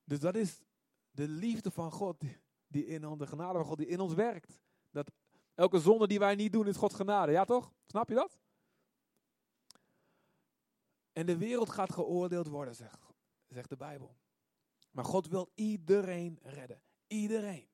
Dus 0.05 0.21
dat 0.21 0.35
is 0.35 0.63
de 1.13 1.29
liefde 1.29 1.71
van 1.71 1.93
God, 1.93 2.23
die 2.67 2.87
in 2.87 3.07
ons, 3.07 3.19
de 3.19 3.27
genade 3.27 3.59
van 3.59 3.67
God, 3.67 3.79
die 3.79 3.87
in 3.87 4.01
ons 4.01 4.15
werkt. 4.15 4.61
Dat 4.91 5.11
elke 5.55 5.81
zonde 5.81 6.07
die 6.07 6.19
wij 6.19 6.35
niet 6.35 6.53
doen, 6.53 6.67
is 6.67 6.77
God 6.77 6.95
genade. 6.95 7.33
Ja 7.33 7.45
toch? 7.45 7.73
Snap 7.87 8.09
je 8.09 8.15
dat? 8.15 8.39
En 11.13 11.27
de 11.27 11.37
wereld 11.37 11.71
gaat 11.71 11.93
geoordeeld 11.93 12.47
worden, 12.47 12.75
zegt, 12.75 13.07
zegt 13.49 13.69
de 13.69 13.77
Bijbel. 13.77 14.17
Maar 14.91 15.05
God 15.05 15.29
wil 15.29 15.51
iedereen 15.55 16.39
redden. 16.43 16.83
Iedereen. 17.07 17.69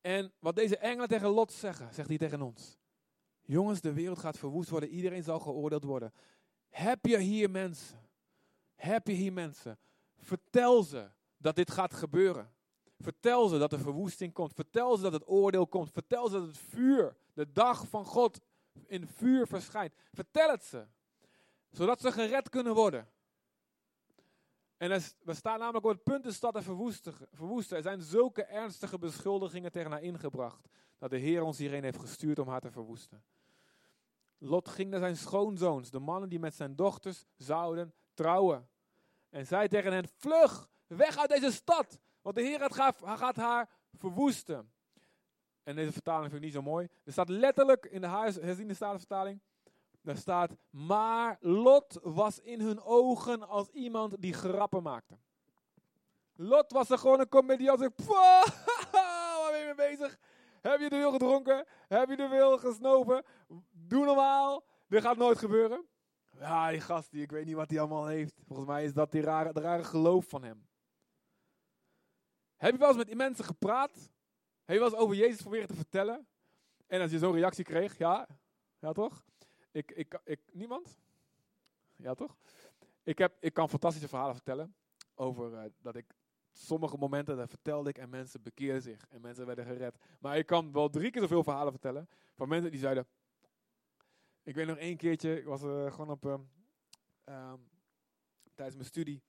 En 0.00 0.32
wat 0.38 0.56
deze 0.56 0.76
engelen 0.78 1.08
tegen 1.08 1.28
Lot 1.28 1.52
zeggen, 1.52 1.94
zegt 1.94 2.08
hij 2.08 2.18
tegen 2.18 2.42
ons. 2.42 2.78
Jongens, 3.42 3.80
de 3.80 3.92
wereld 3.92 4.18
gaat 4.18 4.38
verwoest 4.38 4.70
worden. 4.70 4.88
Iedereen 4.88 5.22
zal 5.22 5.40
geoordeeld 5.40 5.84
worden. 5.84 6.12
Heb 6.68 7.06
je 7.06 7.18
hier 7.18 7.50
mensen? 7.50 7.98
Heb 8.74 9.06
je 9.06 9.12
hier 9.12 9.32
mensen? 9.32 9.78
Vertel 10.16 10.82
ze 10.82 11.10
dat 11.44 11.56
dit 11.56 11.70
gaat 11.70 11.94
gebeuren. 11.94 12.52
Vertel 12.98 13.48
ze 13.48 13.58
dat 13.58 13.72
er 13.72 13.78
verwoesting 13.78 14.32
komt. 14.32 14.54
Vertel 14.54 14.96
ze 14.96 15.02
dat 15.02 15.12
het 15.12 15.28
oordeel 15.28 15.66
komt. 15.66 15.90
Vertel 15.92 16.28
ze 16.28 16.38
dat 16.38 16.46
het 16.46 16.58
vuur, 16.58 17.16
de 17.32 17.52
dag 17.52 17.88
van 17.88 18.04
God, 18.04 18.40
in 18.86 19.06
vuur 19.06 19.46
verschijnt. 19.46 19.94
Vertel 20.12 20.50
het 20.50 20.64
ze. 20.64 20.86
Zodat 21.70 22.00
ze 22.00 22.12
gered 22.12 22.48
kunnen 22.48 22.74
worden. 22.74 23.08
En 24.76 25.02
we 25.20 25.34
staan 25.34 25.58
namelijk 25.58 25.84
op 25.84 25.90
het 25.92 26.02
punt 26.02 26.24
de 26.24 26.32
stad 26.32 26.54
te 26.54 26.62
verwoesten. 27.32 27.76
Er 27.76 27.82
zijn 27.82 28.02
zulke 28.02 28.44
ernstige 28.44 28.98
beschuldigingen 28.98 29.72
tegen 29.72 29.90
haar 29.90 30.02
ingebracht. 30.02 30.68
Dat 30.98 31.10
de 31.10 31.18
Heer 31.18 31.42
ons 31.42 31.58
hierheen 31.58 31.84
heeft 31.84 32.00
gestuurd 32.00 32.38
om 32.38 32.48
haar 32.48 32.60
te 32.60 32.70
verwoesten. 32.70 33.24
Lot 34.38 34.68
ging 34.68 34.90
naar 34.90 35.00
zijn 35.00 35.16
schoonzoons, 35.16 35.90
de 35.90 35.98
mannen 35.98 36.28
die 36.28 36.38
met 36.38 36.54
zijn 36.54 36.76
dochters 36.76 37.24
zouden 37.36 37.94
trouwen. 38.14 38.68
En 39.30 39.46
zei 39.46 39.68
tegen 39.68 39.92
hen, 39.92 40.08
vlug, 40.16 40.68
weg 40.86 41.18
uit 41.18 41.30
deze 41.30 41.52
stad, 41.52 41.98
want 42.22 42.36
de 42.36 42.42
Heer 42.42 42.70
gaat, 43.00 43.36
haar 43.36 43.68
verwoesten. 43.98 44.72
En 45.62 45.76
deze 45.76 45.92
vertaling 45.92 46.30
vind 46.30 46.36
ik 46.36 46.44
niet 46.44 46.54
zo 46.54 46.62
mooi. 46.62 46.88
Er 47.04 47.12
staat 47.12 47.28
letterlijk 47.28 47.84
in 47.86 48.00
de 48.00 48.08
herziende 48.08 48.74
statenvertaling, 48.74 49.40
daar 50.00 50.16
staat, 50.16 50.56
maar 50.70 51.36
Lot 51.40 51.98
was 52.02 52.40
in 52.40 52.60
hun 52.60 52.82
ogen 52.82 53.48
als 53.48 53.68
iemand 53.68 54.22
die 54.22 54.32
grappen 54.32 54.82
maakte. 54.82 55.18
Lot 56.36 56.72
was 56.72 56.90
er 56.90 56.98
gewoon 56.98 57.20
een 57.20 57.28
comediant. 57.28 57.78
Waar 58.06 59.50
ben 59.50 59.58
je 59.58 59.72
mee 59.76 59.88
bezig? 59.88 60.18
Heb 60.60 60.80
je 60.80 60.88
de 60.88 60.96
wil 60.96 61.12
gedronken? 61.12 61.66
Heb 61.88 62.08
je 62.08 62.16
de 62.16 62.28
wil 62.28 62.58
gesnoven? 62.58 63.24
Doe 63.70 64.04
normaal. 64.04 64.64
Dit 64.88 65.02
gaat 65.02 65.16
nooit 65.16 65.38
gebeuren. 65.38 65.86
Ja, 66.38 66.70
die 66.70 66.80
gast, 66.80 67.10
die, 67.10 67.22
ik 67.22 67.30
weet 67.30 67.44
niet 67.44 67.54
wat 67.54 67.70
hij 67.70 67.78
allemaal 67.78 68.06
heeft. 68.06 68.34
Volgens 68.46 68.68
mij 68.68 68.84
is 68.84 68.92
dat 68.92 69.12
die 69.12 69.22
rare, 69.22 69.52
de 69.52 69.60
rare 69.60 69.84
geloof 69.84 70.28
van 70.28 70.44
hem. 70.44 70.66
Heb 72.64 72.72
je 72.72 72.78
wel 72.78 72.88
eens 72.88 72.96
met 72.96 73.06
die 73.06 73.16
mensen 73.16 73.44
gepraat? 73.44 73.94
Heb 74.64 74.76
je 74.76 74.78
wel 74.78 74.88
eens 74.88 74.98
over 74.98 75.16
Jezus 75.16 75.40
proberen 75.40 75.66
te 75.66 75.74
vertellen? 75.74 76.26
En 76.86 77.00
als 77.00 77.10
je 77.10 77.18
zo'n 77.18 77.32
reactie 77.32 77.64
kreeg, 77.64 77.98
ja, 77.98 78.28
ja 78.78 78.92
toch? 78.92 79.24
Ik, 79.70 79.90
ik, 79.90 80.20
ik, 80.24 80.40
niemand? 80.52 80.98
Ja, 81.96 82.14
toch? 82.14 82.36
Ik, 83.02 83.18
heb, 83.18 83.36
ik 83.40 83.52
kan 83.52 83.68
fantastische 83.68 84.08
verhalen 84.08 84.34
vertellen 84.34 84.74
over 85.14 85.52
uh, 85.52 85.70
dat 85.78 85.96
ik 85.96 86.14
sommige 86.52 86.96
momenten, 86.96 87.36
daar 87.36 87.48
vertelde 87.48 87.88
ik 87.88 87.98
en 87.98 88.08
mensen 88.08 88.42
bekeerden 88.42 88.82
zich 88.82 89.06
en 89.08 89.20
mensen 89.20 89.46
werden 89.46 89.64
gered. 89.64 89.96
Maar 90.20 90.38
ik 90.38 90.46
kan 90.46 90.72
wel 90.72 90.90
drie 90.90 91.10
keer 91.10 91.20
zoveel 91.20 91.42
verhalen 91.42 91.72
vertellen 91.72 92.08
van 92.34 92.48
mensen 92.48 92.70
die 92.70 92.80
zeiden, 92.80 93.06
ik 94.42 94.54
weet 94.54 94.66
nog 94.66 94.76
één 94.76 94.96
keertje, 94.96 95.38
ik 95.38 95.44
was 95.44 95.62
uh, 95.62 95.92
gewoon 95.92 96.10
op, 96.10 96.24
uh, 96.24 96.32
um, 97.24 97.68
tijdens 98.54 98.76
mijn 98.76 98.88
studie, 98.88 99.22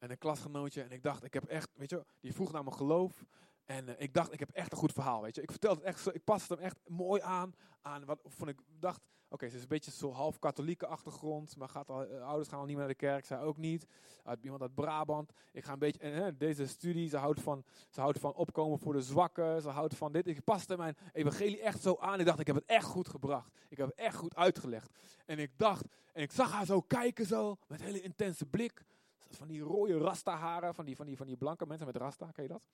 en 0.00 0.10
een 0.10 0.18
klasgenootje, 0.18 0.82
en 0.82 0.90
ik 0.90 1.02
dacht, 1.02 1.24
ik 1.24 1.34
heb 1.34 1.44
echt, 1.44 1.68
weet 1.74 1.90
je, 1.90 2.04
die 2.20 2.34
vroeg 2.34 2.52
naar 2.52 2.64
mijn 2.64 2.76
geloof, 2.76 3.24
en 3.64 3.88
uh, 3.88 3.94
ik 3.98 4.14
dacht, 4.14 4.32
ik 4.32 4.38
heb 4.38 4.50
echt 4.50 4.72
een 4.72 4.78
goed 4.78 4.92
verhaal, 4.92 5.22
weet 5.22 5.34
je. 5.34 5.42
Ik 5.42 5.50
vertelde 5.50 5.76
het 5.76 5.88
echt 5.88 6.00
zo, 6.00 6.10
ik 6.12 6.24
paste 6.24 6.54
hem 6.54 6.62
echt 6.62 6.78
mooi 6.86 7.20
aan, 7.20 7.54
aan 7.82 8.04
wat 8.04 8.20
vond 8.24 8.50
ik, 8.50 8.60
dacht, 8.78 9.00
Oké, 9.32 9.48
ze 9.48 9.56
is 9.56 9.62
een 9.62 9.68
beetje 9.68 9.90
zo 9.90 10.12
half 10.12 10.38
katholieke 10.38 10.86
achtergrond, 10.86 11.56
maar 11.56 11.68
gaat 11.68 11.90
al, 11.90 12.06
uh, 12.06 12.22
ouders 12.26 12.48
gaan 12.48 12.58
al 12.58 12.64
niet 12.64 12.76
meer 12.76 12.84
naar 12.84 12.94
de 12.94 13.06
kerk, 13.06 13.24
zij 13.24 13.40
ook 13.40 13.56
niet. 13.56 13.86
Uit, 14.24 14.42
iemand 14.42 14.62
uit 14.62 14.74
Brabant. 14.74 15.32
Ik 15.52 15.64
ga 15.64 15.72
een 15.72 15.78
beetje, 15.78 16.34
deze 16.36 16.66
studie, 16.66 17.08
ze 17.08 17.16
houdt, 17.16 17.40
van, 17.40 17.64
ze 17.88 18.00
houdt 18.00 18.18
van 18.18 18.34
opkomen 18.34 18.78
voor 18.78 18.92
de 18.92 19.02
zwakken, 19.02 19.62
ze 19.62 19.68
houdt 19.68 19.96
van 19.96 20.12
dit. 20.12 20.26
Ik 20.26 20.44
paste 20.44 20.76
mijn 20.76 20.96
evangelie 21.12 21.60
echt 21.60 21.82
zo 21.82 21.96
aan. 22.00 22.20
Ik 22.20 22.26
dacht, 22.26 22.40
ik 22.40 22.46
heb 22.46 22.56
het 22.56 22.64
echt 22.64 22.84
goed 22.84 23.08
gebracht. 23.08 23.52
Ik 23.68 23.76
heb 23.76 23.86
het 23.86 23.96
echt 23.96 24.16
goed 24.16 24.36
uitgelegd. 24.36 24.90
En 25.26 25.38
ik 25.38 25.50
dacht, 25.56 25.84
en 26.12 26.22
ik 26.22 26.32
zag 26.32 26.52
haar 26.52 26.66
zo 26.66 26.80
kijken 26.80 27.26
zo, 27.26 27.56
met 27.66 27.80
een 27.80 27.86
hele 27.86 28.02
intense 28.02 28.46
blik. 28.46 28.84
Van 29.30 29.48
die 29.48 29.60
rode 29.60 29.98
rasta 29.98 30.36
haren, 30.36 30.74
van 30.74 30.84
die, 30.84 30.96
van 30.96 31.06
die, 31.06 31.16
van 31.16 31.26
die 31.26 31.36
blanke 31.36 31.66
mensen 31.66 31.86
met 31.86 31.96
rasta, 31.96 32.30
ken 32.30 32.42
je 32.42 32.48
dat? 32.48 32.66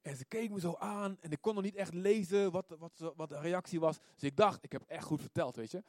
En 0.00 0.16
ze 0.16 0.24
keek 0.24 0.50
me 0.50 0.60
zo 0.60 0.74
aan 0.74 1.16
en 1.20 1.30
ik 1.30 1.40
kon 1.40 1.54
nog 1.54 1.62
niet 1.62 1.74
echt 1.74 1.94
lezen 1.94 2.50
wat, 2.50 2.74
wat, 2.78 3.12
wat 3.16 3.28
de 3.28 3.40
reactie 3.40 3.80
was. 3.80 3.98
Dus 4.14 4.22
ik 4.22 4.36
dacht, 4.36 4.64
ik 4.64 4.72
heb 4.72 4.82
echt 4.82 5.04
goed 5.04 5.20
verteld, 5.20 5.56
weet 5.56 5.70
je. 5.70 5.82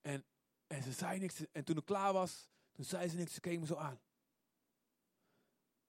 En, 0.00 0.24
en 0.66 0.82
ze 0.82 0.92
zei 0.92 1.18
niks. 1.18 1.50
En 1.52 1.64
toen 1.64 1.76
ik 1.76 1.84
klaar 1.84 2.12
was, 2.12 2.48
toen 2.72 2.84
zei 2.84 3.08
ze 3.08 3.16
niks. 3.16 3.34
Ze 3.34 3.40
keek 3.40 3.60
me 3.60 3.66
zo 3.66 3.74
aan. 3.74 4.00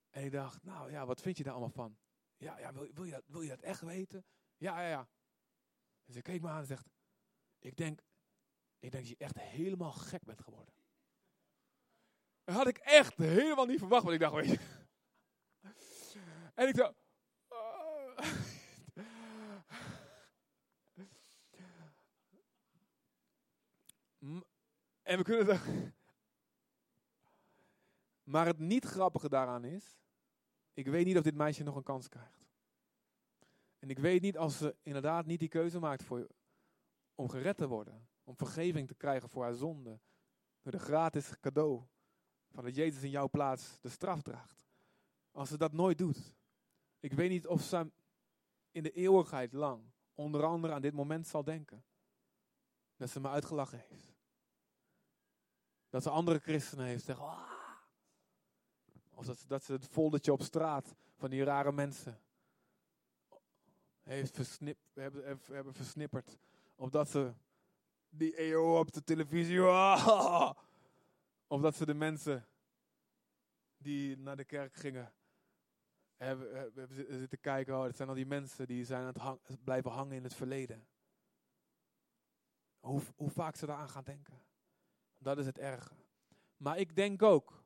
En 0.09 0.23
ik 0.23 0.31
dacht, 0.31 0.63
nou 0.63 0.91
ja, 0.91 1.05
wat 1.05 1.21
vind 1.21 1.37
je 1.37 1.43
daar 1.43 1.53
allemaal 1.53 1.69
van? 1.69 1.97
Ja, 2.37 2.59
ja 2.59 2.73
wil, 2.73 2.87
wil, 2.93 3.03
je 3.03 3.11
dat, 3.11 3.23
wil 3.27 3.41
je 3.41 3.49
dat 3.49 3.61
echt 3.61 3.81
weten? 3.81 4.25
Ja, 4.57 4.81
ja, 4.81 4.87
ja. 4.87 5.07
En 6.05 6.13
ze 6.13 6.21
keek 6.21 6.41
me 6.41 6.49
aan 6.49 6.59
en 6.59 6.65
zegt, 6.65 6.89
ik 7.59 7.75
denk, 7.75 7.99
ik 8.79 8.91
denk 8.91 9.03
dat 9.03 9.07
je 9.07 9.17
echt 9.17 9.39
helemaal 9.39 9.91
gek 9.91 10.23
bent 10.23 10.41
geworden. 10.41 10.73
Dat 12.43 12.55
had 12.55 12.67
ik 12.67 12.77
echt 12.77 13.17
helemaal 13.17 13.65
niet 13.65 13.79
verwacht, 13.79 14.03
want 14.03 14.15
ik 14.15 14.21
dacht, 14.21 14.35
weet 14.35 14.49
je. 14.49 14.59
En 16.53 16.67
ik 16.67 16.75
dacht, 16.75 16.93
en 25.01 25.17
we 25.17 25.23
kunnen 25.23 25.45
zeggen. 25.45 25.95
Maar 28.23 28.45
het 28.45 28.59
niet 28.59 28.85
grappige 28.85 29.29
daaraan 29.29 29.65
is, 29.65 29.97
ik 30.73 30.87
weet 30.87 31.05
niet 31.05 31.17
of 31.17 31.23
dit 31.23 31.35
meisje 31.35 31.63
nog 31.63 31.75
een 31.75 31.83
kans 31.83 32.07
krijgt. 32.07 32.45
En 33.79 33.89
ik 33.89 33.99
weet 33.99 34.21
niet 34.21 34.37
als 34.37 34.57
ze 34.57 34.75
inderdaad 34.81 35.25
niet 35.25 35.39
die 35.39 35.49
keuze 35.49 35.79
maakt 35.79 36.03
voor, 36.03 36.27
om 37.15 37.29
gered 37.29 37.57
te 37.57 37.67
worden, 37.67 38.07
om 38.23 38.35
vergeving 38.37 38.87
te 38.87 38.95
krijgen 38.95 39.29
voor 39.29 39.43
haar 39.43 39.53
zonde, 39.53 39.99
door 40.61 40.71
de 40.71 40.79
gratis 40.79 41.39
cadeau 41.39 41.83
van 42.53 42.63
dat 42.63 42.75
Jezus 42.75 43.03
in 43.03 43.09
jouw 43.09 43.29
plaats 43.29 43.79
de 43.81 43.89
straf 43.89 44.21
draagt. 44.21 44.67
Als 45.31 45.49
ze 45.49 45.57
dat 45.57 45.73
nooit 45.73 45.97
doet, 45.97 46.35
ik 46.99 47.13
weet 47.13 47.29
niet 47.29 47.47
of 47.47 47.61
ze 47.61 47.91
in 48.71 48.83
de 48.83 48.91
eeuwigheid 48.91 49.53
lang 49.53 49.91
onder 50.13 50.43
andere 50.43 50.73
aan 50.73 50.81
dit 50.81 50.93
moment 50.93 51.27
zal 51.27 51.43
denken. 51.43 51.85
Dat 52.95 53.09
ze 53.09 53.19
me 53.19 53.29
uitgelachen 53.29 53.83
heeft. 53.89 54.13
Dat 55.89 56.03
ze 56.03 56.09
andere 56.09 56.39
christenen 56.39 56.85
heeft 56.85 57.03
zeggen. 57.05 57.25
Ah. 57.25 57.51
Of 59.13 59.25
dat, 59.25 59.43
dat 59.47 59.63
ze 59.63 59.71
het 59.73 59.87
foldertje 59.87 60.31
op 60.31 60.41
straat 60.41 60.95
van 61.15 61.29
die 61.29 61.43
rare 61.43 61.71
mensen 61.71 62.21
heeft 64.01 64.35
versnip, 64.35 64.77
hebben, 64.93 65.39
hebben 65.51 65.73
versnipperd. 65.73 66.37
Of 66.75 66.89
dat 66.89 67.09
ze 67.09 67.33
die 68.09 68.35
EO 68.35 68.79
op 68.79 68.91
de 68.91 69.03
televisie. 69.03 69.61
Ah. 69.61 70.51
Of 71.53 71.61
dat 71.61 71.75
ze 71.75 71.85
de 71.85 71.93
mensen 71.93 72.47
die 73.77 74.17
naar 74.17 74.35
de 74.35 74.45
kerk 74.45 74.75
gingen 74.75 75.13
hebben, 76.15 76.71
hebben 76.75 77.17
zitten 77.19 77.39
kijken, 77.39 77.77
oh, 77.77 77.83
dat 77.83 77.95
zijn 77.95 78.09
al 78.09 78.15
die 78.15 78.25
mensen 78.25 78.67
die 78.67 78.85
zijn 78.85 79.17
aan 79.17 79.39
het 79.43 79.63
blijven 79.63 79.91
hangen 79.91 80.15
in 80.15 80.23
het 80.23 80.33
verleden. 80.33 80.87
Hoe, 82.79 83.01
hoe 83.15 83.29
vaak 83.29 83.55
ze 83.55 83.65
daaraan 83.65 83.89
gaan 83.89 84.03
denken. 84.03 84.45
Dat 85.17 85.37
is 85.37 85.45
het 85.45 85.57
erge. 85.57 85.95
Maar 86.57 86.77
ik 86.77 86.95
denk 86.95 87.21
ook 87.21 87.65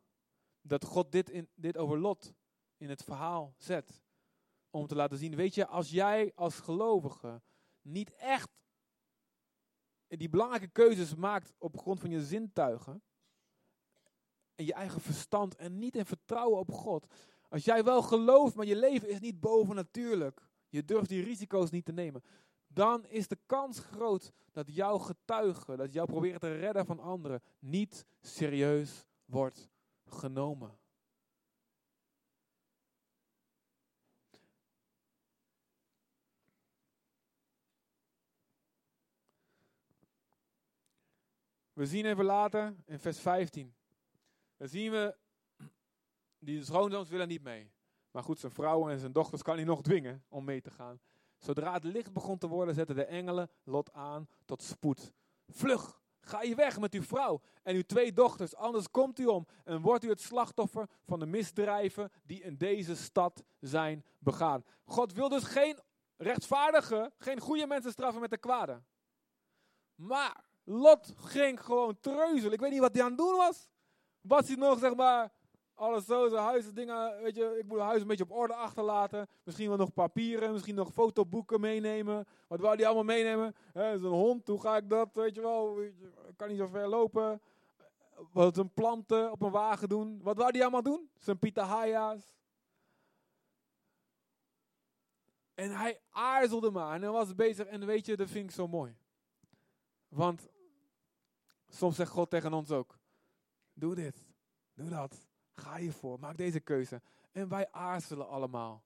dat 0.62 0.86
God 0.86 1.12
dit, 1.12 1.30
in, 1.30 1.50
dit 1.56 1.78
over 1.78 2.00
Lot 2.00 2.34
in 2.78 2.90
het 2.90 3.04
verhaal 3.04 3.54
zet. 3.58 4.04
Om 4.70 4.88
te 4.88 4.96
laten 4.96 5.18
zien, 5.18 5.36
weet 5.36 5.56
je, 5.56 5.68
als 5.68 5.90
jij 5.90 6.32
als 6.36 6.60
gelovige 6.60 7.42
niet 7.82 8.14
echt 8.16 8.50
die 10.08 10.30
belangrijke 10.30 10.68
keuzes 10.68 11.16
maakt 11.16 11.54
op 11.58 11.78
grond 11.78 12.00
van 12.00 12.10
je 12.10 12.26
zintuigen 12.26 13.02
en 14.58 14.66
je 14.66 14.74
eigen 14.74 15.01
verstand 15.01 15.55
en 15.55 15.80
niet 15.80 15.95
in 15.95 16.05
vertrouwen 16.05 16.60
op 16.60 16.72
God. 16.72 17.08
Als 17.49 17.66
jij 17.66 17.84
wel 17.84 18.01
gelooft, 18.01 18.55
maar 18.55 18.66
je 18.66 18.76
leven 18.76 19.10
is 19.10 19.20
niet 19.20 19.39
bovennatuurlijk, 19.39 20.41
je 20.70 20.86
durft 20.86 21.10
die 21.10 21.24
risico's 21.24 21.70
niet 21.70 21.86
te 21.86 21.91
nemen, 21.91 22.24
dan 22.68 23.05
is 23.05 23.28
de 23.28 23.38
kans 23.45 23.80
groot 23.80 24.32
dat 24.51 24.76
jouw 24.76 24.97
getuige, 24.97 25.76
dat 25.76 25.93
jou 25.93 26.08
proberen 26.08 26.39
te 26.39 26.55
redden 26.55 26.86
van 26.86 26.99
anderen, 26.99 27.41
niet 27.60 28.05
serieus 28.22 29.05
wordt 29.26 29.70
genomen. 30.05 30.78
We 41.74 41.86
zien 41.86 42.05
even 42.05 42.26
later 42.26 42.76
in 42.86 42.99
vers 42.99 43.20
15. 43.20 43.76
Dan 44.58 44.68
zien 44.68 44.91
we, 44.91 45.16
die 46.39 46.64
schoonzoons 46.64 47.10
willen 47.10 47.28
niet 47.28 47.43
mee. 47.43 47.72
Maar 48.12 48.24
goed, 48.24 48.39
zijn 48.39 48.51
vrouwen 48.51 48.91
en 48.91 48.99
zijn 48.99 49.12
dochters 49.12 49.41
kan 49.41 49.55
hij 49.55 49.64
nog 49.64 49.82
dwingen 49.82 50.24
om 50.28 50.43
mee 50.43 50.62
te 50.62 50.72
gaan. 50.72 50.99
Zodra 51.38 51.74
het 51.74 51.84
licht 51.84 52.14
begon 52.14 52.38
te 52.38 52.47
worden, 52.47 52.76
zetten 52.76 52.95
de 52.95 53.05
engelen 53.05 53.49
Lot 53.64 53.93
aan 53.93 54.28
tot 54.45 54.62
spoed. 54.62 55.14
Vlug, 55.47 56.01
ga 56.20 56.41
je 56.41 56.55
weg 56.55 56.80
met 56.80 56.93
uw 56.93 57.03
vrouw 57.03 57.41
en 57.64 57.76
uw 57.76 57.82
twee 57.82 58.14
dochters, 58.14 58.55
anders 58.55 58.91
komt 58.91 59.20
u 59.20 59.26
om 59.26 59.47
en 59.64 59.82
wordt 59.82 60.03
u 60.03 60.10
het 60.10 60.22
slachtoffer 60.22 60.89
van 61.05 61.20
de 61.20 61.26
misdrijven 61.26 62.12
die 62.24 62.41
in 62.41 62.58
deze 62.58 62.95
stad 62.95 63.43
zijn 63.60 64.05
begaan. 64.20 64.64
God 64.86 65.14
wil 65.14 65.30
dus 65.30 65.43
geen 65.43 65.80
rechtvaardige, 66.18 67.12
geen 67.18 67.39
goede 67.39 67.68
mensen 67.68 67.91
straffen 67.91 68.22
met 68.22 68.30
de 68.30 68.38
kwade. 68.38 68.82
Maar 69.95 70.45
Lot 70.64 71.14
ging 71.16 71.64
gewoon 71.64 71.99
treuzelen. 71.99 72.53
Ik 72.53 72.60
weet 72.60 72.72
niet 72.72 72.80
wat 72.80 72.93
hij 72.93 73.03
aan 73.03 73.10
het 73.10 73.18
doen 73.18 73.36
was. 73.36 73.68
Was 74.28 74.47
hij 74.47 74.55
nog, 74.55 74.80
zeg 74.80 74.95
maar, 74.95 75.32
alles 75.73 76.05
zo, 76.05 76.28
zijn 76.30 76.43
huis, 76.43 76.73
dingen, 76.73 77.21
weet 77.21 77.36
je, 77.36 77.57
ik 77.59 77.65
moet 77.65 77.78
het 77.78 77.88
huis 77.88 78.01
een 78.01 78.07
beetje 78.07 78.23
op 78.23 78.32
orde 78.32 78.53
achterlaten. 78.53 79.28
Misschien 79.43 79.67
wel 79.67 79.78
nog 79.78 79.93
papieren, 79.93 80.51
misschien 80.51 80.75
nog 80.75 80.93
fotoboeken 80.93 81.59
meenemen. 81.59 82.28
Wat 82.47 82.59
wou 82.59 82.75
hij 82.75 82.86
allemaal 82.86 83.03
meenemen? 83.03 83.55
Zijn 83.73 84.01
hond, 84.01 84.47
hoe 84.47 84.61
ga 84.61 84.78
ik 84.78 84.89
dat, 84.89 85.09
weet 85.13 85.36
je 85.36 85.41
wel, 85.41 85.80
kan 86.36 86.47
niet 86.47 86.57
zo 86.57 86.67
ver 86.67 86.88
lopen. 86.88 87.41
Wat 88.32 88.57
een 88.57 88.73
planten 88.73 89.32
op 89.32 89.41
een 89.41 89.51
wagen 89.51 89.89
doen. 89.89 90.19
Wat 90.23 90.38
wou 90.38 90.51
hij 90.51 90.61
allemaal 90.61 90.84
doen? 90.84 91.09
Zijn 91.17 91.39
pitahaya's. 91.39 92.36
En 95.53 95.71
hij 95.78 96.01
aarzelde 96.09 96.71
maar 96.71 96.95
en 96.95 97.01
hij 97.01 97.11
was 97.11 97.36
bezig 97.36 97.65
en 97.65 97.86
weet 97.86 98.05
je, 98.05 98.15
dat 98.15 98.30
vind 98.30 98.49
ik 98.49 98.55
zo 98.55 98.67
mooi. 98.67 98.97
Want 100.07 100.47
soms 101.67 101.95
zegt 101.95 102.11
God 102.11 102.30
tegen 102.30 102.53
ons 102.53 102.71
ook, 102.71 102.97
doe 103.78 103.95
dit, 103.95 104.25
doe 104.73 104.89
dat. 104.89 105.28
Ga 105.53 105.78
je 105.78 105.91
voor, 105.91 106.19
maak 106.19 106.38
deze 106.38 106.59
keuze. 106.59 107.01
En 107.32 107.47
wij 107.47 107.71
aarzelen 107.71 108.28
allemaal. 108.28 108.84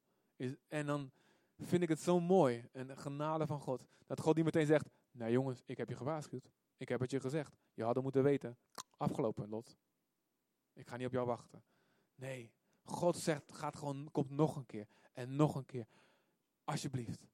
En 0.67 0.85
dan 0.85 1.11
vind 1.57 1.83
ik 1.83 1.89
het 1.89 2.01
zo 2.01 2.19
mooi 2.19 2.67
en 2.71 2.87
de 2.87 2.95
genade 2.95 3.47
van 3.47 3.59
God. 3.59 3.85
Dat 4.05 4.19
God 4.19 4.35
niet 4.35 4.45
meteen 4.45 4.65
zegt, 4.65 4.89
nee 5.11 5.31
jongens, 5.31 5.61
ik 5.65 5.77
heb 5.77 5.89
je 5.89 5.95
gewaarschuwd. 5.95 6.49
Ik 6.77 6.89
heb 6.89 6.99
het 6.99 7.11
je 7.11 7.19
gezegd. 7.19 7.57
Je 7.73 7.83
had 7.83 7.95
het 7.95 8.03
moeten 8.03 8.23
weten. 8.23 8.57
Afgelopen, 8.97 9.49
Lot. 9.49 9.77
Ik 10.73 10.87
ga 10.87 10.97
niet 10.97 11.07
op 11.07 11.11
jou 11.13 11.25
wachten. 11.27 11.63
Nee, 12.15 12.51
God 12.83 13.17
zegt, 13.17 13.51
gaat 13.51 13.75
gewoon, 13.75 14.09
komt 14.11 14.29
nog 14.29 14.55
een 14.55 14.65
keer. 14.65 14.87
En 15.13 15.35
nog 15.35 15.55
een 15.55 15.65
keer. 15.65 15.87
Alsjeblieft, 16.63 17.27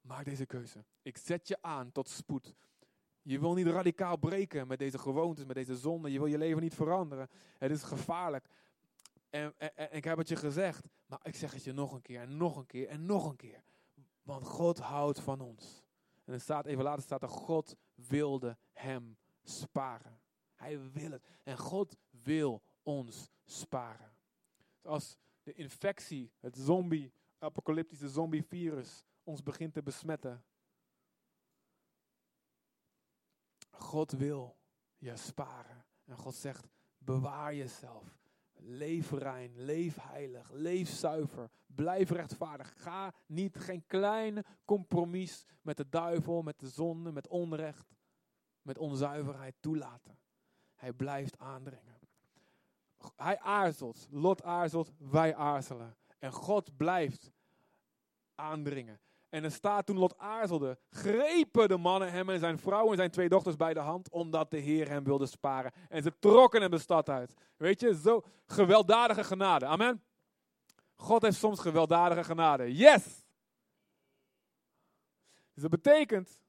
maak 0.00 0.24
deze 0.24 0.46
keuze. 0.46 0.84
Ik 1.02 1.16
zet 1.16 1.48
je 1.48 1.62
aan 1.62 1.92
tot 1.92 2.08
spoed. 2.08 2.54
Je 3.22 3.40
wil 3.40 3.54
niet 3.54 3.66
radicaal 3.66 4.16
breken 4.16 4.66
met 4.66 4.78
deze 4.78 4.98
gewoontes, 4.98 5.44
met 5.44 5.56
deze 5.56 5.76
zonde. 5.76 6.12
Je 6.12 6.18
wil 6.18 6.26
je 6.26 6.38
leven 6.38 6.62
niet 6.62 6.74
veranderen. 6.74 7.28
Het 7.58 7.70
is 7.70 7.82
gevaarlijk. 7.82 8.46
En, 9.30 9.54
ik 9.90 10.04
heb 10.04 10.18
het 10.18 10.28
je 10.28 10.36
gezegd, 10.36 10.84
maar 11.06 11.20
ik 11.22 11.34
zeg 11.34 11.52
het 11.52 11.64
je 11.64 11.72
nog 11.72 11.92
een 11.92 12.02
keer 12.02 12.20
en 12.20 12.36
nog 12.36 12.56
een 12.56 12.66
keer 12.66 12.88
en 12.88 13.06
nog 13.06 13.30
een 13.30 13.36
keer. 13.36 13.62
Want 14.22 14.46
God 14.46 14.78
houdt 14.78 15.20
van 15.20 15.40
ons. 15.40 15.82
En 16.24 16.32
er 16.32 16.40
staat, 16.40 16.66
even 16.66 16.84
later 16.84 17.02
staat 17.02 17.22
er, 17.22 17.28
God 17.28 17.76
wilde 17.94 18.56
hem 18.72 19.16
sparen. 19.42 20.20
Hij 20.54 20.90
wil 20.92 21.10
het. 21.10 21.24
En 21.42 21.58
God 21.58 21.96
wil 22.10 22.62
ons 22.82 23.30
sparen. 23.44 24.12
Als 24.82 25.16
de 25.42 25.52
infectie, 25.52 26.32
het 26.40 26.56
zombie, 26.56 27.12
apocalyptische 27.38 28.08
zombie-virus 28.08 29.04
ons 29.24 29.42
begint 29.42 29.72
te 29.72 29.82
besmetten. 29.82 30.44
God 33.72 34.12
wil 34.12 34.56
je 34.98 35.16
sparen. 35.16 35.84
En 36.04 36.16
God 36.16 36.34
zegt, 36.34 36.68
bewaar 36.98 37.54
jezelf. 37.54 38.20
Leef 38.52 39.10
rein, 39.10 39.52
leef 39.54 39.96
heilig, 40.00 40.50
leef 40.50 40.88
zuiver, 40.88 41.50
blijf 41.66 42.10
rechtvaardig. 42.10 42.82
Ga 42.82 43.14
niet 43.26 43.56
geen 43.56 43.86
klein 43.86 44.44
compromis 44.64 45.46
met 45.62 45.76
de 45.76 45.88
duivel, 45.88 46.42
met 46.42 46.58
de 46.58 46.68
zonde, 46.68 47.12
met 47.12 47.28
onrecht, 47.28 47.94
met 48.62 48.78
onzuiverheid 48.78 49.54
toelaten. 49.60 50.18
Hij 50.74 50.92
blijft 50.92 51.38
aandringen. 51.38 51.98
Hij 53.16 53.38
aarzelt, 53.38 54.06
Lot 54.10 54.42
aarzelt, 54.42 54.92
wij 54.98 55.34
aarzelen. 55.34 55.96
En 56.18 56.32
God 56.32 56.76
blijft 56.76 57.32
aandringen. 58.34 59.00
En 59.32 59.44
er 59.44 59.50
staat 59.50 59.86
toen 59.86 59.98
Lot 59.98 60.18
aarzelde, 60.18 60.78
grepen 60.90 61.68
de 61.68 61.76
mannen 61.76 62.12
hem 62.12 62.30
en 62.30 62.38
zijn 62.38 62.58
vrouw 62.58 62.90
en 62.90 62.96
zijn 62.96 63.10
twee 63.10 63.28
dochters 63.28 63.56
bij 63.56 63.74
de 63.74 63.80
hand, 63.80 64.10
omdat 64.10 64.50
de 64.50 64.56
Heer 64.56 64.88
hem 64.88 65.04
wilde 65.04 65.26
sparen. 65.26 65.72
En 65.88 66.02
ze 66.02 66.18
trokken 66.18 66.60
hem 66.60 66.70
de 66.70 66.78
stad 66.78 67.08
uit. 67.08 67.34
Weet 67.56 67.80
je, 67.80 67.94
zo 67.94 68.24
gewelddadige 68.46 69.24
genade. 69.24 69.66
Amen. 69.66 70.02
God 70.96 71.22
heeft 71.22 71.36
soms 71.36 71.60
gewelddadige 71.60 72.24
genade. 72.24 72.76
Yes! 72.76 73.04
Dus 75.52 75.62
dat 75.62 75.70
betekent, 75.70 76.40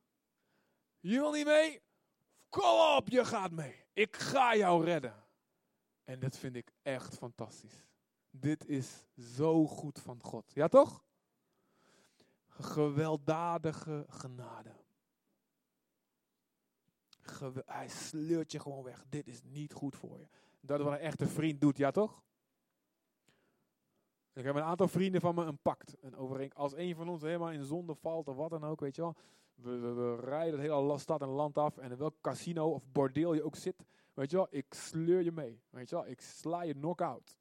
je 0.99 1.19
wil 1.19 1.31
niet 1.31 1.45
mee? 1.45 1.81
Kom 2.49 2.95
op, 2.97 3.09
je 3.09 3.25
gaat 3.25 3.51
mee. 3.51 3.86
Ik 3.93 4.15
ga 4.15 4.55
jou 4.55 4.86
redden. 4.86 5.23
En 6.03 6.19
dat 6.19 6.38
vind 6.38 6.55
ik 6.55 6.71
echt 6.81 7.17
fantastisch. 7.17 7.88
Dit 8.29 8.67
is 8.67 9.05
zo 9.17 9.67
goed 9.67 9.99
van 9.99 10.19
God. 10.21 10.51
Ja 10.53 10.67
toch? 10.67 11.03
Gewelddadige 12.60 14.06
genade. 14.08 14.72
hij 17.66 17.88
sleurt 17.88 18.51
je 18.51 18.60
gewoon 18.60 18.84
weg. 18.84 19.04
Dit 19.10 19.28
is 19.28 19.41
niet 19.43 19.74
goed 19.74 19.95
voor 19.95 20.20
je. 20.20 20.28
Dat 20.62 20.80
is 20.80 20.86
wat 20.86 20.93
een 20.93 20.99
echte 20.99 21.28
vriend 21.28 21.62
doet, 21.62 21.78
ja 21.78 21.91
toch? 21.91 22.24
Ik 24.34 24.43
heb 24.43 24.56
een 24.56 24.64
aantal 24.64 24.88
vrienden 24.88 25.22
van 25.22 25.36
me 25.36 25.43
een 25.43 25.62
pact. 25.62 25.95
Een 26.01 26.16
overeen, 26.16 26.54
als 26.54 26.74
een 26.76 26.95
van 26.95 27.10
ons 27.10 27.22
helemaal 27.22 27.51
in 27.51 27.64
zonde 27.64 27.95
valt 27.95 28.28
of 28.28 28.36
wat 28.36 28.49
dan 28.49 28.64
ook, 28.64 28.80
weet 28.80 28.95
je 28.95 29.01
wel. 29.01 29.16
We, 29.54 29.78
we, 29.78 30.16
rijden 30.16 30.60
het 30.60 30.70
hele 30.70 30.97
stad 30.97 31.22
en 31.22 31.28
land 31.28 31.58
af. 31.58 31.78
En 31.78 31.91
in 31.91 31.97
welk 31.97 32.16
casino 32.22 32.70
of 32.70 32.84
bordeel 32.91 33.34
je 33.34 33.43
ook 33.43 33.56
zit. 33.56 33.86
Weet 34.14 34.32
je 34.32 34.38
wel, 34.38 34.47
ik 34.49 34.74
sleur 34.74 35.24
je 35.24 35.32
mee. 35.32 35.62
Weet 35.70 35.89
je 35.89 35.95
wel, 35.95 36.08
ik 36.08 36.22
sla 36.22 36.62
je 36.62 36.74
knock-out. 36.74 37.38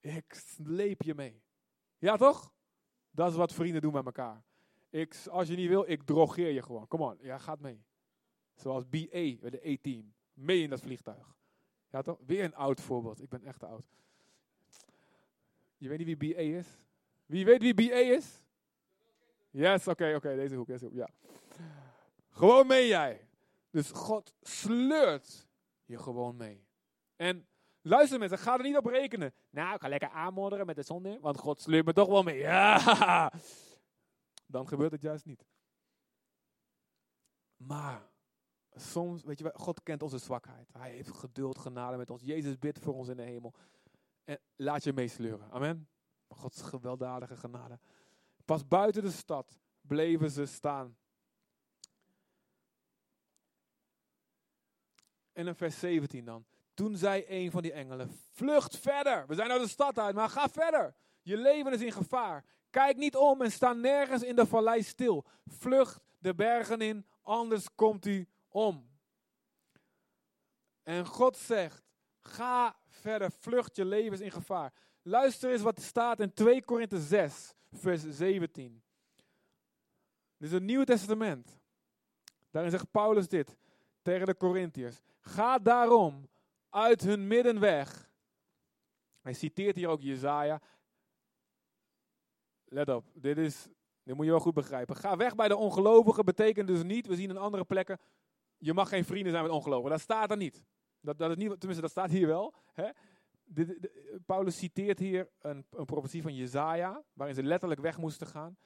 Ik 0.00 0.34
sleep 0.34 1.02
je 1.02 1.14
mee. 1.14 1.42
Ja 1.98 2.16
toch? 2.16 2.52
Dat 3.10 3.30
is 3.30 3.36
wat 3.36 3.52
vrienden 3.52 3.82
doen 3.82 3.92
met 3.92 4.06
elkaar. 4.06 4.44
Ik, 4.90 5.16
als 5.30 5.48
je 5.48 5.56
niet 5.56 5.68
wil, 5.68 5.90
ik 5.90 6.02
drogeer 6.02 6.50
je 6.50 6.62
gewoon. 6.62 6.88
Kom 6.88 7.00
on, 7.00 7.18
ja, 7.20 7.38
gaat 7.38 7.60
mee. 7.60 7.84
Zoals 8.54 8.88
BA, 8.88 9.48
de 9.50 9.62
A-team. 9.66 10.14
Mee 10.32 10.62
in 10.62 10.70
dat 10.70 10.80
vliegtuig. 10.80 11.36
Ja 11.90 12.02
toch? 12.02 12.18
Weer 12.26 12.44
een 12.44 12.54
oud 12.54 12.80
voorbeeld. 12.80 13.22
Ik 13.22 13.28
ben 13.28 13.42
echt 13.42 13.64
oud. 13.64 13.84
Je 15.76 15.88
weet 15.88 15.98
niet 15.98 16.18
wie 16.18 16.34
BA 16.34 16.40
is? 16.40 16.66
Wie 17.26 17.44
weet 17.44 17.62
wie 17.62 17.74
BA 17.74 17.96
is? 17.96 18.42
Yes, 19.50 19.88
oké, 19.88 20.14
oké, 20.14 20.36
deze 20.36 20.54
hoek, 20.54 20.66
deze 20.66 20.84
hoek, 20.84 20.94
ja. 20.94 21.08
Gewoon 22.30 22.66
mee 22.66 22.86
jij. 22.86 23.28
Dus 23.70 23.90
God 23.90 24.34
sleurt 24.40 25.48
je 25.84 25.98
gewoon 25.98 26.36
mee. 26.36 26.66
En 27.16 27.46
luister 27.82 28.18
mensen, 28.18 28.38
ga 28.38 28.56
er 28.56 28.62
niet 28.62 28.76
op 28.76 28.86
rekenen. 28.86 29.34
Nou, 29.50 29.74
ik 29.74 29.80
ga 29.80 29.88
lekker 29.88 30.08
aanmodderen 30.08 30.66
met 30.66 30.76
de 30.76 30.82
zon 30.82 31.20
want 31.20 31.38
God 31.38 31.60
sleurt 31.60 31.84
me 31.86 31.92
toch 31.92 32.08
wel 32.08 32.22
mee. 32.22 32.38
Ja, 32.38 33.32
dan 34.46 34.68
gebeurt 34.68 34.92
het 34.92 35.02
juist 35.02 35.24
niet. 35.24 35.44
Maar 37.56 38.10
soms, 38.72 39.24
weet 39.24 39.38
je, 39.38 39.52
God 39.54 39.82
kent 39.82 40.02
onze 40.02 40.18
zwakheid. 40.18 40.72
Hij 40.72 40.90
heeft 40.90 41.10
geduld, 41.10 41.58
genade 41.58 41.96
met 41.96 42.10
ons. 42.10 42.22
Jezus 42.22 42.58
bidt 42.58 42.78
voor 42.78 42.94
ons 42.94 43.08
in 43.08 43.16
de 43.16 43.22
hemel. 43.22 43.54
En 44.24 44.38
laat 44.56 44.84
je 44.84 44.92
meesleuren. 44.92 45.50
Amen. 45.50 45.88
Gods 46.28 46.62
gewelddadige 46.62 47.36
genade. 47.36 47.78
Pas 48.44 48.66
buiten 48.66 49.02
de 49.02 49.10
stad 49.10 49.58
bleven 49.80 50.30
ze 50.30 50.46
staan. 50.46 50.96
En 55.32 55.46
in 55.46 55.54
vers 55.54 55.78
17 55.78 56.24
dan. 56.24 56.46
Toen 56.74 56.96
zei 56.96 57.24
een 57.28 57.50
van 57.50 57.62
die 57.62 57.72
engelen: 57.72 58.10
Vlucht 58.30 58.76
verder. 58.76 59.26
We 59.26 59.34
zijn 59.34 59.50
uit 59.50 59.62
de 59.62 59.68
stad 59.68 59.98
uit, 59.98 60.14
maar 60.14 60.28
ga 60.28 60.48
verder. 60.48 60.94
Je 61.26 61.36
leven 61.36 61.72
is 61.72 61.80
in 61.80 61.92
gevaar. 61.92 62.44
Kijk 62.70 62.96
niet 62.96 63.16
om 63.16 63.42
en 63.42 63.52
sta 63.52 63.72
nergens 63.72 64.22
in 64.22 64.36
de 64.36 64.46
vallei 64.46 64.82
stil. 64.82 65.24
Vlucht 65.46 66.00
de 66.18 66.34
bergen 66.34 66.80
in, 66.80 67.06
anders 67.22 67.74
komt 67.74 68.06
u 68.06 68.28
om. 68.48 68.88
En 70.82 71.06
God 71.06 71.36
zegt, 71.36 71.82
ga 72.20 72.76
verder, 72.88 73.30
vlucht 73.30 73.76
je 73.76 73.84
levens 73.84 74.20
in 74.20 74.30
gevaar. 74.30 74.72
Luister 75.02 75.50
eens 75.50 75.62
wat 75.62 75.80
staat 75.80 76.20
in 76.20 76.32
2 76.32 76.64
Korinthe 76.64 77.00
6, 77.00 77.54
vers 77.72 78.02
17. 78.08 78.82
Dit 80.36 80.48
is 80.48 80.52
het 80.52 80.62
Nieuwe 80.62 80.84
Testament. 80.84 81.58
Daarin 82.50 82.70
zegt 82.70 82.90
Paulus 82.90 83.28
dit 83.28 83.56
tegen 84.02 84.26
de 84.26 84.36
Corinthiërs. 84.36 85.00
Ga 85.20 85.58
daarom 85.58 86.28
uit 86.70 87.02
hun 87.02 87.26
midden 87.26 87.60
weg. 87.60 88.10
Hij 89.22 89.32
citeert 89.32 89.76
hier 89.76 89.88
ook 89.88 90.02
Jezaja. 90.02 90.60
Let 92.76 92.88
op, 92.88 93.04
dit, 93.14 93.38
is, 93.38 93.68
dit 94.02 94.14
moet 94.14 94.24
je 94.24 94.30
wel 94.30 94.40
goed 94.40 94.54
begrijpen. 94.54 94.96
Ga 94.96 95.16
weg 95.16 95.34
bij 95.34 95.48
de 95.48 95.56
ongelovigen 95.56 96.24
betekent 96.24 96.66
dus 96.68 96.82
niet, 96.82 97.06
we 97.06 97.16
zien 97.16 97.30
in 97.30 97.36
andere 97.36 97.64
plekken, 97.64 97.98
je 98.58 98.72
mag 98.72 98.88
geen 98.88 99.04
vrienden 99.04 99.32
zijn 99.32 99.44
met 99.44 99.52
ongelovigen. 99.52 99.90
Dat 99.90 100.00
staat 100.00 100.30
er 100.30 100.36
niet. 100.36 100.64
Dat, 101.00 101.18
dat 101.18 101.30
is 101.30 101.36
niet 101.36 101.48
tenminste, 101.48 101.80
dat 101.80 101.90
staat 101.90 102.10
hier 102.10 102.26
wel. 102.26 102.54
Hè? 102.72 102.90
Paulus 104.26 104.58
citeert 104.58 104.98
hier 104.98 105.28
een, 105.38 105.66
een 105.70 105.84
profetie 105.84 106.22
van 106.22 106.34
Jezaja, 106.34 107.02
waarin 107.12 107.34
ze 107.36 107.42
letterlijk 107.42 107.80
weg 107.80 107.98
moesten 107.98 108.26
gaan. 108.26 108.56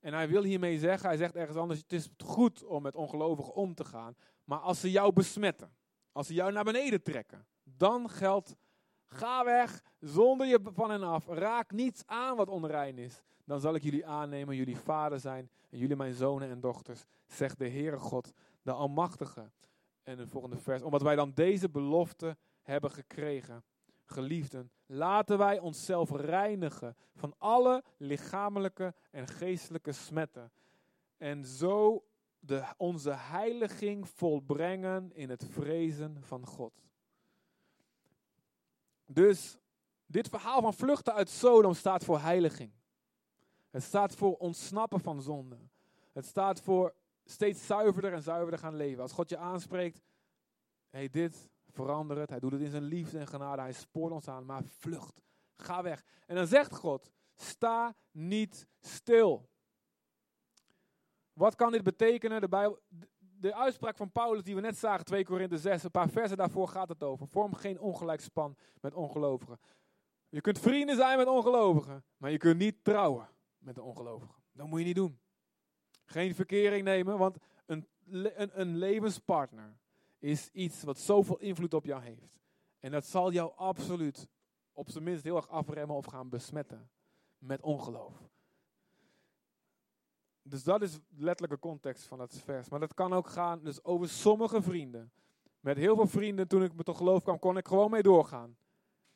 En 0.00 0.14
hij 0.14 0.28
wil 0.28 0.42
hiermee 0.42 0.78
zeggen, 0.78 1.08
hij 1.08 1.18
zegt 1.18 1.36
ergens 1.36 1.58
anders, 1.58 1.80
het 1.80 1.92
is 1.92 2.10
goed 2.24 2.64
om 2.64 2.82
met 2.82 2.94
ongelovigen 2.94 3.54
om 3.54 3.74
te 3.74 3.84
gaan. 3.84 4.16
Maar 4.44 4.58
als 4.58 4.80
ze 4.80 4.90
jou 4.90 5.12
besmetten, 5.12 5.76
als 6.12 6.26
ze 6.26 6.34
jou 6.34 6.52
naar 6.52 6.64
beneden 6.64 7.02
trekken, 7.02 7.46
dan 7.62 8.10
geldt, 8.10 8.56
ga 9.14 9.44
weg 9.44 9.82
zonder 10.00 10.46
je 10.46 10.60
van 10.62 10.90
hen 10.90 11.02
af. 11.02 11.26
Raak 11.26 11.72
niets 11.72 12.02
aan 12.06 12.36
wat 12.36 12.48
onrein 12.48 12.98
is. 12.98 13.22
Dan 13.44 13.60
zal 13.60 13.74
ik 13.74 13.82
jullie 13.82 14.06
aannemen, 14.06 14.56
jullie 14.56 14.76
vader 14.76 15.20
zijn 15.20 15.50
en 15.70 15.78
jullie 15.78 15.96
mijn 15.96 16.14
zonen 16.14 16.50
en 16.50 16.60
dochters, 16.60 17.04
zegt 17.26 17.58
de 17.58 17.68
Heere 17.68 17.98
God, 17.98 18.32
de 18.62 18.72
Almachtige. 18.72 19.50
En 20.02 20.18
het 20.18 20.28
volgende 20.28 20.56
vers, 20.56 20.82
omdat 20.82 21.02
wij 21.02 21.16
dan 21.16 21.32
deze 21.34 21.68
belofte 21.68 22.36
hebben 22.62 22.90
gekregen. 22.90 23.64
Geliefden, 24.04 24.70
laten 24.86 25.38
wij 25.38 25.58
onszelf 25.58 26.10
reinigen 26.10 26.96
van 27.14 27.34
alle 27.38 27.82
lichamelijke 27.96 28.94
en 29.10 29.26
geestelijke 29.26 29.92
smetten. 29.92 30.52
En 31.16 31.44
zo 31.44 32.04
de, 32.38 32.64
onze 32.76 33.12
heiliging 33.12 34.08
volbrengen 34.08 35.10
in 35.14 35.30
het 35.30 35.46
vrezen 35.50 36.22
van 36.22 36.46
God. 36.46 36.82
Dus 39.06 39.56
dit 40.06 40.28
verhaal 40.28 40.60
van 40.60 40.74
vluchten 40.74 41.14
uit 41.14 41.28
Sodom 41.28 41.74
staat 41.74 42.04
voor 42.04 42.18
heiliging. 42.18 42.72
Het 43.70 43.82
staat 43.82 44.14
voor 44.14 44.36
ontsnappen 44.36 45.00
van 45.00 45.22
zonde. 45.22 45.58
Het 46.12 46.26
staat 46.26 46.60
voor 46.60 46.94
steeds 47.24 47.66
zuiverder 47.66 48.12
en 48.12 48.22
zuiverder 48.22 48.58
gaan 48.58 48.76
leven. 48.76 49.02
Als 49.02 49.12
God 49.12 49.28
je 49.28 49.36
aanspreekt, 49.36 50.02
hey, 50.90 51.08
dit, 51.10 51.50
verander 51.70 52.18
het. 52.18 52.30
Hij 52.30 52.40
doet 52.40 52.52
het 52.52 52.60
in 52.60 52.70
zijn 52.70 52.82
liefde 52.82 53.18
en 53.18 53.26
genade. 53.26 53.62
Hij 53.62 53.72
spoort 53.72 54.12
ons 54.12 54.28
aan, 54.28 54.44
maar 54.44 54.62
vlucht. 54.64 55.22
Ga 55.56 55.82
weg. 55.82 56.04
En 56.26 56.34
dan 56.34 56.46
zegt 56.46 56.74
God, 56.74 57.10
sta 57.34 57.96
niet 58.10 58.66
stil. 58.80 59.48
Wat 61.32 61.54
kan 61.54 61.72
dit 61.72 61.82
betekenen? 61.82 62.40
De, 62.40 62.48
Bijbel, 62.48 62.80
de 63.44 63.54
uitspraak 63.54 63.96
van 63.96 64.12
Paulus 64.12 64.42
die 64.42 64.54
we 64.54 64.60
net 64.60 64.76
zagen, 64.76 65.04
2 65.04 65.24
Korinthe 65.24 65.58
6, 65.58 65.82
een 65.82 65.90
paar 65.90 66.08
versen 66.08 66.36
daarvoor 66.36 66.68
gaat 66.68 66.88
het 66.88 67.02
over. 67.02 67.28
Vorm 67.28 67.54
geen 67.54 67.80
ongelijk 67.80 68.20
span 68.20 68.56
met 68.80 68.94
ongelovigen. 68.94 69.58
Je 70.28 70.40
kunt 70.40 70.58
vrienden 70.58 70.96
zijn 70.96 71.18
met 71.18 71.26
ongelovigen, 71.26 72.04
maar 72.16 72.30
je 72.30 72.38
kunt 72.38 72.58
niet 72.58 72.84
trouwen 72.84 73.28
met 73.58 73.74
de 73.74 73.82
ongelovigen. 73.82 74.34
Dat 74.52 74.66
moet 74.66 74.78
je 74.78 74.84
niet 74.84 74.94
doen. 74.94 75.18
Geen 76.04 76.34
verkering 76.34 76.84
nemen, 76.84 77.18
want 77.18 77.36
een, 77.66 77.88
een, 78.06 78.60
een 78.60 78.76
levenspartner 78.76 79.76
is 80.18 80.50
iets 80.50 80.82
wat 80.82 80.98
zoveel 80.98 81.38
invloed 81.38 81.74
op 81.74 81.84
jou 81.84 82.02
heeft. 82.02 82.40
En 82.78 82.90
dat 82.90 83.06
zal 83.06 83.32
jou 83.32 83.52
absoluut, 83.56 84.28
op 84.72 84.90
zijn 84.90 85.04
minst 85.04 85.24
heel 85.24 85.36
erg 85.36 85.48
afremmen 85.48 85.96
of 85.96 86.06
gaan 86.06 86.28
besmetten 86.28 86.90
met 87.38 87.62
ongeloof. 87.62 88.28
Dus 90.46 90.64
dat 90.64 90.82
is 90.82 90.98
letterlijke 91.16 91.66
context 91.66 92.04
van 92.04 92.18
dat 92.18 92.40
vers. 92.44 92.68
Maar 92.68 92.80
dat 92.80 92.94
kan 92.94 93.12
ook 93.12 93.28
gaan 93.28 93.62
dus 93.62 93.84
over 93.84 94.08
sommige 94.08 94.62
vrienden. 94.62 95.12
Met 95.60 95.76
heel 95.76 95.96
veel 95.96 96.06
vrienden, 96.06 96.48
toen 96.48 96.62
ik 96.62 96.74
me 96.74 96.82
tot 96.82 96.96
geloof 96.96 97.22
kwam, 97.22 97.38
kon 97.38 97.56
ik 97.56 97.68
gewoon 97.68 97.90
mee 97.90 98.02
doorgaan. 98.02 98.56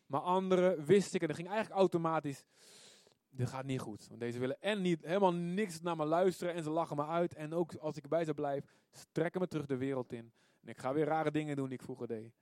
Maar 0.06 0.20
anderen 0.20 0.84
wist 0.84 1.14
ik, 1.14 1.20
en 1.20 1.26
dat 1.26 1.36
ging 1.36 1.48
eigenlijk 1.48 1.80
automatisch, 1.80 2.44
dit 3.30 3.48
gaat 3.48 3.64
niet 3.64 3.80
goed. 3.80 4.06
Want 4.08 4.20
deze 4.20 4.38
willen 4.38 4.60
en 4.60 4.80
niet, 4.80 5.04
helemaal 5.04 5.32
niks 5.32 5.80
naar 5.80 5.96
me 5.96 6.04
luisteren 6.04 6.54
en 6.54 6.62
ze 6.62 6.70
lachen 6.70 6.96
me 6.96 7.06
uit. 7.06 7.34
En 7.34 7.54
ook 7.54 7.74
als 7.74 7.96
ik 7.96 8.02
erbij 8.02 8.24
zou 8.24 8.36
blijven, 8.36 8.68
trekken 9.12 9.40
me 9.40 9.48
terug 9.48 9.66
de 9.66 9.76
wereld 9.76 10.12
in. 10.12 10.32
En 10.60 10.68
ik 10.68 10.78
ga 10.78 10.92
weer 10.92 11.06
rare 11.06 11.30
dingen 11.30 11.56
doen 11.56 11.68
die 11.68 11.78
ik 11.78 11.84
vroeger 11.84 12.06
deed. 12.06 12.32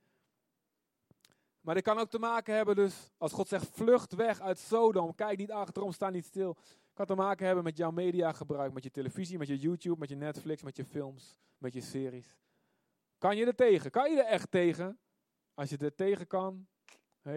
Maar 1.61 1.75
dit 1.75 1.83
kan 1.83 1.99
ook 1.99 2.09
te 2.09 2.19
maken 2.19 2.55
hebben 2.55 2.75
dus, 2.75 3.11
als 3.17 3.33
God 3.33 3.47
zegt 3.47 3.67
vlucht 3.67 4.15
weg 4.15 4.39
uit 4.39 4.59
Sodom, 4.59 5.15
kijk 5.15 5.37
niet 5.37 5.51
achterom, 5.51 5.91
sta 5.91 6.09
niet 6.09 6.25
stil. 6.25 6.57
Kan 6.97 7.05
te 7.05 7.15
maken 7.15 7.45
hebben 7.45 7.63
met 7.63 7.77
jouw 7.77 7.91
mediagebruik, 7.91 8.73
met 8.73 8.83
je 8.83 8.91
televisie, 8.91 9.37
met 9.37 9.47
je 9.47 9.57
YouTube, 9.57 9.99
met 9.99 10.09
je 10.09 10.15
Netflix, 10.15 10.63
met 10.63 10.75
je 10.75 10.85
films, 10.85 11.37
met 11.57 11.73
je 11.73 11.81
series. 11.81 12.37
Kan 13.17 13.37
je 13.37 13.45
er 13.45 13.55
tegen? 13.55 13.91
Kan 13.91 14.11
je 14.11 14.23
er 14.23 14.25
echt 14.25 14.51
tegen? 14.51 14.99
Als 15.53 15.69
je 15.69 15.77
er 15.77 15.95
tegen 15.95 16.27
kan, 16.27 16.67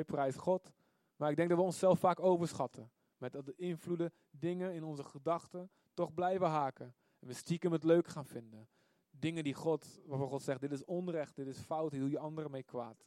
prijs 0.06 0.36
God. 0.36 0.72
Maar 1.16 1.30
ik 1.30 1.36
denk 1.36 1.48
dat 1.48 1.58
we 1.58 1.64
onszelf 1.64 1.98
vaak 1.98 2.20
overschatten. 2.20 2.92
Met 3.16 3.32
de 3.32 3.54
invloeden, 3.56 4.12
dingen 4.30 4.74
in 4.74 4.84
onze 4.84 5.04
gedachten, 5.04 5.70
toch 5.94 6.14
blijven 6.14 6.48
haken. 6.48 6.94
En 7.18 7.26
we 7.26 7.32
stiekem 7.32 7.72
het 7.72 7.84
leuk 7.84 8.08
gaan 8.08 8.26
vinden. 8.26 8.68
Dingen 9.10 9.44
die 9.44 9.54
God, 9.54 10.00
waarvan 10.04 10.28
God 10.28 10.42
zegt, 10.42 10.60
dit 10.60 10.72
is 10.72 10.84
onrecht, 10.84 11.36
dit 11.36 11.46
is 11.46 11.58
fout, 11.58 11.92
hier 11.92 12.00
doe 12.00 12.10
je 12.10 12.18
anderen 12.18 12.50
mee 12.50 12.62
kwaad. 12.62 13.06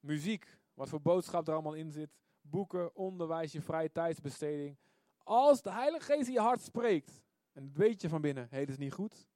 Muziek, 0.00 0.58
wat 0.74 0.88
voor 0.88 1.02
boodschap 1.02 1.46
er 1.46 1.54
allemaal 1.54 1.74
in 1.74 1.90
zit. 1.90 2.24
Boeken, 2.50 2.94
onderwijs, 2.94 3.52
je 3.52 3.62
vrije 3.62 3.92
tijdsbesteding. 3.92 4.78
Als 5.18 5.62
de 5.62 5.70
Heilige 5.70 6.04
Geest 6.04 6.26
in 6.26 6.32
je 6.32 6.40
hart 6.40 6.60
spreekt, 6.60 7.22
en 7.52 7.72
weet 7.74 8.00
je 8.00 8.08
van 8.08 8.20
binnen, 8.20 8.46
hé, 8.50 8.56
hey, 8.56 8.64
is 8.64 8.78
niet 8.78 8.92
goed. 8.92 9.26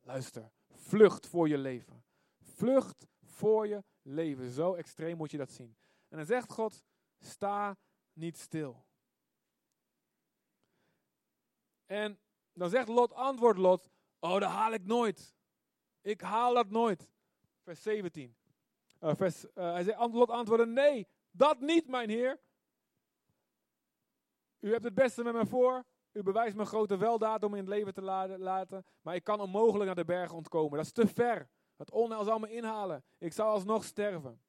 Luister, 0.00 0.50
vlucht 0.70 1.26
voor 1.26 1.48
je 1.48 1.58
leven. 1.58 2.04
Vlucht 2.40 3.06
voor 3.22 3.68
je 3.68 3.84
leven. 4.02 4.50
Zo 4.50 4.74
extreem 4.74 5.16
moet 5.16 5.30
je 5.30 5.36
dat 5.36 5.50
zien. 5.50 5.76
En 6.08 6.16
dan 6.16 6.26
zegt 6.26 6.52
God, 6.52 6.84
sta 7.18 7.76
niet 8.12 8.38
stil. 8.38 8.86
En 11.86 12.18
dan 12.52 12.70
zegt 12.70 12.88
Lot, 12.88 13.12
antwoord 13.12 13.56
Lot, 13.56 13.90
oh 14.18 14.40
dat 14.40 14.50
haal 14.50 14.72
ik 14.72 14.84
nooit. 14.84 15.34
Ik 16.00 16.20
haal 16.20 16.54
dat 16.54 16.70
nooit. 16.70 17.08
Vers 17.62 17.82
17. 17.82 18.36
Uh, 19.00 19.14
vers, 19.14 19.44
uh, 19.44 19.50
hij 19.54 19.82
zegt, 19.82 19.98
Lot 19.98 20.30
antwoordde, 20.30 20.66
nee, 20.66 21.08
dat 21.36 21.60
niet 21.60 21.88
mijn 21.88 22.10
heer. 22.10 22.40
U 24.60 24.70
hebt 24.70 24.84
het 24.84 24.94
beste 24.94 25.22
met 25.24 25.34
me 25.34 25.46
voor. 25.46 25.84
U 26.12 26.22
bewijst 26.22 26.56
me 26.56 26.64
grote 26.64 26.96
weldaad 26.96 27.44
om 27.44 27.52
in 27.52 27.60
het 27.60 27.68
leven 27.68 27.94
te 27.94 28.02
laten. 28.38 28.84
Maar 29.00 29.14
ik 29.14 29.24
kan 29.24 29.40
onmogelijk 29.40 29.84
naar 29.84 29.94
de 29.94 30.04
bergen 30.04 30.36
ontkomen. 30.36 30.76
Dat 30.76 30.86
is 30.86 30.92
te 30.92 31.06
ver. 31.06 31.48
Het 31.76 31.90
onheil 31.90 32.24
zal 32.24 32.38
me 32.38 32.50
inhalen. 32.50 33.04
Ik 33.18 33.32
zal 33.32 33.50
alsnog 33.50 33.84
sterven. 33.84 34.42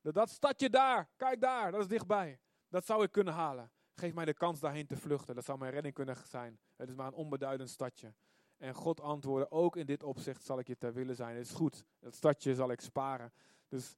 Dat 0.00 0.30
stadje 0.30 0.70
daar, 0.70 1.10
kijk 1.16 1.40
daar, 1.40 1.70
dat 1.70 1.80
is 1.80 1.88
dichtbij. 1.88 2.40
Dat 2.68 2.86
zou 2.86 3.02
ik 3.02 3.12
kunnen 3.12 3.34
halen. 3.34 3.70
Geef 3.94 4.14
mij 4.14 4.24
de 4.24 4.34
kans 4.34 4.60
daarheen 4.60 4.86
te 4.86 4.96
vluchten. 4.96 5.34
Dat 5.34 5.44
zou 5.44 5.58
mijn 5.58 5.72
redding 5.72 5.94
kunnen 5.94 6.16
zijn. 6.16 6.60
Het 6.76 6.88
is 6.88 6.94
maar 6.94 7.06
een 7.06 7.14
onbeduidend 7.14 7.70
stadje. 7.70 8.14
En 8.56 8.74
God 8.74 9.00
antwoordde, 9.00 9.50
ook 9.50 9.76
in 9.76 9.86
dit 9.86 10.02
opzicht 10.02 10.44
zal 10.44 10.58
ik 10.58 10.66
je 10.66 10.78
ter 10.78 10.92
willen 10.92 11.16
zijn. 11.16 11.36
Het 11.36 11.46
is 11.46 11.52
goed, 11.52 11.84
dat 11.98 12.14
stadje 12.14 12.54
zal 12.54 12.70
ik 12.70 12.80
sparen. 12.80 13.32
Dus 13.68 13.96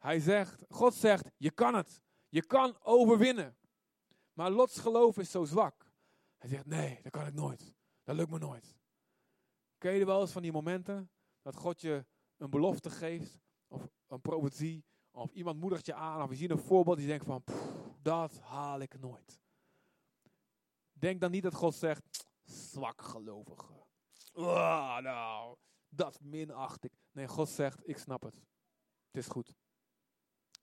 hij 0.00 0.20
zegt, 0.20 0.64
God 0.68 0.94
zegt, 0.94 1.30
je 1.36 1.50
kan 1.50 1.74
het. 1.74 2.02
Je 2.28 2.46
kan 2.46 2.76
overwinnen. 2.82 3.56
Maar 4.32 4.50
Lots 4.50 4.78
geloof 4.78 5.18
is 5.18 5.30
zo 5.30 5.44
zwak. 5.44 5.92
Hij 6.38 6.48
zegt, 6.48 6.66
nee, 6.66 7.00
dat 7.02 7.12
kan 7.12 7.26
ik 7.26 7.34
nooit. 7.34 7.74
Dat 8.04 8.16
lukt 8.16 8.30
me 8.30 8.38
nooit. 8.38 8.76
Ken 9.78 9.92
je 9.92 10.04
wel 10.04 10.20
eens 10.20 10.32
van 10.32 10.42
die 10.42 10.52
momenten 10.52 11.10
dat 11.42 11.56
God 11.56 11.80
je 11.80 12.06
een 12.36 12.50
belofte 12.50 12.90
geeft, 12.90 13.40
of 13.68 13.88
een 14.06 14.20
profetie, 14.20 14.84
of 15.10 15.32
iemand 15.32 15.60
moedigt 15.60 15.86
je 15.86 15.94
aan, 15.94 16.22
of 16.22 16.30
je 16.30 16.36
ziet 16.36 16.50
een 16.50 16.58
voorbeeld 16.58 16.96
die 16.96 17.06
denkt 17.06 17.24
van, 17.24 17.44
dat 18.02 18.38
haal 18.38 18.80
ik 18.80 18.98
nooit. 18.98 19.40
Denk 20.92 21.20
dan 21.20 21.30
niet 21.30 21.42
dat 21.42 21.54
God 21.54 21.74
zegt, 21.74 22.26
zwak 22.42 23.02
gelovige. 23.02 23.72
Oh, 24.32 24.98
nou, 24.98 25.56
dat 25.88 26.20
minacht 26.20 26.84
ik. 26.84 26.92
Nee, 27.12 27.28
God 27.28 27.48
zegt, 27.48 27.88
ik 27.88 27.98
snap 27.98 28.22
het. 28.22 28.34
Het 29.06 29.16
is 29.16 29.26
goed. 29.26 29.54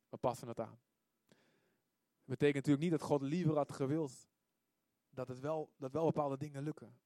We 0.10 0.18
passen 0.18 0.48
het 0.48 0.60
aan. 0.60 0.80
Dat 1.28 2.38
betekent 2.38 2.56
natuurlijk 2.56 2.84
niet 2.84 3.00
dat 3.00 3.10
God 3.10 3.22
liever 3.22 3.56
had 3.56 3.72
gewild 3.72 4.28
dat, 5.10 5.28
het 5.28 5.40
wel, 5.40 5.74
dat 5.78 5.92
wel 5.92 6.06
bepaalde 6.06 6.38
dingen 6.38 6.64
lukken. 6.64 7.00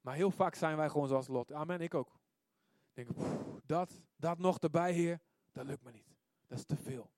Maar 0.00 0.14
heel 0.14 0.30
vaak 0.30 0.54
zijn 0.54 0.76
wij 0.76 0.88
gewoon 0.88 1.08
zoals 1.08 1.26
Lot. 1.26 1.52
Amen, 1.52 1.80
ik 1.80 1.94
ook. 1.94 2.20
Denk, 2.92 3.08
dat, 3.64 4.02
dat 4.16 4.38
nog 4.38 4.58
erbij, 4.58 4.92
Heer, 4.92 5.20
dat 5.52 5.66
lukt 5.66 5.82
me 5.82 5.90
niet. 5.90 6.16
Dat 6.46 6.58
is 6.58 6.64
te 6.64 6.76
veel. 6.76 7.10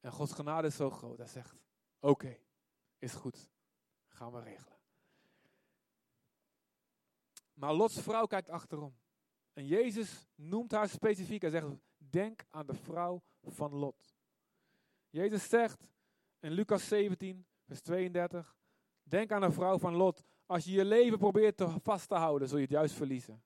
En 0.00 0.12
Gods 0.12 0.32
genade 0.32 0.66
is 0.66 0.76
zo 0.76 0.90
groot. 0.90 1.18
Hij 1.18 1.26
zegt, 1.26 1.54
oké, 2.00 2.38
is 2.98 3.12
goed. 3.12 3.50
Gaan 4.08 4.32
we 4.32 4.40
regelen. 4.40 4.78
Maar 7.54 7.74
Lots 7.74 8.00
vrouw 8.00 8.26
kijkt 8.26 8.48
achterom. 8.48 8.96
En 9.52 9.66
Jezus 9.66 10.28
noemt 10.34 10.70
haar 10.70 10.88
specifiek. 10.88 11.40
Hij 11.42 11.50
zegt, 11.50 11.66
denk 12.14 12.44
aan 12.50 12.66
de 12.66 12.74
vrouw 12.74 13.22
van 13.42 13.74
Lot. 13.74 14.14
Jezus 15.10 15.48
zegt 15.48 15.88
in 16.40 16.50
Lucas 16.50 16.88
17, 16.88 17.46
vers 17.66 17.80
32, 17.80 18.56
denk 19.02 19.32
aan 19.32 19.40
de 19.40 19.52
vrouw 19.52 19.78
van 19.78 19.94
Lot. 19.94 20.24
Als 20.46 20.64
je 20.64 20.72
je 20.72 20.84
leven 20.84 21.18
probeert 21.18 21.56
te 21.56 21.68
vast 21.82 22.08
te 22.08 22.14
houden, 22.14 22.48
zul 22.48 22.56
je 22.56 22.62
het 22.62 22.72
juist 22.72 22.94
verliezen. 22.94 23.42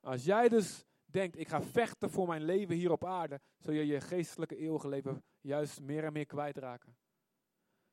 Als 0.00 0.24
jij 0.24 0.48
dus 0.48 0.84
denkt, 1.04 1.38
ik 1.38 1.48
ga 1.48 1.62
vechten 1.62 2.10
voor 2.10 2.26
mijn 2.26 2.44
leven 2.44 2.74
hier 2.74 2.90
op 2.90 3.04
aarde, 3.04 3.40
zul 3.58 3.72
je 3.72 3.86
je 3.86 4.00
geestelijke 4.00 4.56
eeuwige 4.56 4.88
leven 4.88 5.24
juist 5.40 5.80
meer 5.80 6.04
en 6.04 6.12
meer 6.12 6.26
kwijtraken. 6.26 6.96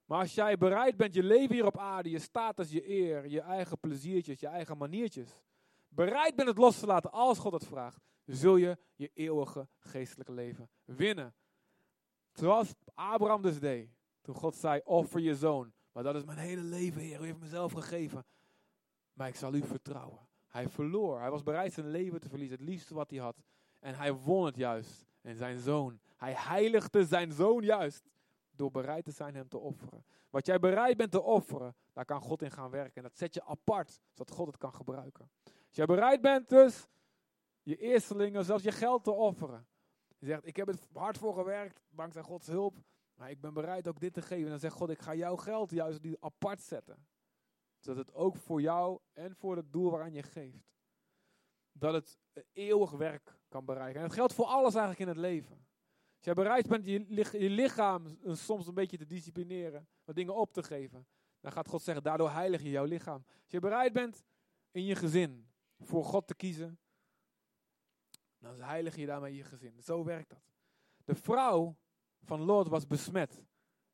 Maar 0.06 0.20
als 0.20 0.34
jij 0.34 0.58
bereid 0.58 0.98
bent 0.98 1.14
je 1.14 1.24
leven 1.24 1.56
hier 1.56 1.66
op 1.66 1.78
aarde, 1.78 2.10
je 2.10 2.20
status, 2.20 2.72
je 2.72 2.90
eer, 2.90 3.28
je 3.28 3.42
eigen 3.42 3.80
pleziertjes, 3.80 4.40
je 4.40 4.48
eigen 4.48 4.78
maniertjes, 4.78 5.36
bereid 5.88 6.36
bent 6.36 6.48
het 6.48 6.58
los 6.58 6.80
te 6.80 6.86
laten 6.86 7.12
als 7.12 7.40
God 7.40 7.54
het 7.54 7.66
vraagt, 7.66 8.02
zul 8.26 8.56
je 8.56 8.78
je 8.96 9.12
eeuwige 9.14 9.68
geestelijke 9.80 10.32
leven 10.32 10.70
winnen. 10.86 11.34
Zoals 12.34 12.74
Abraham 12.94 13.42
dus 13.42 13.60
deed, 13.60 13.90
toen 14.22 14.36
God 14.36 14.56
zei, 14.56 14.82
offer 14.84 15.20
je 15.20 15.36
zoon. 15.36 15.74
Maar 15.92 16.04
dat 16.04 16.16
is 16.16 16.24
mijn 16.24 16.38
hele 16.38 16.62
leven, 16.62 17.02
Heer, 17.02 17.22
u 17.22 17.26
heeft 17.26 17.40
mezelf 17.40 17.72
gegeven. 17.72 18.26
Maar 19.14 19.28
ik 19.28 19.36
zal 19.36 19.54
u 19.54 19.64
vertrouwen. 19.64 20.28
Hij 20.48 20.70
verloor, 20.70 21.20
hij 21.20 21.32
was 21.32 21.44
bereid 21.44 21.74
zijn 21.74 21.90
leven 21.90 22.20
te 22.20 22.30
verliezen, 22.30 22.58
het 22.58 22.68
liefste 22.68 22.94
wat 22.94 23.10
hij 23.10 23.20
had. 23.20 23.36
En 23.80 23.96
hij 23.96 24.14
won 24.14 24.46
het 24.46 24.56
juist. 24.56 25.06
En 25.22 25.36
zijn 25.36 25.60
zoon, 25.60 26.00
hij 26.18 26.34
heiligde 26.34 27.06
zijn 27.06 27.32
zoon 27.32 27.64
juist 27.64 28.10
door 28.52 28.72
bereid 28.72 29.06
te 29.06 29.12
zijn 29.12 29.36
hem 29.36 29.48
te 29.48 29.58
offeren. 29.58 30.06
Wat 30.30 30.46
jij 30.46 30.60
bereid 30.60 30.98
bent 30.98 31.12
te 31.12 31.22
offeren, 31.22 31.76
daar 31.94 32.06
kan 32.06 32.22
God 32.22 32.42
in 32.42 32.52
gaan 32.52 32.70
werken. 32.70 32.96
En 32.96 33.04
dat 33.04 33.18
zet 33.18 33.34
je 33.34 33.44
apart, 33.44 34.00
zodat 34.12 34.36
God 34.36 34.48
het 34.48 34.58
kan 34.58 34.74
gebruiken. 34.74 35.30
Als 35.44 35.76
jij 35.76 35.86
bereid 35.86 36.22
bent 36.22 36.50
dus 36.50 36.88
je 37.64 37.78
eerstelingen, 37.78 38.46
zelfs 38.46 38.64
je 38.64 38.72
geld 38.72 39.04
te 39.04 39.12
offeren. 39.12 39.68
Je 40.18 40.26
zegt, 40.26 40.48
ik 40.48 40.56
heb 40.56 40.68
het 40.68 40.88
hard 40.94 41.18
voor 41.18 41.34
gewerkt, 41.34 41.82
dankzij 41.90 42.22
Gods 42.22 42.48
hulp. 42.48 42.76
Maar 43.16 43.30
ik 43.30 43.42
ben 43.42 43.54
bereid 43.54 43.88
ook 43.88 44.00
dit 44.00 44.14
te 44.14 44.22
geven. 44.22 44.44
En 44.44 44.50
dan 44.50 44.60
zegt 44.60 44.76
God, 44.76 44.90
ik 44.90 45.02
ga 45.02 45.16
jouw 45.16 45.36
geld 45.36 45.72
juist 45.72 46.00
apart 46.20 46.62
zetten. 46.62 47.08
Zodat 47.80 48.06
het 48.06 48.16
ook 48.16 48.36
voor 48.36 48.62
jou 48.62 49.00
en 49.14 49.36
voor 49.36 49.56
het 49.56 49.74
doel 49.74 49.92
waaraan 49.92 50.14
je 50.14 50.24
geeft. 50.24 50.76
Dat 51.72 51.94
het 51.94 52.18
eeuwig 52.54 52.92
werk 52.92 53.40
kan 53.48 53.66
bereiken. 53.66 54.02
En 54.02 54.08
dat 54.08 54.16
geldt 54.16 54.34
voor 54.34 54.46
alles 54.46 54.76
eigenlijk 54.76 55.00
in 55.00 55.08
het 55.08 55.18
leven. 55.18 55.56
Als 56.16 56.26
jij 56.26 56.34
bereid 56.34 56.68
bent 56.68 56.86
je, 56.86 57.06
je 57.40 57.50
lichaam 57.50 58.18
soms 58.24 58.68
een 58.68 58.74
beetje 58.74 58.98
te 58.98 59.06
disciplineren, 59.06 59.88
wat 60.04 60.16
dingen 60.16 60.36
op 60.36 60.54
te 60.54 60.64
geven, 60.64 61.08
dan 61.40 61.52
gaat 61.52 61.68
God 61.68 61.82
zeggen, 61.82 62.04
daardoor 62.04 62.32
heilig 62.32 62.62
je 62.62 62.70
jouw 62.70 62.86
lichaam. 62.86 63.24
Als 63.26 63.52
je 63.52 63.60
bereid 63.60 63.94
bent 63.94 64.24
in 64.72 64.86
je 64.86 64.96
gezin 64.96 65.50
voor 65.80 66.06
God 66.06 66.28
te 66.28 66.36
kiezen, 66.36 66.80
dan 68.42 68.62
heilig 68.62 68.96
je 68.96 69.06
daarmee 69.06 69.36
je 69.36 69.44
gezin. 69.44 69.82
Zo 69.82 70.04
werkt 70.04 70.30
dat. 70.30 70.52
De 71.06 71.16
vrouw 71.16 71.78
van 72.22 72.42
Lot 72.42 72.68
was 72.68 72.88
besmet 72.88 73.44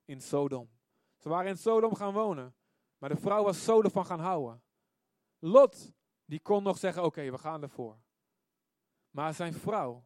in 0.05 0.21
Sodom. 0.21 0.69
Ze 1.17 1.29
waren 1.29 1.49
in 1.49 1.57
Sodom 1.57 1.95
gaan 1.95 2.13
wonen, 2.13 2.55
maar 2.97 3.09
de 3.09 3.17
vrouw 3.17 3.43
was 3.43 3.63
zo 3.63 3.81
ervan 3.81 4.05
gaan 4.05 4.19
houden. 4.19 4.61
Lot, 5.39 5.93
die 6.25 6.39
kon 6.39 6.63
nog 6.63 6.77
zeggen, 6.77 7.03
oké, 7.03 7.31
we 7.31 7.37
gaan 7.37 7.61
ervoor. 7.61 7.99
Maar 9.09 9.33
zijn 9.33 9.53
vrouw, 9.53 10.05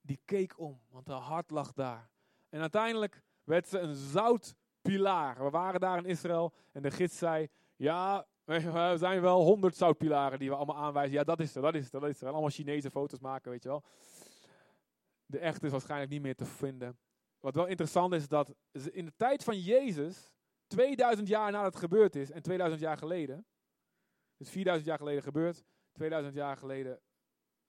die 0.00 0.20
keek 0.24 0.58
om, 0.58 0.80
want 0.88 1.06
haar 1.06 1.20
hart 1.20 1.50
lag 1.50 1.72
daar. 1.72 2.10
En 2.48 2.60
uiteindelijk 2.60 3.22
werd 3.44 3.68
ze 3.68 3.78
een 3.78 3.94
zoutpilaar. 3.94 5.44
We 5.44 5.50
waren 5.50 5.80
daar 5.80 5.98
in 5.98 6.04
Israël 6.04 6.52
en 6.72 6.82
de 6.82 6.90
gids 6.90 7.18
zei, 7.18 7.48
ja, 7.76 8.26
er 8.44 8.98
zijn 8.98 9.20
wel 9.20 9.42
honderd 9.42 9.76
zoutpilaren 9.76 10.38
die 10.38 10.48
we 10.48 10.56
allemaal 10.56 10.76
aanwijzen. 10.76 11.14
Ja, 11.14 11.24
dat 11.24 11.40
is 11.40 11.54
er, 11.54 11.62
dat 11.62 11.74
is 11.74 11.92
er, 11.92 12.00
dat 12.00 12.08
is 12.08 12.20
er. 12.20 12.28
Allemaal 12.28 12.50
Chinese 12.50 12.90
foto's 12.90 13.18
maken, 13.18 13.50
weet 13.50 13.62
je 13.62 13.68
wel. 13.68 13.84
De 15.26 15.38
echte 15.38 15.66
is 15.66 15.72
waarschijnlijk 15.72 16.10
niet 16.10 16.22
meer 16.22 16.34
te 16.34 16.44
vinden. 16.44 16.98
Wat 17.40 17.54
wel 17.54 17.66
interessant 17.66 18.14
is, 18.14 18.28
dat 18.28 18.54
in 18.72 19.04
de 19.04 19.12
tijd 19.16 19.44
van 19.44 19.60
Jezus, 19.60 20.34
2000 20.66 21.28
jaar 21.28 21.52
nadat 21.52 21.72
het 21.72 21.82
gebeurd 21.82 22.16
is, 22.16 22.30
en 22.30 22.42
2000 22.42 22.82
jaar 22.82 22.96
geleden, 22.96 23.46
dus 24.36 24.50
4000 24.50 24.88
jaar 24.88 24.98
geleden 24.98 25.22
gebeurd, 25.22 25.64
2000 25.92 26.34
jaar 26.34 26.56
geleden 26.56 27.00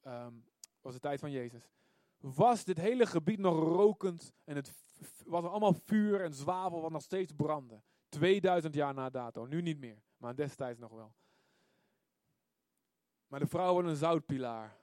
um, 0.03 0.45
was 0.82 0.93
de 0.93 0.99
tijd 0.99 1.19
van 1.19 1.32
Jezus 1.32 1.69
was 2.34 2.63
dit 2.63 2.78
hele 2.78 3.05
gebied 3.05 3.39
nog 3.39 3.59
rokend 3.59 4.34
en 4.43 4.55
het 4.55 4.73
was 5.26 5.43
allemaal 5.43 5.73
vuur 5.73 6.21
en 6.21 6.34
zwavel 6.34 6.82
wat 6.82 6.91
nog 6.91 7.01
steeds 7.01 7.32
brandde. 7.36 7.82
2000 8.09 8.73
jaar 8.73 8.93
na 8.93 9.09
dato, 9.09 9.45
nu 9.45 9.61
niet 9.61 9.80
meer, 9.80 10.03
maar 10.26 10.36
destijds 10.36 10.80
nog 10.80 10.91
wel. 10.91 11.13
Maar 13.28 13.39
de 13.39 13.47
vrouwen 13.47 13.76
waren 13.76 13.89
een 13.89 13.97
zoutpilaar. 13.97 14.78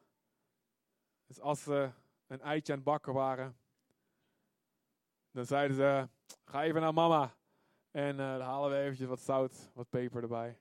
Dus 1.26 1.40
als 1.40 1.62
ze 1.62 1.90
een 2.26 2.40
eitje 2.40 2.72
aan 2.72 2.78
het 2.78 2.88
bakken 2.88 3.12
waren, 3.12 3.56
dan 5.30 5.46
zeiden 5.46 5.76
ze, 5.76 6.08
ga 6.44 6.62
even 6.62 6.80
naar 6.80 6.94
mama. 6.94 7.34
En 7.90 8.18
uh, 8.18 8.32
dan 8.32 8.40
halen 8.40 8.70
we 8.70 8.76
eventjes 8.76 9.08
wat 9.08 9.20
zout, 9.20 9.70
wat 9.74 9.88
peper 9.88 10.22
erbij. 10.22 10.58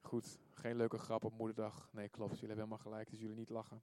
Goed, 0.00 0.38
geen 0.54 0.76
leuke 0.76 0.98
grap 0.98 1.24
op 1.24 1.32
moederdag. 1.32 1.88
Nee, 1.92 2.08
klopt, 2.08 2.32
jullie 2.32 2.46
hebben 2.46 2.64
helemaal 2.64 2.92
gelijk, 2.92 3.10
dus 3.10 3.20
jullie 3.20 3.36
niet 3.36 3.50
lachen. 3.50 3.82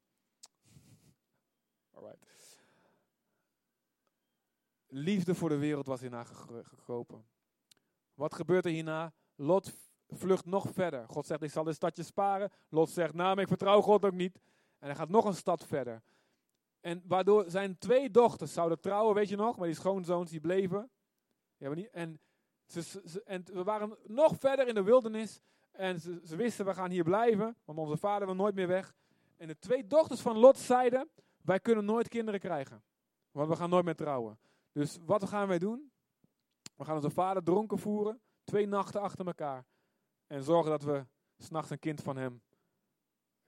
Liefde 4.88 5.36
voor 5.36 5.50
de 5.50 5.58
wereld 5.58 5.88
was 5.88 6.02
hierna 6.02 6.24
gekropen. 6.24 7.26
Wat 8.14 8.34
gebeurt 8.34 8.66
er 8.66 8.72
hierna? 8.72 9.14
Lot 9.36 9.89
vlucht 10.14 10.46
nog 10.46 10.68
verder. 10.74 11.08
God 11.08 11.26
zegt, 11.26 11.42
ik 11.42 11.52
zal 11.52 11.64
de 11.64 11.74
stadje 11.74 12.04
sparen. 12.04 12.52
Lot 12.70 12.90
zegt, 12.90 13.14
nou, 13.14 13.34
maar 13.34 13.44
ik 13.44 13.50
vertrouw 13.50 13.82
God 13.82 14.06
ook 14.06 14.14
niet. 14.14 14.40
En 14.80 14.88
hij 14.88 14.96
gaat 14.96 15.10
nog 15.10 15.26
een 15.26 15.36
stad 15.36 15.66
verder. 15.66 16.02
En 16.80 17.04
waardoor 17.08 17.46
zijn 17.48 17.78
twee 17.78 18.12
dochters 18.12 18.54
zouden 18.54 18.80
trouwen, 18.80 19.16
weet 19.16 19.30
je 19.30 19.36
nog? 19.36 19.58
Maar 19.58 19.68
die 19.68 19.76
schoonzoons 19.76 20.30
die 20.30 20.40
bleven. 20.40 20.90
Ja, 21.58 21.74
niet, 21.74 21.90
en, 21.90 22.20
ze, 22.66 23.22
en 23.26 23.44
we 23.54 23.64
waren 23.64 23.98
nog 24.06 24.36
verder 24.40 24.68
in 24.68 24.74
de 24.74 24.84
wildernis. 24.84 25.40
En 25.72 26.00
ze, 26.00 26.22
ze 26.24 26.36
wisten, 26.36 26.66
we 26.66 26.74
gaan 26.74 26.90
hier 26.90 27.04
blijven. 27.04 27.56
Want 27.66 27.80
onze 27.80 27.98
vader 27.98 28.28
wil 28.28 28.36
nooit 28.36 28.56
meer 28.56 28.68
weg. 28.68 28.96
En 29.38 29.48
de 29.48 29.60
twee 29.60 29.88
dochters 29.88 30.22
van 30.22 30.38
Lot 30.38 30.58
zeiden, 30.58 31.10
wij 31.42 31.60
kunnen 31.60 31.86
nooit 31.86 32.08
kinderen 32.08 32.40
krijgen. 32.40 32.84
Want 33.32 33.50
we 33.50 33.56
gaan 33.56 33.70
nooit 33.70 33.86
meer 33.86 33.96
trouwen. 33.96 34.40
Dus 34.72 34.98
wat 35.06 35.28
gaan 35.28 35.48
wij 35.48 35.60
doen? 35.60 35.92
We 36.76 36.86
gaan 36.86 36.96
onze 36.96 37.10
vader 37.10 37.44
dronken 37.44 37.80
voeren. 37.80 38.22
Twee 38.44 38.68
nachten 38.68 39.02
achter 39.02 39.26
elkaar. 39.26 39.66
En 40.30 40.44
zorgen 40.44 40.72
dat 40.72 40.84
we 40.84 41.06
s'nachts 41.38 41.70
een 41.70 41.80
kind 41.80 42.02
van 42.02 42.18
hem 42.18 42.42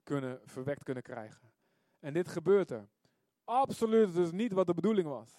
kunnen, 0.04 0.40
verwekt 0.44 0.84
kunnen 0.84 1.04
krijgen. 1.04 1.52
En 2.00 2.14
dit 2.14 2.28
gebeurt 2.28 2.72
er. 2.72 2.90
Absoluut 3.44 4.14
dus 4.14 4.32
niet 4.32 4.52
wat 4.52 4.68
de 4.68 4.74
bedoeling 4.74 5.08
was. 5.08 5.36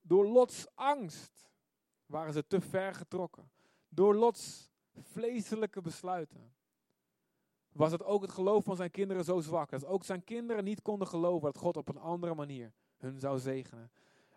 Door 0.00 0.26
Lots 0.26 0.66
angst 0.74 1.50
waren 2.06 2.32
ze 2.32 2.46
te 2.46 2.60
ver 2.60 2.94
getrokken. 2.94 3.50
Door 3.88 4.14
Lots 4.14 4.70
vleeselijke 4.92 5.80
besluiten 5.80 6.54
was 7.72 7.92
het 7.92 8.04
ook 8.04 8.22
het 8.22 8.32
geloof 8.32 8.64
van 8.64 8.76
zijn 8.76 8.90
kinderen 8.90 9.24
zo 9.24 9.40
zwak. 9.40 9.70
Dat 9.70 9.84
ook 9.84 10.04
zijn 10.04 10.24
kinderen 10.24 10.64
niet 10.64 10.82
konden 10.82 11.08
geloven 11.08 11.52
dat 11.52 11.58
God 11.58 11.76
op 11.76 11.88
een 11.88 11.98
andere 11.98 12.34
manier 12.34 12.72
hun 12.96 13.18
zou 13.18 13.38
zegenen. 13.38 13.92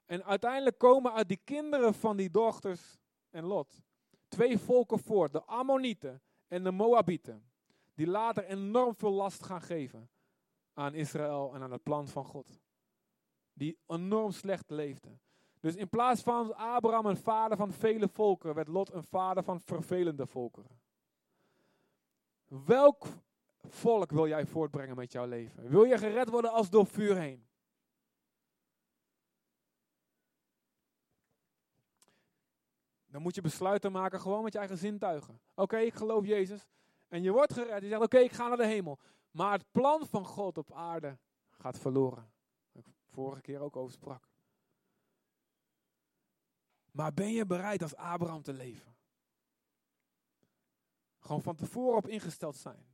En 0.05 0.23
uiteindelijk 0.23 0.77
komen 0.77 1.13
uit 1.13 1.27
die 1.27 1.41
kinderen 1.43 1.93
van 1.93 2.17
die 2.17 2.29
dochters 2.29 2.97
en 3.29 3.43
Lot 3.43 3.83
twee 4.27 4.59
volken 4.59 4.99
voort. 4.99 5.31
De 5.31 5.43
Ammonieten 5.43 6.21
en 6.47 6.63
de 6.63 6.71
Moabieten. 6.71 7.49
Die 7.93 8.07
later 8.07 8.45
enorm 8.45 8.95
veel 8.95 9.11
last 9.11 9.43
gaan 9.43 9.61
geven 9.61 10.09
aan 10.73 10.93
Israël 10.93 11.51
en 11.53 11.61
aan 11.61 11.71
het 11.71 11.83
plan 11.83 12.07
van 12.07 12.25
God. 12.25 12.59
Die 13.53 13.77
enorm 13.87 14.31
slecht 14.31 14.69
leefden. 14.69 15.19
Dus 15.59 15.75
in 15.75 15.89
plaats 15.89 16.21
van 16.21 16.55
Abraham 16.55 17.05
een 17.05 17.17
vader 17.17 17.57
van 17.57 17.73
vele 17.73 18.07
volkeren, 18.07 18.55
werd 18.55 18.67
Lot 18.67 18.93
een 18.93 19.03
vader 19.03 19.43
van 19.43 19.61
vervelende 19.61 20.27
volkeren. 20.27 20.81
Welk 22.47 23.05
volk 23.69 24.11
wil 24.11 24.27
jij 24.27 24.45
voortbrengen 24.45 24.95
met 24.95 25.11
jouw 25.11 25.25
leven? 25.25 25.69
Wil 25.69 25.83
je 25.83 25.97
gered 25.97 26.29
worden 26.29 26.51
als 26.51 26.69
door 26.69 26.85
vuur 26.85 27.17
heen? 27.17 27.47
Dan 33.15 33.23
moet 33.23 33.35
je 33.35 33.41
besluiten 33.41 33.91
maken 33.91 34.21
gewoon 34.21 34.43
met 34.43 34.53
je 34.53 34.59
eigen 34.59 34.77
zintuigen. 34.77 35.41
Oké, 35.53 35.77
ik 35.77 35.93
geloof 35.93 36.25
Jezus. 36.25 36.67
En 37.07 37.21
je 37.21 37.31
wordt 37.31 37.53
gered. 37.53 37.81
Je 37.81 37.87
zegt, 37.87 38.01
oké, 38.01 38.17
ik 38.17 38.31
ga 38.31 38.47
naar 38.47 38.57
de 38.57 38.65
hemel. 38.65 38.99
Maar 39.31 39.51
het 39.51 39.71
plan 39.71 40.07
van 40.07 40.25
God 40.25 40.57
op 40.57 40.73
aarde 40.73 41.17
gaat 41.49 41.79
verloren. 41.79 42.31
Ik 42.71 42.85
vorige 43.05 43.41
keer 43.41 43.59
ook 43.59 43.75
over 43.75 43.93
sprak. 43.93 44.29
Maar 46.91 47.13
ben 47.13 47.31
je 47.31 47.45
bereid 47.45 47.81
als 47.81 47.95
Abraham 47.95 48.41
te 48.41 48.53
leven? 48.53 48.95
Gewoon 51.19 51.41
van 51.41 51.55
tevoren 51.55 51.97
op 51.97 52.07
ingesteld 52.07 52.55
zijn. 52.55 52.85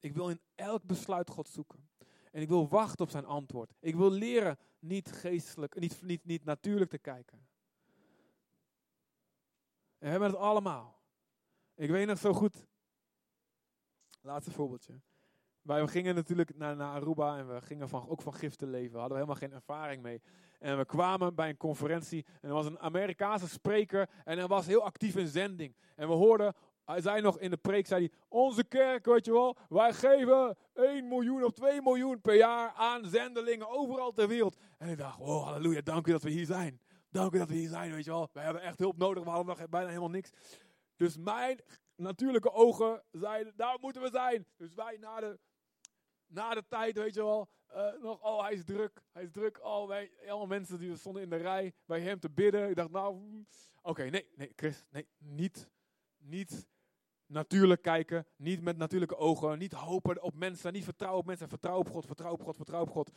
Ik 0.00 0.14
wil 0.14 0.28
in 0.28 0.40
elk 0.54 0.84
besluit 0.84 1.30
God 1.30 1.48
zoeken. 1.48 1.88
En 2.32 2.42
ik 2.42 2.48
wil 2.48 2.68
wachten 2.68 3.04
op 3.04 3.10
zijn 3.10 3.26
antwoord. 3.26 3.72
Ik 3.78 3.94
wil 3.94 4.10
leren 4.10 4.58
niet 4.78 5.12
geestelijk, 5.12 5.78
niet, 5.78 6.02
niet, 6.02 6.24
niet 6.24 6.44
natuurlijk 6.44 6.90
te 6.90 6.98
kijken. 6.98 7.48
We 10.00 10.08
hebben 10.08 10.28
het 10.28 10.38
allemaal. 10.38 11.00
Ik 11.74 11.90
weet 11.90 12.06
nog 12.06 12.18
zo 12.18 12.32
goed. 12.32 12.66
Laatste 14.20 14.50
voorbeeldje. 14.50 15.00
Wij 15.62 15.86
gingen 15.86 16.14
natuurlijk 16.14 16.56
naar, 16.56 16.76
naar 16.76 16.94
Aruba 16.94 17.38
en 17.38 17.54
we 17.54 17.60
gingen 17.60 17.88
van, 17.88 18.08
ook 18.08 18.22
van 18.22 18.34
giften 18.34 18.70
leven. 18.70 18.92
We 18.92 18.98
hadden 18.98 19.16
helemaal 19.16 19.38
geen 19.38 19.52
ervaring 19.52 20.02
mee. 20.02 20.22
En 20.58 20.78
we 20.78 20.84
kwamen 20.84 21.34
bij 21.34 21.48
een 21.48 21.56
conferentie 21.56 22.26
en 22.40 22.48
er 22.48 22.54
was 22.54 22.66
een 22.66 22.78
Amerikaanse 22.78 23.48
spreker 23.48 24.08
en 24.24 24.38
hij 24.38 24.46
was 24.46 24.66
heel 24.66 24.84
actief 24.84 25.16
in 25.16 25.26
zending. 25.26 25.74
En 25.96 26.08
we 26.08 26.14
hoorden, 26.14 26.54
hij 26.84 27.00
zei 27.00 27.20
nog 27.20 27.38
in 27.38 27.50
de 27.50 27.56
preek, 27.56 27.86
zei 27.86 28.06
hij, 28.06 28.18
onze 28.28 28.64
kerk, 28.64 29.04
weet 29.04 29.24
je 29.24 29.32
wel, 29.32 29.56
wij 29.68 29.92
geven 29.92 30.56
1 30.74 31.08
miljoen 31.08 31.44
of 31.44 31.52
2 31.52 31.82
miljoen 31.82 32.20
per 32.20 32.36
jaar 32.36 32.72
aan 32.72 33.04
zendelingen 33.04 33.68
overal 33.68 34.12
ter 34.12 34.28
wereld. 34.28 34.56
En 34.78 34.88
ik 34.88 34.98
dacht, 34.98 35.20
oh 35.20 35.44
halleluja, 35.44 35.80
dank 35.80 36.06
u 36.06 36.12
dat 36.12 36.22
we 36.22 36.30
hier 36.30 36.46
zijn. 36.46 36.80
Dank 37.10 37.34
u 37.34 37.38
dat 37.38 37.48
we 37.48 37.54
hier 37.54 37.68
zijn, 37.68 37.92
weet 37.92 38.04
je 38.04 38.10
wel. 38.10 38.28
We 38.32 38.40
hebben 38.40 38.62
echt 38.62 38.78
hulp 38.78 38.96
nodig, 38.96 39.24
we 39.24 39.30
hadden 39.30 39.56
nog 39.58 39.68
bijna 39.68 39.88
helemaal 39.88 40.10
niks. 40.10 40.30
Dus 40.96 41.16
mijn 41.16 41.60
natuurlijke 41.96 42.52
ogen 42.52 43.02
zeiden, 43.10 43.52
daar 43.56 43.78
moeten 43.80 44.02
we 44.02 44.10
zijn. 44.10 44.46
Dus 44.56 44.74
wij 44.74 44.96
na 45.00 45.20
de, 45.20 45.38
na 46.26 46.54
de 46.54 46.64
tijd, 46.68 46.96
weet 46.96 47.14
je 47.14 47.22
wel, 47.22 47.48
uh, 47.74 48.02
nog, 48.02 48.22
oh 48.22 48.42
hij 48.42 48.52
is 48.52 48.64
druk, 48.64 49.02
hij 49.12 49.22
is 49.22 49.30
druk. 49.30 49.64
Oh, 49.64 49.88
wij, 49.88 50.10
allemaal 50.20 50.46
mensen 50.46 50.78
die 50.78 50.96
stonden 50.96 51.22
in 51.22 51.30
de 51.30 51.36
rij 51.36 51.72
bij 51.84 52.00
hem 52.00 52.20
te 52.20 52.30
bidden. 52.30 52.68
Ik 52.68 52.76
dacht, 52.76 52.90
nou, 52.90 53.14
mm, 53.14 53.46
oké, 53.82 54.02
nee, 54.02 54.28
nee, 54.34 54.52
Chris, 54.56 54.84
nee, 54.90 55.08
niet, 55.18 55.70
niet 56.18 56.68
natuurlijk 57.26 57.82
kijken, 57.82 58.26
niet 58.36 58.62
met 58.62 58.76
natuurlijke 58.76 59.16
ogen, 59.16 59.58
niet 59.58 59.72
hopen 59.72 60.22
op 60.22 60.34
mensen, 60.34 60.72
niet 60.72 60.84
vertrouwen 60.84 61.20
op 61.20 61.26
mensen, 61.26 61.48
vertrouwen 61.48 61.86
op 61.86 61.92
God, 61.92 62.06
vertrouwen 62.06 62.40
op 62.40 62.46
God, 62.46 62.56
vertrouwen 62.56 62.88
op 62.90 62.96
God. 62.96 63.10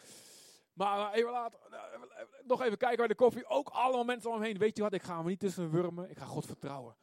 Maar 0.73 1.13
even 1.13 1.31
later, 1.31 1.59
eh, 1.71 1.79
nog 2.43 2.61
even 2.61 2.77
kijken 2.77 2.97
bij 2.97 3.07
de 3.07 3.15
koffie, 3.15 3.45
ook 3.45 3.69
allemaal 3.69 4.03
mensen 4.03 4.29
om 4.29 4.35
hem 4.35 4.45
heen. 4.45 4.57
Weet 4.57 4.77
je 4.77 4.83
wat, 4.83 4.93
ik 4.93 5.03
ga 5.03 5.21
me 5.21 5.29
niet 5.29 5.39
tussen 5.39 5.71
wurmen, 5.71 6.09
ik 6.09 6.17
ga 6.17 6.25
God 6.25 6.45
vertrouwen. 6.45 6.95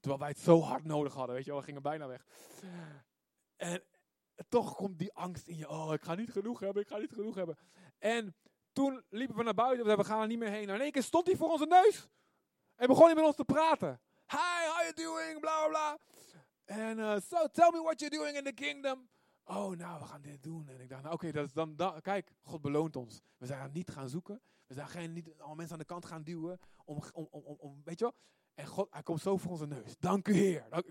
Terwijl 0.00 0.20
wij 0.20 0.28
het 0.28 0.38
zo 0.38 0.60
hard 0.60 0.84
nodig 0.84 1.14
hadden, 1.14 1.34
weet 1.34 1.44
je 1.44 1.50
wel, 1.50 1.60
we 1.60 1.66
gingen 1.66 1.82
bijna 1.82 2.06
weg. 2.06 2.26
En 3.56 3.82
toch 4.48 4.74
komt 4.74 4.98
die 4.98 5.12
angst 5.12 5.48
in 5.48 5.56
je, 5.56 5.68
oh, 5.68 5.92
ik 5.92 6.02
ga 6.02 6.14
niet 6.14 6.30
genoeg 6.30 6.60
hebben, 6.60 6.82
ik 6.82 6.88
ga 6.88 6.96
niet 6.96 7.12
genoeg 7.12 7.34
hebben. 7.34 7.58
En 7.98 8.36
toen 8.72 9.04
liepen 9.08 9.36
we 9.36 9.42
naar 9.42 9.54
buiten, 9.54 9.96
we 9.96 10.04
gaan 10.04 10.20
er 10.20 10.26
niet 10.26 10.38
meer 10.38 10.50
heen. 10.50 10.68
En 10.68 10.74
in 10.74 10.80
één 10.80 10.92
keer 10.92 11.02
stond 11.02 11.26
hij 11.26 11.36
voor 11.36 11.50
onze 11.50 11.66
neus. 11.66 12.08
En 12.76 12.86
begon 12.86 13.04
hij 13.04 13.14
met 13.14 13.24
ons 13.24 13.36
te 13.36 13.44
praten. 13.44 14.00
Hi, 14.26 14.66
how 14.66 14.80
you 14.82 14.92
doing? 14.94 15.40
Bla 15.40 15.68
bla. 15.68 15.98
En 16.64 16.98
uh, 16.98 17.16
so, 17.28 17.46
tell 17.52 17.70
me 17.72 17.80
what 17.82 18.00
you're 18.00 18.16
doing 18.16 18.36
in 18.36 18.44
the 18.44 18.52
kingdom. 18.52 19.08
Oh, 19.48 19.76
nou, 19.76 19.98
we 19.98 20.04
gaan 20.04 20.20
dit 20.20 20.42
doen. 20.42 20.68
En 20.68 20.80
ik 20.80 20.88
dacht, 20.88 21.02
nou, 21.02 21.14
oké, 21.14 21.32
dat 21.32 21.46
is 21.46 21.52
dan, 21.52 21.76
kijk, 22.00 22.30
God 22.42 22.60
beloont 22.60 22.96
ons. 22.96 23.20
We 23.36 23.46
zijn 23.46 23.70
niet 23.72 23.90
gaan 23.90 24.08
zoeken. 24.08 24.40
We 24.66 24.74
zijn 24.74 24.88
geen, 24.88 25.12
niet 25.12 25.40
al 25.40 25.54
mensen 25.54 25.72
aan 25.72 25.78
de 25.78 25.84
kant 25.84 26.06
gaan 26.06 26.22
duwen. 26.22 26.58
Om, 26.84 27.02
om, 27.12 27.28
om, 27.30 27.42
om, 27.58 27.80
weet 27.84 27.98
je 27.98 28.04
wel? 28.04 28.14
En 28.54 28.66
God, 28.66 28.88
hij 28.90 29.02
komt 29.02 29.20
zo 29.20 29.36
voor 29.36 29.50
onze 29.50 29.66
neus. 29.66 29.96
Dank 29.98 30.28
u, 30.28 30.32
Heer. 30.32 30.66
Dank, 30.70 30.86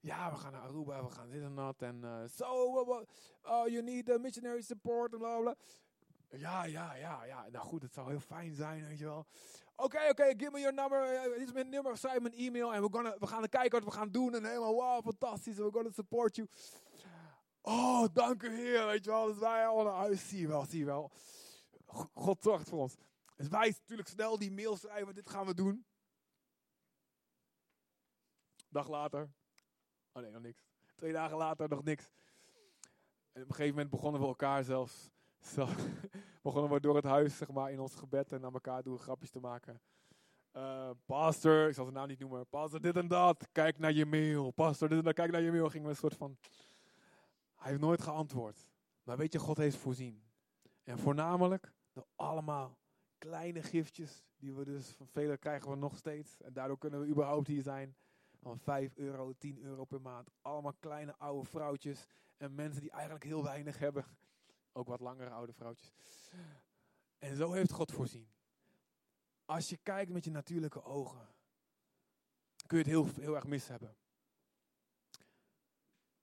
ja, 0.00 0.30
we 0.30 0.36
gaan 0.36 0.52
naar 0.52 0.60
Aruba, 0.60 1.04
we 1.04 1.10
gaan 1.10 1.28
dit 1.28 1.42
en 1.42 1.54
dat. 1.54 1.82
En 1.82 2.00
uh, 2.04 2.22
so, 2.26 2.44
oh, 3.42 3.68
you 3.68 3.82
need 3.82 4.06
the 4.06 4.18
missionary 4.18 4.62
support, 4.62 5.10
bla 5.10 5.40
bla. 5.40 5.54
Ja, 6.28 6.64
ja, 6.64 6.94
ja, 6.94 7.24
ja. 7.24 7.46
Nou 7.50 7.64
goed, 7.64 7.82
het 7.82 7.92
zou 7.92 8.08
heel 8.08 8.20
fijn 8.20 8.54
zijn, 8.54 8.86
weet 8.86 8.98
je 8.98 9.04
wel. 9.04 9.26
Oké, 9.76 10.08
oké, 10.08 10.24
give 10.24 10.50
me 10.50 10.60
your 10.60 10.74
number. 10.74 11.22
Dit 11.38 11.46
is 11.48 11.52
mijn 11.52 11.68
nummer, 11.68 11.96
schrijf 11.96 12.20
mijn 12.20 12.34
e-mail. 12.34 12.74
En 12.74 12.82
we 13.18 13.26
gaan 13.26 13.48
kijken 13.48 13.70
wat 13.70 13.84
we 13.84 13.98
gaan 13.98 14.10
doen. 14.10 14.34
En 14.34 14.44
helemaal, 14.44 14.74
wow, 14.74 15.02
fantastisch. 15.02 15.56
We're 15.56 15.72
gonna 15.72 15.90
support 15.90 16.36
you. 16.36 16.48
Oh, 17.62 18.06
dank 18.12 18.42
u 18.42 18.54
Heer, 18.54 18.86
weet 18.86 19.04
je 19.04 19.10
wel. 19.10 19.26
Dus 19.26 19.38
wij 19.38 19.66
allemaal, 19.66 20.10
oh, 20.10 20.16
zie 20.16 20.40
je 20.40 20.48
wel, 20.48 20.64
zie 20.64 20.78
je 20.78 20.84
wel. 20.84 21.10
God 22.14 22.42
zorgt 22.42 22.68
voor 22.68 22.78
ons. 22.78 22.96
Dus 23.36 23.48
wij 23.48 23.68
natuurlijk 23.68 24.08
snel 24.08 24.38
die 24.38 24.52
mail 24.52 24.76
schrijven, 24.76 25.14
dit 25.14 25.28
gaan 25.28 25.46
we 25.46 25.54
doen. 25.54 25.86
Dag 28.68 28.88
later. 28.88 29.30
Oh 30.12 30.22
nee, 30.22 30.30
nog 30.30 30.42
niks. 30.42 30.62
Twee 30.96 31.12
dagen 31.12 31.36
later 31.36 31.68
nog 31.68 31.84
niks. 31.84 32.10
En 33.32 33.42
op 33.42 33.48
een 33.48 33.54
gegeven 33.54 33.74
moment 33.74 33.90
begonnen 33.90 34.20
we 34.20 34.26
elkaar 34.26 34.64
zelfs. 34.64 35.10
Begonnen 36.42 36.70
we 36.70 36.80
door 36.80 36.96
het 36.96 37.04
huis, 37.04 37.36
zeg 37.36 37.48
maar, 37.48 37.72
in 37.72 37.80
ons 37.80 37.94
gebed 37.94 38.32
en 38.32 38.40
naar 38.40 38.52
elkaar 38.52 38.82
doen 38.82 38.98
grapjes 38.98 39.30
te 39.30 39.40
maken. 39.40 39.80
Uh, 40.52 40.90
pastor, 41.06 41.68
ik 41.68 41.74
zal 41.74 41.84
zijn 41.84 41.96
naam 41.96 42.08
niet 42.08 42.18
noemen. 42.18 42.46
Pastor, 42.46 42.80
dit 42.80 42.96
en 42.96 43.08
dat. 43.08 43.48
Kijk 43.52 43.78
naar 43.78 43.92
je 43.92 44.06
mail. 44.06 44.50
Pastor, 44.50 44.88
dit 44.88 44.98
en 44.98 45.04
dat. 45.04 45.14
Kijk 45.14 45.30
naar 45.30 45.40
je 45.40 45.50
mail. 45.50 45.68
Gingen 45.68 45.84
we 45.86 45.90
een 45.90 45.96
soort 45.96 46.16
van. 46.16 46.36
Hij 47.62 47.70
heeft 47.70 47.82
nooit 47.82 48.02
geantwoord. 48.02 48.68
Maar 49.02 49.16
weet 49.16 49.32
je, 49.32 49.38
God 49.38 49.56
heeft 49.56 49.76
voorzien. 49.76 50.22
En 50.84 50.98
voornamelijk 50.98 51.72
door 51.92 52.06
allemaal 52.14 52.78
kleine 53.18 53.62
giftjes. 53.62 54.24
Die 54.36 54.54
we 54.54 54.64
dus 54.64 54.88
van 54.88 55.08
velen 55.08 55.38
krijgen 55.38 55.70
we 55.70 55.76
nog 55.76 55.96
steeds. 55.96 56.40
En 56.40 56.52
daardoor 56.52 56.78
kunnen 56.78 57.00
we 57.00 57.06
überhaupt 57.06 57.46
hier 57.46 57.62
zijn 57.62 57.96
van 58.40 58.58
5 58.58 58.96
euro, 58.96 59.32
10 59.38 59.58
euro 59.58 59.84
per 59.84 60.00
maand. 60.00 60.30
Allemaal 60.40 60.74
kleine 60.80 61.14
oude 61.18 61.48
vrouwtjes 61.48 62.06
en 62.36 62.54
mensen 62.54 62.80
die 62.80 62.90
eigenlijk 62.90 63.24
heel 63.24 63.42
weinig 63.42 63.78
hebben. 63.78 64.04
Ook 64.72 64.86
wat 64.86 65.00
langere 65.00 65.30
oude 65.30 65.52
vrouwtjes. 65.52 65.92
En 67.18 67.36
zo 67.36 67.52
heeft 67.52 67.72
God 67.72 67.92
voorzien. 67.92 68.28
Als 69.44 69.68
je 69.68 69.76
kijkt 69.76 70.12
met 70.12 70.24
je 70.24 70.30
natuurlijke 70.30 70.82
ogen, 70.82 71.28
kun 72.66 72.78
je 72.78 72.84
het 72.84 72.92
heel, 72.92 73.24
heel 73.24 73.34
erg 73.34 73.46
mis 73.46 73.68
hebben. 73.68 73.96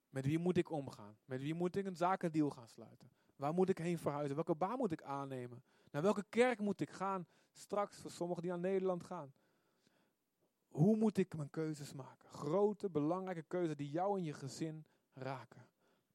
Met 0.10 0.26
wie 0.26 0.40
moet 0.40 0.58
ik 0.58 0.72
omgaan? 0.72 1.18
Met 1.26 1.42
wie 1.42 1.54
moet 1.54 1.76
ik 1.76 1.86
een 1.86 1.96
zakendeal 1.96 2.50
gaan 2.50 2.68
sluiten? 2.68 3.12
Waar 3.36 3.54
moet 3.54 3.70
ik 3.70 3.78
heen 3.78 3.98
verhuizen? 3.98 4.36
Welke 4.36 4.56
baan 4.56 4.78
moet 4.78 4.92
ik 4.92 5.04
aannemen? 5.04 5.64
Naar 5.92 6.02
welke 6.02 6.26
kerk 6.30 6.60
moet 6.60 6.82
ik 6.82 6.90
gaan 6.90 7.28
straks 7.52 8.02
voor 8.02 8.12
sommigen 8.12 8.42
die 8.42 8.52
naar 8.52 8.60
Nederland 8.60 9.04
gaan? 9.04 9.34
Hoe 10.68 10.96
moet 10.96 11.18
ik 11.18 11.36
mijn 11.36 11.50
keuzes 11.50 11.94
maken? 11.94 12.30
Grote, 12.30 12.90
belangrijke 12.90 13.44
keuzes 13.48 13.76
die 13.76 13.90
jou 13.90 14.18
en 14.18 14.24
je 14.24 14.34
gezin 14.34 14.86
raken. 15.14 15.69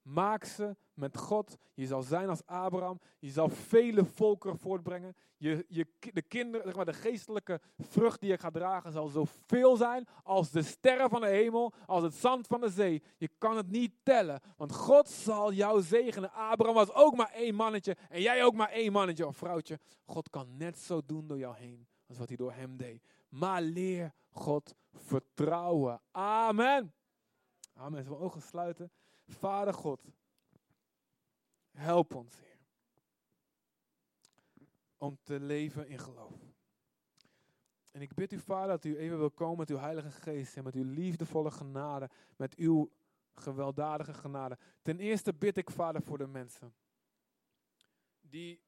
Maak 0.05 0.44
ze 0.44 0.76
met 0.94 1.16
God. 1.16 1.57
Je 1.74 1.86
zal 1.86 2.02
zijn 2.02 2.28
als 2.28 2.46
Abraham. 2.46 3.00
Je 3.18 3.30
zal 3.30 3.48
vele 3.48 4.05
volkeren 4.05 4.59
voortbrengen. 4.59 5.16
Je, 5.36 5.64
je, 5.68 5.86
de 6.12 6.22
kinderen, 6.22 6.66
zeg 6.66 6.76
maar, 6.76 6.84
de 6.84 6.92
geestelijke 6.92 7.61
vrucht 7.78 8.20
die 8.20 8.30
je 8.30 8.38
gaat 8.38 8.52
dragen 8.52 8.92
zal 8.92 9.09
zoveel 9.09 9.76
zijn 9.76 10.07
als 10.22 10.50
de 10.50 10.62
sterren 10.62 11.11
van 11.11 11.20
de 11.20 11.26
hemel, 11.26 11.72
als 11.86 12.02
het 12.02 12.14
zand 12.14 12.46
van 12.46 12.61
de 12.61 12.70
zee. 12.70 13.02
Je 13.16 13.30
kan 13.38 13.57
het 13.57 13.70
niet 13.70 13.92
tellen, 14.02 14.40
want 14.57 14.72
God 14.72 15.09
zal 15.09 15.52
jou 15.52 15.82
zegenen. 15.82 16.32
Abraham 16.32 16.74
was 16.74 16.92
ook 16.92 17.16
maar 17.16 17.30
één 17.30 17.55
mannetje 17.55 17.96
en 18.09 18.20
jij 18.20 18.44
ook 18.44 18.55
maar 18.55 18.70
één 18.70 18.92
mannetje 18.92 19.26
of 19.26 19.36
vrouwtje. 19.36 19.78
God 20.05 20.30
kan 20.30 20.57
net 20.57 20.78
zo 20.78 21.00
doen 21.07 21.26
door 21.26 21.38
jou 21.38 21.57
heen 21.57 21.86
als 22.07 22.18
wat 22.18 22.28
hij 22.28 22.36
door 22.36 22.52
hem 22.52 22.76
deed 22.76 23.02
maar 23.34 23.62
leer 23.62 24.14
God 24.30 24.74
vertrouwen. 24.92 26.00
Amen. 26.11 26.94
Amen. 27.74 28.02
Zullen 28.02 28.18
we 28.18 28.24
ogen 28.24 28.42
sluiten? 28.42 28.92
Vader 29.26 29.74
God, 29.74 30.00
help 31.70 32.14
ons, 32.14 32.40
Heer. 32.40 32.58
Om 34.96 35.18
te 35.22 35.40
leven 35.40 35.88
in 35.88 35.98
geloof. 35.98 36.52
En 37.90 38.00
ik 38.00 38.14
bid 38.14 38.32
u, 38.32 38.38
Vader, 38.38 38.68
dat 38.68 38.84
u 38.84 38.98
even 38.98 39.18
wil 39.18 39.30
komen 39.30 39.58
met 39.58 39.70
uw 39.70 39.76
Heilige 39.76 40.10
Geest 40.10 40.56
en 40.56 40.64
met 40.64 40.74
uw 40.74 40.84
liefdevolle 40.84 41.50
genade, 41.50 42.10
met 42.36 42.54
uw 42.54 42.90
gewelddadige 43.34 44.14
genade. 44.14 44.58
Ten 44.82 44.98
eerste 44.98 45.34
bid 45.34 45.56
ik, 45.56 45.70
Vader, 45.70 46.02
voor 46.02 46.18
de 46.18 46.26
mensen 46.26 46.74
die 48.20 48.60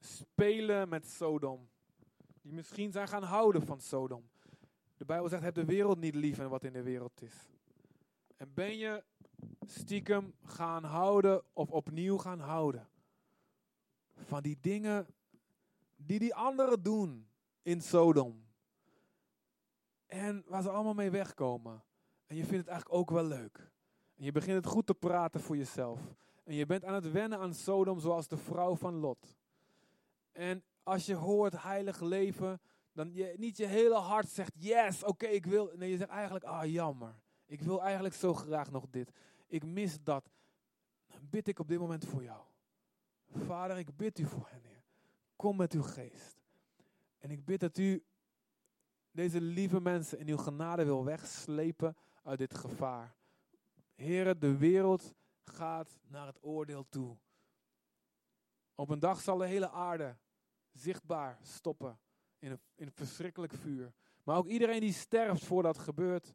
spelen 0.00 0.88
met 0.88 1.06
Sodom 1.06 1.68
die 2.48 2.52
misschien 2.52 2.92
zijn 2.92 3.08
gaan 3.08 3.22
houden 3.22 3.62
van 3.62 3.80
Sodom. 3.80 4.28
De 4.96 5.04
Bijbel 5.04 5.28
zegt, 5.28 5.42
heb 5.42 5.54
de 5.54 5.64
wereld 5.64 5.98
niet 5.98 6.14
lief 6.14 6.38
en 6.38 6.48
wat 6.48 6.64
in 6.64 6.72
de 6.72 6.82
wereld 6.82 7.22
is. 7.22 7.48
En 8.36 8.54
ben 8.54 8.76
je 8.76 9.04
stiekem 9.70 10.34
gaan 10.44 10.84
houden 10.84 11.42
of 11.52 11.70
opnieuw 11.70 12.16
gaan 12.16 12.40
houden 12.40 12.88
van 14.14 14.42
die 14.42 14.58
dingen 14.60 15.06
die 15.96 16.18
die 16.18 16.34
anderen 16.34 16.82
doen 16.82 17.28
in 17.62 17.80
Sodom. 17.80 18.46
En 20.06 20.44
waar 20.46 20.62
ze 20.62 20.70
allemaal 20.70 20.94
mee 20.94 21.10
wegkomen. 21.10 21.82
En 22.26 22.36
je 22.36 22.44
vindt 22.44 22.58
het 22.58 22.68
eigenlijk 22.68 23.00
ook 23.00 23.10
wel 23.10 23.24
leuk. 23.24 23.70
En 24.16 24.24
je 24.24 24.32
begint 24.32 24.56
het 24.56 24.66
goed 24.66 24.86
te 24.86 24.94
praten 24.94 25.40
voor 25.40 25.56
jezelf. 25.56 26.00
En 26.44 26.54
je 26.54 26.66
bent 26.66 26.84
aan 26.84 26.94
het 26.94 27.12
wennen 27.12 27.38
aan 27.38 27.54
Sodom 27.54 28.00
zoals 28.00 28.28
de 28.28 28.36
vrouw 28.36 28.76
van 28.76 28.94
Lot. 28.94 29.36
En 30.32 30.64
als 30.82 31.06
je 31.06 31.14
hoort 31.14 31.62
heilig 31.62 32.00
leven, 32.00 32.60
dan 32.92 33.12
je, 33.12 33.34
niet 33.36 33.56
je 33.56 33.66
hele 33.66 33.94
hart 33.94 34.28
zegt, 34.28 34.52
yes, 34.56 35.04
oké, 35.04 35.26
ik 35.26 35.46
wil. 35.46 35.70
Nee, 35.76 35.90
je 35.90 35.96
zegt 35.96 36.10
eigenlijk, 36.10 36.44
ah, 36.44 36.64
jammer. 36.64 37.14
Ik 37.46 37.62
wil 37.62 37.82
eigenlijk 37.82 38.14
zo 38.14 38.34
graag 38.34 38.70
nog 38.70 38.86
dit. 38.90 39.10
Ik 39.48 39.64
mis 39.64 40.02
dat. 40.02 40.30
Dan 41.06 41.28
bid 41.30 41.48
ik 41.48 41.58
op 41.58 41.68
dit 41.68 41.78
moment 41.78 42.04
voor 42.04 42.22
jou. 42.22 42.44
Vader, 43.30 43.78
ik 43.78 43.96
bid 43.96 44.18
u 44.18 44.24
voor 44.26 44.48
hen, 44.50 44.62
Heer. 44.62 44.84
Kom 45.36 45.56
met 45.56 45.72
uw 45.72 45.82
geest. 45.82 46.42
En 47.18 47.30
ik 47.30 47.44
bid 47.44 47.60
dat 47.60 47.78
u 47.78 48.04
deze 49.10 49.40
lieve 49.40 49.80
mensen 49.80 50.18
in 50.18 50.28
uw 50.28 50.36
genade 50.36 50.84
wil 50.84 51.04
wegslepen 51.04 51.96
uit 52.22 52.38
dit 52.38 52.54
gevaar. 52.54 53.16
Heer, 53.94 54.38
de 54.38 54.56
wereld 54.56 55.14
gaat 55.44 55.98
naar 56.06 56.26
het 56.26 56.38
oordeel 56.42 56.88
toe. 56.88 57.16
Op 58.74 58.88
een 58.88 58.98
dag 58.98 59.20
zal 59.20 59.36
de 59.36 59.46
hele 59.46 59.70
aarde 59.70 60.16
zichtbaar 60.72 61.38
stoppen 61.42 61.98
in 62.38 62.50
een, 62.50 62.60
in 62.74 62.86
een 62.86 62.92
verschrikkelijk 62.92 63.52
vuur. 63.52 63.92
Maar 64.22 64.36
ook 64.36 64.46
iedereen 64.46 64.80
die 64.80 64.92
sterft 64.92 65.44
voordat 65.44 65.76
het 65.76 65.84
gebeurt, 65.84 66.34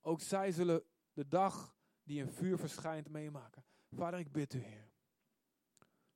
ook 0.00 0.20
zij 0.20 0.52
zullen 0.52 0.84
de 1.12 1.28
dag 1.28 1.74
die 2.04 2.18
in 2.20 2.30
vuur 2.30 2.58
verschijnt 2.58 3.08
meemaken. 3.08 3.64
Vader, 3.90 4.18
ik 4.18 4.32
bid 4.32 4.54
u, 4.54 4.58
Heer. 4.58 4.88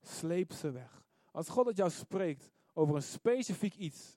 Sleep 0.00 0.52
ze 0.52 0.70
weg. 0.70 1.02
Als 1.30 1.48
God 1.48 1.66
het 1.66 1.76
jou 1.76 1.90
spreekt 1.90 2.50
over 2.72 2.94
een 2.94 3.02
specifiek 3.02 3.74
iets. 3.74 4.16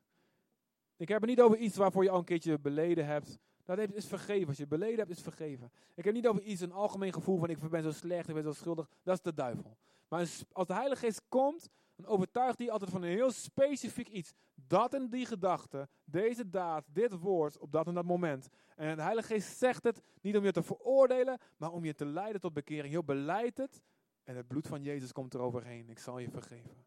Ik 0.96 1.08
heb 1.08 1.22
het 1.22 1.30
niet 1.30 1.42
over 1.42 1.58
iets 1.58 1.76
waarvoor 1.78 2.04
je 2.04 2.10
al 2.10 2.18
een 2.18 2.24
keertje 2.24 2.60
beleden 2.60 3.06
hebt. 3.06 3.40
Dat 3.64 3.80
is 3.80 4.08
vergeven. 4.08 4.48
Als 4.48 4.58
je 4.58 4.68
beleden 4.68 4.98
hebt, 4.98 5.10
is 5.10 5.22
vergeven. 5.22 5.72
Ik 5.96 6.04
heb 6.04 6.14
niet 6.14 6.28
over 6.28 6.42
iets, 6.42 6.62
een 6.62 6.72
algemeen 6.72 7.14
gevoel 7.14 7.38
van 7.38 7.50
ik 7.50 7.70
ben 7.70 7.84
zo 7.84 7.92
slecht, 7.92 8.28
ik 8.28 8.34
ben 8.34 8.44
zo 8.44 8.54
schuldig. 8.54 8.90
Dat 9.04 9.16
is 9.16 9.22
de 9.22 9.34
duivel. 9.34 9.78
Maar 10.08 10.20
als 10.52 10.68
de 10.68 10.74
Heilige 10.74 11.06
Geest 11.06 11.22
komt, 11.30 11.70
dan 12.02 12.12
overtuigt 12.12 12.60
hij 12.60 12.72
altijd 12.72 12.92
van 12.92 13.02
een 13.02 13.10
heel 13.10 13.32
specifiek 13.32 14.08
iets. 14.08 14.34
Dat 14.56 14.94
en 14.94 15.10
die 15.10 15.26
gedachte, 15.26 15.90
deze 16.06 16.50
daad, 16.50 16.86
dit 16.88 17.20
woord, 17.20 17.58
op 17.58 17.72
dat 17.72 17.88
en 17.88 17.94
dat 17.94 18.06
moment. 18.06 18.48
En 18.76 18.96
de 18.96 19.02
Heilige 19.02 19.28
Geest 19.28 19.58
zegt 19.58 19.84
het 19.84 20.02
niet 20.22 20.38
om 20.38 20.44
je 20.44 20.52
te 20.52 20.64
veroordelen, 20.64 21.40
maar 21.58 21.72
om 21.72 21.86
je 21.86 21.96
te 21.96 22.06
leiden 22.06 22.42
tot 22.42 22.54
bekering. 22.54 22.94
Je 22.94 23.04
beleidt 23.04 23.58
het 23.58 23.82
en 24.24 24.36
het 24.36 24.48
bloed 24.48 24.68
van 24.68 24.84
Jezus 24.84 25.12
komt 25.12 25.34
eroverheen. 25.34 25.90
Ik 25.90 26.00
zal 26.00 26.20
je 26.20 26.30
vergeven. 26.30 26.86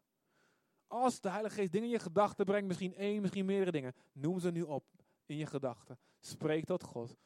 Als 0.87 1.19
de 1.19 1.29
Heilige 1.29 1.55
Geest 1.55 1.71
dingen 1.71 1.87
in 1.87 1.93
je 1.93 1.99
gedachten 1.99 2.45
brengt, 2.45 2.67
misschien 2.67 2.95
één, 2.95 3.21
misschien 3.21 3.45
meerdere 3.45 3.71
dingen, 3.71 3.93
noem 4.11 4.39
ze 4.39 4.51
nu 4.51 4.61
op 4.61 4.85
in 5.25 5.37
je 5.37 5.45
gedachten. 5.45 5.99
Spreek 6.19 6.65
tot 6.65 6.83
God. 6.83 7.17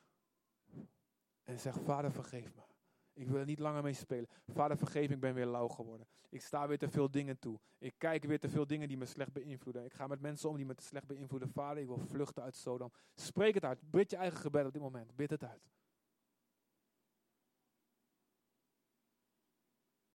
En 1.43 1.59
zeg, 1.59 1.75
Vader, 1.79 2.11
vergeef 2.11 2.55
me. 2.55 2.68
Ik 3.13 3.27
wil 3.27 3.39
er 3.39 3.45
niet 3.45 3.59
langer 3.59 3.83
mee 3.83 3.93
spelen. 3.93 4.27
Vader, 4.47 4.77
vergeef, 4.77 5.09
ik 5.09 5.19
ben 5.19 5.33
weer 5.33 5.45
lauw 5.45 5.67
geworden. 5.67 6.07
Ik 6.29 6.41
sta 6.41 6.67
weer 6.67 6.77
te 6.77 6.89
veel 6.89 7.11
dingen 7.11 7.39
toe. 7.39 7.59
Ik 7.77 7.93
kijk 7.97 8.23
weer 8.23 8.39
te 8.39 8.49
veel 8.49 8.67
dingen 8.67 8.87
die 8.87 8.97
me 8.97 9.05
slecht 9.05 9.33
beïnvloeden. 9.33 9.85
Ik 9.85 9.93
ga 9.93 10.07
met 10.07 10.21
mensen 10.21 10.49
om 10.49 10.55
die 10.55 10.65
me 10.65 10.75
te 10.75 10.83
slecht 10.83 11.07
beïnvloeden. 11.07 11.49
Vader, 11.49 11.81
ik 11.81 11.87
wil 11.87 11.99
vluchten 11.99 12.43
uit 12.43 12.55
Sodom. 12.55 12.91
Spreek 13.15 13.53
het 13.53 13.65
uit. 13.65 13.91
Bid 13.91 14.11
je 14.11 14.17
eigen 14.17 14.39
gebed 14.39 14.65
op 14.65 14.73
dit 14.73 14.81
moment. 14.81 15.15
Bid 15.15 15.29
het 15.29 15.43
uit. 15.43 15.69